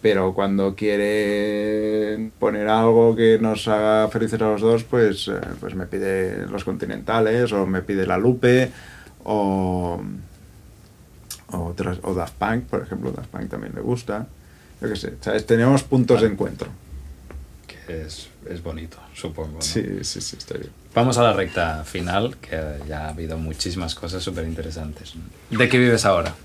pero 0.01 0.33
cuando 0.33 0.75
quiere 0.75 2.29
poner 2.39 2.67
algo 2.67 3.15
que 3.15 3.39
nos 3.39 3.67
haga 3.67 4.07
felices 4.09 4.41
a 4.41 4.45
los 4.49 4.61
dos, 4.61 4.83
pues, 4.83 5.27
eh, 5.27 5.39
pues 5.59 5.75
me 5.75 5.87
pide 5.87 6.47
Los 6.47 6.63
Continentales 6.63 7.51
o 7.51 7.65
me 7.65 7.81
pide 7.81 8.05
La 8.05 8.17
Lupe 8.17 8.71
o, 9.23 9.99
o, 11.51 11.57
otras, 11.57 11.99
o 12.03 12.13
Daft 12.13 12.35
Punk, 12.35 12.65
por 12.65 12.83
ejemplo, 12.83 13.11
Daft 13.11 13.29
Punk 13.29 13.49
también 13.49 13.73
le 13.75 13.81
gusta. 13.81 14.27
Yo 14.81 14.89
qué 14.89 14.95
sé, 14.95 15.13
¿sabes? 15.21 15.45
tenemos 15.45 15.83
puntos 15.83 16.21
de 16.21 16.27
encuentro. 16.27 16.69
que 17.67 18.01
es, 18.03 18.29
es 18.49 18.61
bonito, 18.61 18.97
supongo. 19.13 19.53
¿no? 19.55 19.61
Sí, 19.61 19.83
sí, 20.03 20.21
sí, 20.21 20.35
está 20.37 20.55
bien. 20.57 20.69
Vamos 20.93 21.17
a 21.17 21.23
la 21.23 21.33
recta 21.33 21.83
final, 21.83 22.37
que 22.37 22.59
ya 22.87 23.05
ha 23.05 23.09
habido 23.09 23.37
muchísimas 23.37 23.95
cosas 23.95 24.23
súper 24.23 24.45
interesantes. 24.45 25.13
¿De 25.49 25.69
qué 25.69 25.77
vives 25.77 26.05
ahora? 26.05 26.35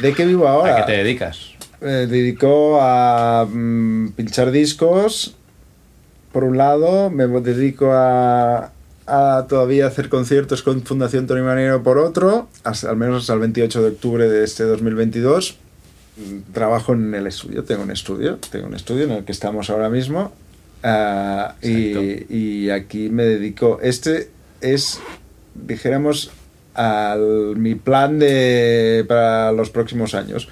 ¿De 0.00 0.12
qué 0.14 0.24
vivo 0.26 0.46
ahora? 0.48 0.74
¿A 0.76 0.86
qué 0.86 0.92
te 0.92 0.98
dedicas? 0.98 1.50
eh, 1.80 2.06
dedicó 2.08 2.78
a 2.80 3.46
mm, 3.50 4.10
pinchar 4.10 4.50
discos 4.50 5.34
por 6.32 6.44
un 6.44 6.56
lado, 6.58 7.10
me 7.10 7.26
dedico 7.26 7.90
a, 7.92 8.70
a 9.06 9.46
todavía 9.48 9.86
hacer 9.86 10.08
conciertos 10.08 10.62
con 10.62 10.82
Fundación 10.82 11.26
Tony 11.26 11.40
Manero 11.40 11.82
por 11.82 11.98
otro, 11.98 12.48
hasta, 12.62 12.90
al 12.90 12.96
menos 12.96 13.22
hasta 13.22 13.32
el 13.32 13.40
28 13.40 13.82
de 13.82 13.88
octubre 13.88 14.28
de 14.28 14.44
este 14.44 14.62
2022. 14.64 15.56
Trabajo 16.52 16.92
en 16.92 17.14
el 17.14 17.26
estudio, 17.26 17.64
tengo 17.64 17.82
un 17.82 17.90
estudio, 17.90 18.38
tengo 18.50 18.66
un 18.66 18.74
estudio 18.74 19.04
en 19.04 19.12
el 19.12 19.24
que 19.24 19.32
estamos 19.32 19.70
ahora 19.70 19.88
mismo. 19.88 20.32
ah, 20.82 21.54
y 21.62 22.70
aquí 22.70 23.08
me 23.10 23.24
dedico, 23.24 23.78
este 23.82 24.30
es, 24.60 25.00
dijéramos, 25.54 26.30
al, 26.74 27.56
mi 27.56 27.74
plan 27.74 28.18
de, 28.18 29.04
para 29.08 29.52
los 29.52 29.70
próximos 29.70 30.14
años 30.14 30.48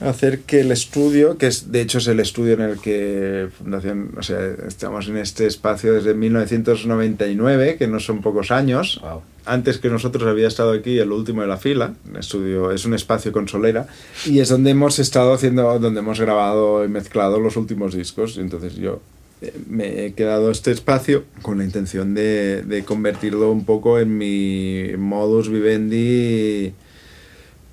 hacer 0.00 0.40
que 0.40 0.60
el 0.60 0.70
estudio, 0.70 1.38
que 1.38 1.46
es 1.48 1.72
de 1.72 1.80
hecho 1.80 1.98
es 1.98 2.06
el 2.06 2.20
estudio 2.20 2.54
en 2.54 2.60
el 2.60 2.80
que 2.80 3.48
Fundación, 3.58 4.12
o 4.16 4.22
sea, 4.22 4.38
estamos 4.66 5.08
en 5.08 5.16
este 5.16 5.46
espacio 5.46 5.94
desde 5.94 6.14
1999, 6.14 7.76
que 7.76 7.86
no 7.86 7.98
son 8.00 8.20
pocos 8.20 8.50
años. 8.50 9.00
Wow. 9.02 9.22
Antes 9.44 9.78
que 9.78 9.88
nosotros 9.88 10.24
había 10.24 10.46
estado 10.46 10.72
aquí 10.72 10.98
el 10.98 11.10
último 11.10 11.40
de 11.40 11.48
la 11.48 11.56
fila. 11.56 11.94
Estudio 12.18 12.70
es 12.70 12.84
un 12.84 12.94
espacio 12.94 13.32
con 13.32 13.48
solera 13.48 13.86
y 14.26 14.40
es 14.40 14.50
donde 14.50 14.70
hemos 14.70 14.98
estado 14.98 15.32
haciendo, 15.32 15.78
donde 15.78 16.00
hemos 16.00 16.20
grabado 16.20 16.84
y 16.84 16.88
mezclado 16.88 17.40
los 17.40 17.56
últimos 17.56 17.94
discos. 17.94 18.36
Y 18.36 18.40
entonces 18.40 18.74
yo 18.76 19.00
eh, 19.40 19.54
me 19.68 20.04
he 20.04 20.12
quedado 20.12 20.50
este 20.50 20.70
espacio 20.70 21.24
con 21.40 21.58
la 21.58 21.64
intención 21.64 22.14
de, 22.14 22.62
de 22.62 22.84
convertirlo 22.84 23.50
un 23.50 23.64
poco 23.64 23.98
en 23.98 24.18
mi 24.18 24.90
modus 24.98 25.48
vivendi 25.48 26.74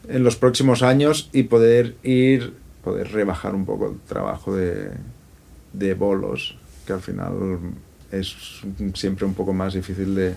en 0.09 0.23
los 0.23 0.35
próximos 0.35 0.81
años 0.83 1.29
y 1.33 1.43
poder 1.43 1.95
ir, 2.03 2.53
poder 2.83 3.11
rebajar 3.11 3.55
un 3.55 3.65
poco 3.65 3.89
el 3.89 3.99
trabajo 4.07 4.55
de, 4.55 4.89
de 5.73 5.93
bolos, 5.93 6.55
que 6.85 6.93
al 6.93 7.01
final 7.01 7.33
es 8.11 8.35
siempre 8.93 9.25
un 9.25 9.33
poco 9.33 9.53
más 9.53 9.73
difícil 9.73 10.15
de 10.15 10.35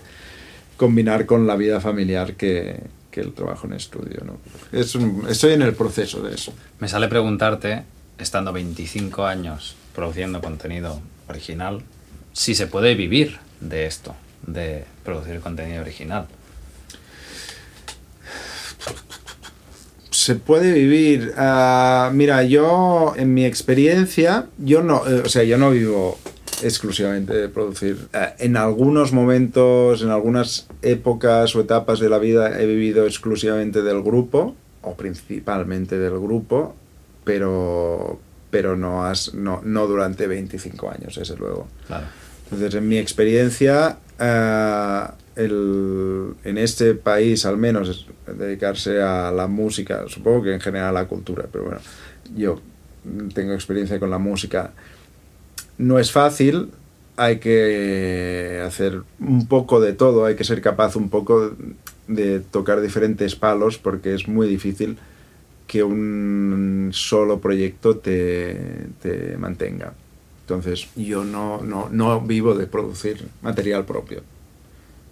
combinar 0.77 1.25
con 1.25 1.45
la 1.47 1.55
vida 1.55 1.79
familiar 1.81 2.35
que, 2.35 2.79
que 3.11 3.21
el 3.21 3.33
trabajo 3.33 3.67
en 3.67 3.73
estudio. 3.73 4.21
¿no? 4.25 4.37
Es 4.71 4.95
un- 4.95 5.25
estoy 5.29 5.53
en 5.53 5.61
el 5.61 5.73
proceso 5.73 6.21
de 6.21 6.33
eso. 6.35 6.53
Me 6.79 6.87
sale 6.87 7.07
preguntarte, 7.07 7.83
estando 8.17 8.51
25 8.53 9.25
años 9.25 9.75
produciendo 9.95 10.41
contenido 10.41 10.99
original, 11.27 11.81
si 12.33 12.55
se 12.55 12.67
puede 12.67 12.95
vivir 12.95 13.37
de 13.59 13.85
esto, 13.85 14.15
de 14.47 14.85
producir 15.03 15.39
contenido 15.41 15.81
original. 15.81 16.27
Se 20.19 20.35
puede 20.35 20.73
vivir. 20.73 21.33
Ah, 21.37 22.11
mira, 22.13 22.43
yo 22.43 23.13
en 23.15 23.33
mi 23.33 23.45
experiencia, 23.45 24.47
yo 24.57 24.83
no, 24.83 25.07
eh, 25.07 25.21
o 25.25 25.29
sea, 25.29 25.43
yo 25.43 25.57
no 25.57 25.71
vivo 25.71 26.17
exclusivamente 26.61 27.33
de 27.33 27.47
producir. 27.47 28.09
Eh, 28.11 28.33
en 28.39 28.57
algunos 28.57 29.13
momentos, 29.13 30.01
en 30.01 30.09
algunas 30.09 30.67
épocas 30.81 31.55
o 31.55 31.61
etapas 31.61 32.01
de 32.01 32.09
la 32.09 32.19
vida 32.19 32.59
he 32.59 32.65
vivido 32.65 33.05
exclusivamente 33.05 33.81
del 33.81 34.03
grupo, 34.03 34.55
o 34.81 34.95
principalmente 34.95 35.97
del 35.97 36.19
grupo, 36.19 36.75
pero, 37.23 38.19
pero 38.51 38.75
no, 38.75 39.05
has, 39.05 39.33
no, 39.33 39.61
no 39.63 39.87
durante 39.87 40.27
25 40.27 40.91
años, 40.91 41.15
desde 41.15 41.37
luego. 41.37 41.69
Claro. 41.87 42.07
Entonces, 42.43 42.75
en 42.75 42.89
mi 42.89 42.97
experiencia, 42.97 43.99
eh, 44.19 45.03
el- 45.39 46.33
en 46.43 46.57
este 46.57 46.95
país 46.95 47.45
al 47.45 47.57
menos, 47.57 48.07
dedicarse 48.27 49.01
a 49.01 49.31
la 49.31 49.47
música, 49.47 50.03
supongo 50.07 50.43
que 50.43 50.53
en 50.53 50.59
general 50.61 50.89
a 50.95 51.01
la 51.01 51.07
cultura, 51.07 51.45
pero 51.51 51.63
bueno, 51.65 51.79
yo 52.35 52.59
tengo 53.33 53.53
experiencia 53.53 53.99
con 53.99 54.09
la 54.09 54.17
música. 54.17 54.71
No 55.77 55.97
es 55.99 56.11
fácil, 56.11 56.69
hay 57.15 57.39
que 57.39 58.61
hacer 58.65 59.01
un 59.19 59.47
poco 59.47 59.79
de 59.79 59.93
todo, 59.93 60.25
hay 60.25 60.35
que 60.35 60.43
ser 60.43 60.61
capaz 60.61 60.95
un 60.95 61.09
poco 61.09 61.53
de 62.07 62.39
tocar 62.39 62.81
diferentes 62.81 63.35
palos 63.35 63.77
porque 63.77 64.13
es 64.13 64.27
muy 64.27 64.47
difícil 64.47 64.97
que 65.67 65.83
un 65.83 66.89
solo 66.93 67.39
proyecto 67.39 67.97
te, 67.97 68.87
te 69.01 69.37
mantenga. 69.37 69.93
Entonces, 70.41 70.87
yo 70.95 71.23
no, 71.23 71.61
no, 71.61 71.89
no 71.91 72.21
vivo 72.21 72.55
de 72.55 72.65
producir 72.65 73.27
material 73.43 73.85
propio. 73.85 74.21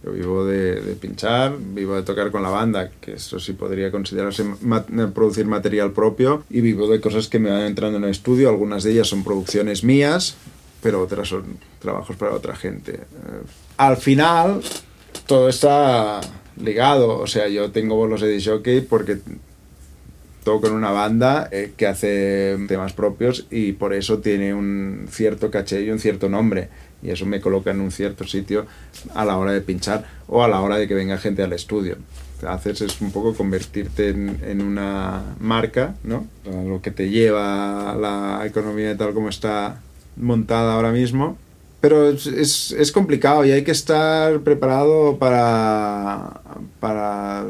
Yo 0.07 0.13
vivo 0.13 0.45
de, 0.45 0.79
de 0.81 0.93
pinchar, 0.95 1.57
vivo 1.59 1.95
de 1.95 2.03
tocar 2.03 2.31
con 2.31 2.41
la 2.43 2.49
banda, 2.49 2.91
que 3.01 3.13
eso 3.13 3.39
sí 3.39 3.53
podría 3.53 3.91
considerarse 3.91 4.43
ma- 4.61 4.85
producir 5.13 5.45
material 5.45 5.91
propio, 5.91 6.43
y 6.49 6.61
vivo 6.61 6.87
de 6.87 7.01
cosas 7.01 7.27
que 7.27 7.39
me 7.39 7.49
van 7.49 7.61
entrando 7.63 7.97
en 7.97 8.05
el 8.05 8.11
estudio. 8.11 8.47
Algunas 8.49 8.83
de 8.83 8.91
ellas 8.93 9.07
son 9.07 9.23
producciones 9.23 9.83
mías, 9.83 10.35
pero 10.81 11.01
otras 11.01 11.27
son 11.27 11.43
trabajos 11.79 12.15
para 12.15 12.33
otra 12.33 12.55
gente. 12.55 12.93
Eh, 12.93 12.99
al 13.77 13.97
final, 13.97 14.61
todo 15.25 15.49
está 15.49 16.21
ligado. 16.61 17.17
O 17.19 17.27
sea, 17.27 17.47
yo 17.49 17.71
tengo 17.71 17.95
bolos 17.95 18.21
de 18.21 18.41
jockey 18.43 18.81
porque 18.81 19.17
toco 20.47 20.67
en 20.67 20.75
una 20.75 20.91
banda 20.91 21.49
eh, 21.51 21.73
que 21.75 21.87
hace 21.87 22.57
temas 22.69 22.93
propios 22.93 23.47
y 23.51 23.73
por 23.73 23.93
eso 23.93 24.19
tiene 24.19 24.53
un 24.53 25.07
cierto 25.11 25.51
caché 25.51 25.81
y 25.81 25.89
un 25.89 25.99
cierto 25.99 26.29
nombre. 26.29 26.69
Y 27.03 27.09
eso 27.09 27.25
me 27.25 27.41
coloca 27.41 27.71
en 27.71 27.81
un 27.81 27.91
cierto 27.91 28.25
sitio 28.25 28.65
a 29.13 29.25
la 29.25 29.35
hora 29.35 29.51
de 29.51 29.59
pinchar 29.59 30.05
o 30.25 30.45
a 30.45 30.47
la 30.47 30.61
hora 30.61 30.77
de 30.77 30.87
que 30.87 30.93
venga 30.93 31.17
gente 31.17 31.43
al 31.43 31.51
estudio. 31.51 31.97
Haces 32.47 32.79
es 32.79 33.01
un 33.01 33.11
poco 33.11 33.33
convertirte 33.33 34.07
en, 34.07 34.39
en 34.41 34.61
una 34.61 35.35
marca, 35.41 35.95
¿no? 36.05 36.25
Lo 36.45 36.81
que 36.81 36.91
te 36.91 37.09
lleva 37.09 37.93
la 37.99 38.41
economía 38.45 38.95
tal 38.95 39.13
como 39.13 39.27
está 39.27 39.81
montada 40.15 40.75
ahora 40.75 40.93
mismo. 40.93 41.37
Pero 41.79 42.09
es, 42.09 42.71
es, 42.71 42.91
complicado 42.91 43.45
y 43.45 43.51
hay 43.51 43.63
que 43.63 43.71
estar 43.71 44.39
preparado 44.39 45.17
para, 45.17 46.41
para 46.79 47.45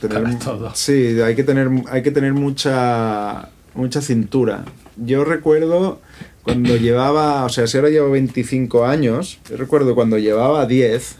tener... 0.00 0.22
Para 0.24 0.38
todo. 0.38 0.72
Sí, 0.74 1.20
hay 1.20 1.36
que 1.36 1.44
tener, 1.44 1.70
hay 1.88 2.02
que 2.02 2.10
tener 2.10 2.32
mucha, 2.34 3.50
mucha 3.74 4.02
cintura. 4.02 4.64
Yo 4.96 5.24
recuerdo 5.24 6.00
cuando 6.42 6.76
llevaba, 6.76 7.44
o 7.44 7.48
sea, 7.48 7.66
si 7.66 7.76
ahora 7.76 7.90
llevo 7.90 8.10
25 8.10 8.84
años, 8.84 9.38
yo 9.48 9.56
recuerdo 9.56 9.94
cuando 9.94 10.18
llevaba 10.18 10.66
10, 10.66 11.16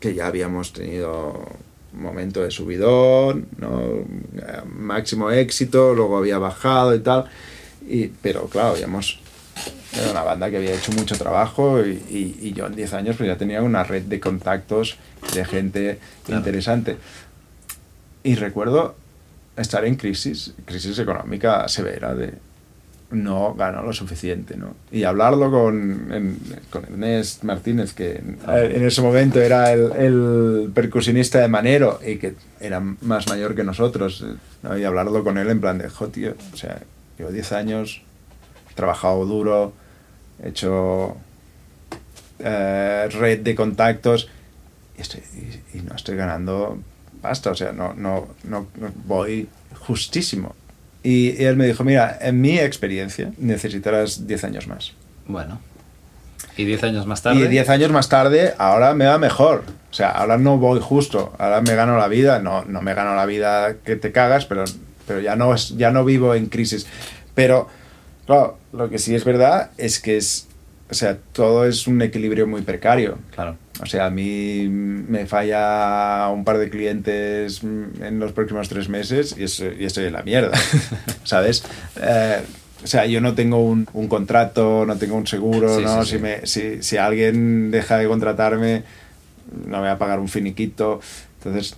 que 0.00 0.14
ya 0.14 0.26
habíamos 0.26 0.72
tenido 0.72 1.46
un 1.94 2.02
momento 2.02 2.42
de 2.42 2.50
subidón, 2.50 3.46
¿no? 3.58 3.80
Eh, 3.80 4.62
máximo 4.66 5.30
éxito, 5.30 5.94
luego 5.94 6.16
había 6.16 6.38
bajado 6.38 6.94
y 6.94 7.00
tal, 7.00 7.26
y, 7.86 8.06
pero 8.08 8.46
claro, 8.46 8.70
habíamos 8.70 9.21
era 9.98 10.10
una 10.10 10.22
banda 10.22 10.50
que 10.50 10.56
había 10.56 10.74
hecho 10.74 10.92
mucho 10.92 11.16
trabajo 11.16 11.84
y, 11.84 11.90
y- 12.10 12.38
y 12.48 12.52
yo 12.52 12.66
en 12.66 12.74
10 12.74 12.94
años 12.94 13.16
pues 13.16 13.26
ya 13.28 13.36
tenía 13.36 13.62
una 13.62 13.84
red 13.84 14.02
de 14.02 14.20
contactos 14.20 14.96
de 15.34 15.44
gente 15.44 15.98
Claro. 16.24 16.40
interesante. 16.40 16.96
Y 18.24 18.34
recuerdo 18.36 18.94
estar 19.56 19.84
en 19.84 19.96
crisis, 19.96 20.54
crisis 20.64 20.98
económica 20.98 21.68
severa 21.68 22.14
de 22.14 22.34
no 23.10 23.52
gano 23.52 23.82
lo 23.82 23.92
suficiente, 23.92 24.56
¿no? 24.56 24.74
Y 24.90 25.04
hablarlo 25.04 25.50
con, 25.50 26.10
en- 26.10 26.38
con 26.70 26.84
Ernest 26.84 27.42
Martínez, 27.42 27.92
que 27.92 28.12
en, 28.16 28.38
en 28.48 28.86
ese 28.86 29.02
momento 29.02 29.38
era 29.42 29.70
el, 29.72 29.92
el 29.92 30.70
percusionista 30.74 31.38
de 31.40 31.48
Manero 31.48 32.00
y 32.06 32.16
que 32.16 32.34
era 32.60 32.80
más 32.80 33.28
mayor 33.28 33.54
que 33.54 33.64
nosotros, 33.64 34.24
¿no? 34.62 34.78
Y 34.78 34.84
hablarlo 34.84 35.22
con 35.22 35.36
él 35.36 35.50
en 35.50 35.60
plan 35.60 35.76
de, 35.76 35.90
jo, 35.90 36.08
tío, 36.08 36.34
o 36.54 36.56
sea, 36.56 36.80
llevo 37.18 37.30
10 37.30 37.52
años, 37.52 38.00
he 38.70 38.74
trabajado 38.74 39.26
duro, 39.26 39.74
he 40.42 40.48
hecho 40.50 41.16
eh, 42.38 43.08
red 43.12 43.40
de 43.40 43.54
contactos 43.54 44.28
y, 44.98 45.00
estoy- 45.02 45.22
y- 45.74 45.78
y 45.78 45.82
no 45.82 45.94
estoy 45.94 46.16
ganando 46.16 46.78
pasta, 47.20 47.50
o 47.50 47.54
sea, 47.54 47.72
no, 47.72 47.94
no, 47.94 48.28
no, 48.44 48.66
no- 48.76 48.92
voy 49.06 49.48
justísimo. 49.80 50.54
Y, 51.04 51.30
y 51.40 51.44
él 51.44 51.56
me 51.56 51.66
dijo, 51.66 51.84
mira, 51.84 52.18
en 52.20 52.40
mi 52.40 52.58
experiencia 52.58 53.32
necesitarás 53.38 54.26
10 54.26 54.44
años 54.44 54.66
más. 54.68 54.92
Bueno. 55.26 55.60
¿Y 56.56 56.64
10 56.64 56.84
años 56.84 57.06
más 57.06 57.22
tarde? 57.22 57.40
Y 57.40 57.48
10 57.48 57.68
años 57.70 57.90
más 57.90 58.08
tarde, 58.08 58.54
ahora 58.58 58.94
me 58.94 59.06
va 59.06 59.18
mejor. 59.18 59.64
O 59.90 59.94
sea, 59.94 60.10
ahora 60.10 60.36
no 60.38 60.58
voy 60.58 60.80
justo, 60.80 61.32
ahora 61.38 61.60
me 61.62 61.74
gano 61.74 61.96
la 61.96 62.08
vida, 62.08 62.38
no, 62.40 62.64
no 62.64 62.82
me 62.82 62.94
gano 62.94 63.14
la 63.14 63.26
vida 63.26 63.76
que 63.84 63.96
te 63.96 64.12
cagas, 64.12 64.46
pero, 64.46 64.64
pero 65.06 65.20
ya, 65.20 65.34
no 65.36 65.54
es, 65.54 65.76
ya 65.76 65.90
no 65.90 66.04
vivo 66.04 66.34
en 66.34 66.46
crisis. 66.46 66.86
Pero, 67.34 67.68
claro, 68.36 68.58
lo 68.72 68.88
que 68.90 68.98
sí 68.98 69.14
es 69.14 69.24
verdad 69.24 69.70
es 69.78 70.00
que 70.00 70.16
es, 70.16 70.46
o 70.90 70.94
sea, 70.94 71.16
todo 71.32 71.64
es 71.66 71.86
un 71.86 72.00
equilibrio 72.02 72.46
muy 72.46 72.62
precario. 72.62 73.18
Claro. 73.34 73.56
O 73.82 73.86
sea, 73.86 74.06
a 74.06 74.10
mí 74.10 74.68
me 74.68 75.26
falla 75.26 76.28
un 76.28 76.44
par 76.44 76.58
de 76.58 76.70
clientes 76.70 77.62
en 77.62 78.18
los 78.20 78.32
próximos 78.32 78.68
tres 78.68 78.88
meses 78.88 79.34
y, 79.38 79.44
eso- 79.44 79.66
y 79.78 79.84
estoy 79.84 80.04
en 80.06 80.12
la 80.12 80.22
mierda, 80.22 80.56
¿sabes? 81.24 81.64
Eh, 82.00 82.40
o 82.84 82.86
sea, 82.86 83.06
yo 83.06 83.20
no 83.20 83.34
tengo 83.34 83.64
un, 83.64 83.88
un 83.92 84.08
contrato, 84.08 84.84
no 84.86 84.96
tengo 84.96 85.16
un 85.16 85.26
seguro, 85.26 85.78
Sí, 85.78 85.84
¿no? 85.84 86.04
sí, 86.04 86.10
si, 86.10 86.16
sí. 86.16 86.22
Me, 86.22 86.46
si, 86.46 86.82
si 86.82 86.96
alguien 86.96 87.70
deja 87.70 87.96
de 87.98 88.06
contratarme, 88.08 88.82
no 89.66 89.78
me 89.80 89.86
va 89.86 89.92
a 89.92 89.98
pagar 89.98 90.18
un 90.20 90.28
finiquito. 90.28 91.00
Entonces, 91.38 91.76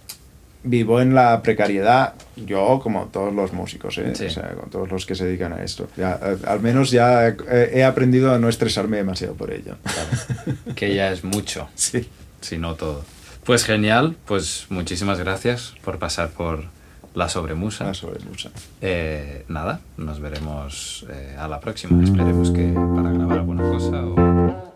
vivo 0.64 1.00
en 1.00 1.14
la 1.14 1.42
precariedad, 1.42 2.14
yo 2.36 2.80
como 2.82 3.06
todos 3.06 3.32
los 3.32 3.52
músicos, 3.52 3.98
¿eh? 3.98 4.12
Sí. 4.14 4.26
o 4.26 4.30
sea, 4.30 4.48
con 4.54 4.70
todos 4.70 4.90
los 4.90 5.06
que 5.06 5.14
se 5.14 5.26
dedican 5.26 5.52
a 5.52 5.62
esto. 5.62 5.88
Ya, 5.96 6.18
al 6.46 6.60
menos 6.60 6.90
ya 6.90 7.28
he, 7.28 7.84
aprendido 7.84 8.32
a 8.32 8.38
no 8.38 8.48
estresarme 8.48 8.96
demasiado 8.96 9.34
por 9.34 9.52
ello. 9.52 9.76
Claro. 9.82 10.58
que 10.74 10.94
ya 10.94 11.12
es 11.12 11.22
mucho, 11.22 11.68
Sí. 11.74 12.08
si 12.40 12.58
no 12.58 12.74
todo. 12.74 13.04
Pues 13.44 13.64
genial, 13.64 14.16
pues 14.24 14.66
muchísimas 14.70 15.18
gracias 15.18 15.74
por 15.84 15.98
pasar 15.98 16.30
por 16.30 16.64
la 17.14 17.28
sobremusa. 17.28 17.90
Ah, 17.90 17.94
sobre 17.94 18.24
mucha. 18.24 18.50
Eh, 18.80 19.44
nada, 19.48 19.80
nos 19.98 20.18
veremos 20.18 21.06
eh, 21.10 21.36
a 21.38 21.46
la 21.46 21.60
próxima. 21.60 22.02
Esperemos 22.02 22.50
que 22.50 22.72
para 22.72 23.10
grabar 23.12 23.38
alguna 23.38 23.62
cosa 23.62 24.04
o... 24.04 24.74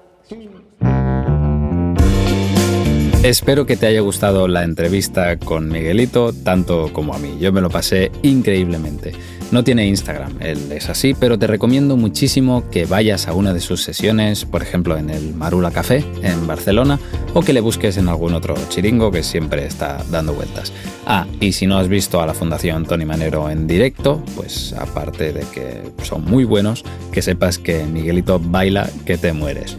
Espero 3.24 3.66
que 3.66 3.76
te 3.76 3.86
haya 3.86 4.00
gustado 4.00 4.46
la 4.46 4.62
entrevista 4.62 5.36
con 5.38 5.68
Miguelito, 5.68 6.32
tanto 6.32 6.92
como 6.92 7.14
a 7.14 7.18
mí. 7.18 7.36
Yo 7.40 7.52
me 7.52 7.60
lo 7.60 7.68
pasé 7.68 8.12
increíblemente. 8.22 9.12
No 9.50 9.64
tiene 9.64 9.88
Instagram, 9.88 10.36
él 10.40 10.70
es 10.70 10.88
así, 10.88 11.14
pero 11.18 11.36
te 11.36 11.48
recomiendo 11.48 11.96
muchísimo 11.96 12.70
que 12.70 12.86
vayas 12.86 13.26
a 13.26 13.32
una 13.32 13.52
de 13.52 13.60
sus 13.60 13.82
sesiones, 13.82 14.44
por 14.44 14.62
ejemplo 14.62 14.96
en 14.96 15.10
el 15.10 15.34
Marula 15.34 15.72
Café 15.72 16.04
en 16.22 16.46
Barcelona, 16.46 17.00
o 17.34 17.42
que 17.42 17.52
le 17.52 17.60
busques 17.60 17.96
en 17.96 18.08
algún 18.08 18.34
otro 18.34 18.54
chiringo 18.68 19.10
que 19.10 19.24
siempre 19.24 19.66
está 19.66 20.04
dando 20.10 20.34
vueltas. 20.34 20.72
Ah, 21.04 21.26
y 21.40 21.52
si 21.52 21.66
no 21.66 21.76
has 21.78 21.88
visto 21.88 22.20
a 22.20 22.26
la 22.26 22.34
Fundación 22.34 22.86
Tony 22.86 23.04
Manero 23.04 23.50
en 23.50 23.66
directo, 23.66 24.22
pues 24.36 24.74
aparte 24.74 25.32
de 25.32 25.44
que 25.52 25.82
son 26.04 26.24
muy 26.24 26.44
buenos, 26.44 26.84
que 27.10 27.22
sepas 27.22 27.58
que 27.58 27.84
Miguelito 27.84 28.38
baila 28.38 28.88
que 29.04 29.18
te 29.18 29.32
mueres. 29.32 29.76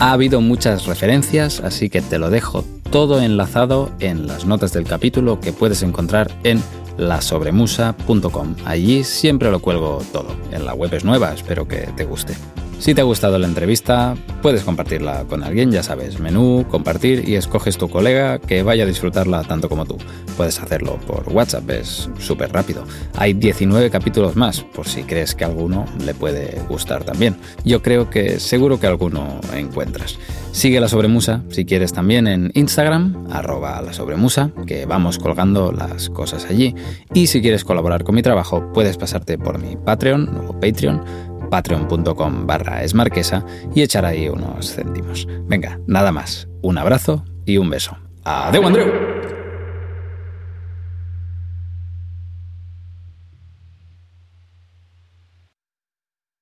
Ha 0.00 0.12
habido 0.12 0.40
muchas 0.40 0.86
referencias, 0.86 1.60
así 1.60 1.90
que 1.90 2.00
te 2.00 2.18
lo 2.18 2.30
dejo 2.30 2.64
todo 2.90 3.20
enlazado 3.20 3.90
en 4.00 4.26
las 4.26 4.46
notas 4.46 4.72
del 4.72 4.84
capítulo 4.84 5.40
que 5.40 5.52
puedes 5.52 5.82
encontrar 5.82 6.30
en 6.42 6.62
lasobremusa.com. 6.98 8.56
Allí 8.64 9.04
siempre 9.04 9.50
lo 9.50 9.60
cuelgo 9.60 10.02
todo. 10.12 10.36
En 10.50 10.64
la 10.64 10.74
web 10.74 10.92
es 10.94 11.04
nueva, 11.04 11.32
espero 11.32 11.68
que 11.68 11.88
te 11.96 12.04
guste. 12.04 12.34
Si 12.80 12.94
te 12.94 13.02
ha 13.02 13.04
gustado 13.04 13.38
la 13.38 13.46
entrevista, 13.46 14.16
puedes 14.40 14.64
compartirla 14.64 15.26
con 15.28 15.42
alguien, 15.44 15.70
ya 15.70 15.82
sabes, 15.82 16.18
menú, 16.18 16.64
compartir 16.70 17.28
y 17.28 17.34
escoges 17.34 17.76
tu 17.76 17.90
colega 17.90 18.38
que 18.38 18.62
vaya 18.62 18.84
a 18.84 18.86
disfrutarla 18.86 19.44
tanto 19.44 19.68
como 19.68 19.84
tú. 19.84 19.98
Puedes 20.38 20.58
hacerlo 20.60 20.98
por 21.06 21.28
WhatsApp, 21.28 21.68
es 21.68 22.08
súper 22.18 22.50
rápido. 22.54 22.86
Hay 23.18 23.34
19 23.34 23.90
capítulos 23.90 24.34
más, 24.34 24.62
por 24.62 24.88
si 24.88 25.02
crees 25.02 25.34
que 25.34 25.44
alguno 25.44 25.84
le 26.02 26.14
puede 26.14 26.58
gustar 26.70 27.04
también. 27.04 27.36
Yo 27.66 27.82
creo 27.82 28.08
que 28.08 28.40
seguro 28.40 28.80
que 28.80 28.86
alguno 28.86 29.42
encuentras. 29.54 30.18
Sigue 30.52 30.80
la 30.80 30.88
sobremusa 30.88 31.42
si 31.50 31.66
quieres 31.66 31.92
también 31.92 32.26
en 32.26 32.50
Instagram, 32.54 33.26
arroba 33.30 33.80
la 33.82 33.92
sobremusa, 33.92 34.52
que 34.66 34.86
vamos 34.86 35.18
colgando 35.18 35.70
las 35.70 36.08
cosas 36.08 36.46
allí. 36.46 36.74
Y 37.12 37.26
si 37.26 37.42
quieres 37.42 37.62
colaborar 37.62 38.04
con 38.04 38.14
mi 38.14 38.22
trabajo, 38.22 38.72
puedes 38.72 38.96
pasarte 38.96 39.36
por 39.36 39.60
mi 39.60 39.76
Patreon 39.76 40.46
o 40.48 40.58
Patreon 40.58 41.29
patreon.com 41.50 42.46
barra 42.46 42.82
esmarquesa 42.84 43.44
y 43.74 43.82
echar 43.82 44.06
ahí 44.06 44.28
unos 44.28 44.74
céntimos. 44.74 45.26
Venga, 45.46 45.78
nada 45.86 46.12
más. 46.12 46.48
Un 46.62 46.78
abrazo 46.78 47.24
y 47.44 47.58
un 47.58 47.68
beso. 47.70 47.96
¡Adeu, 48.24 48.66
Andreu! 48.66 49.09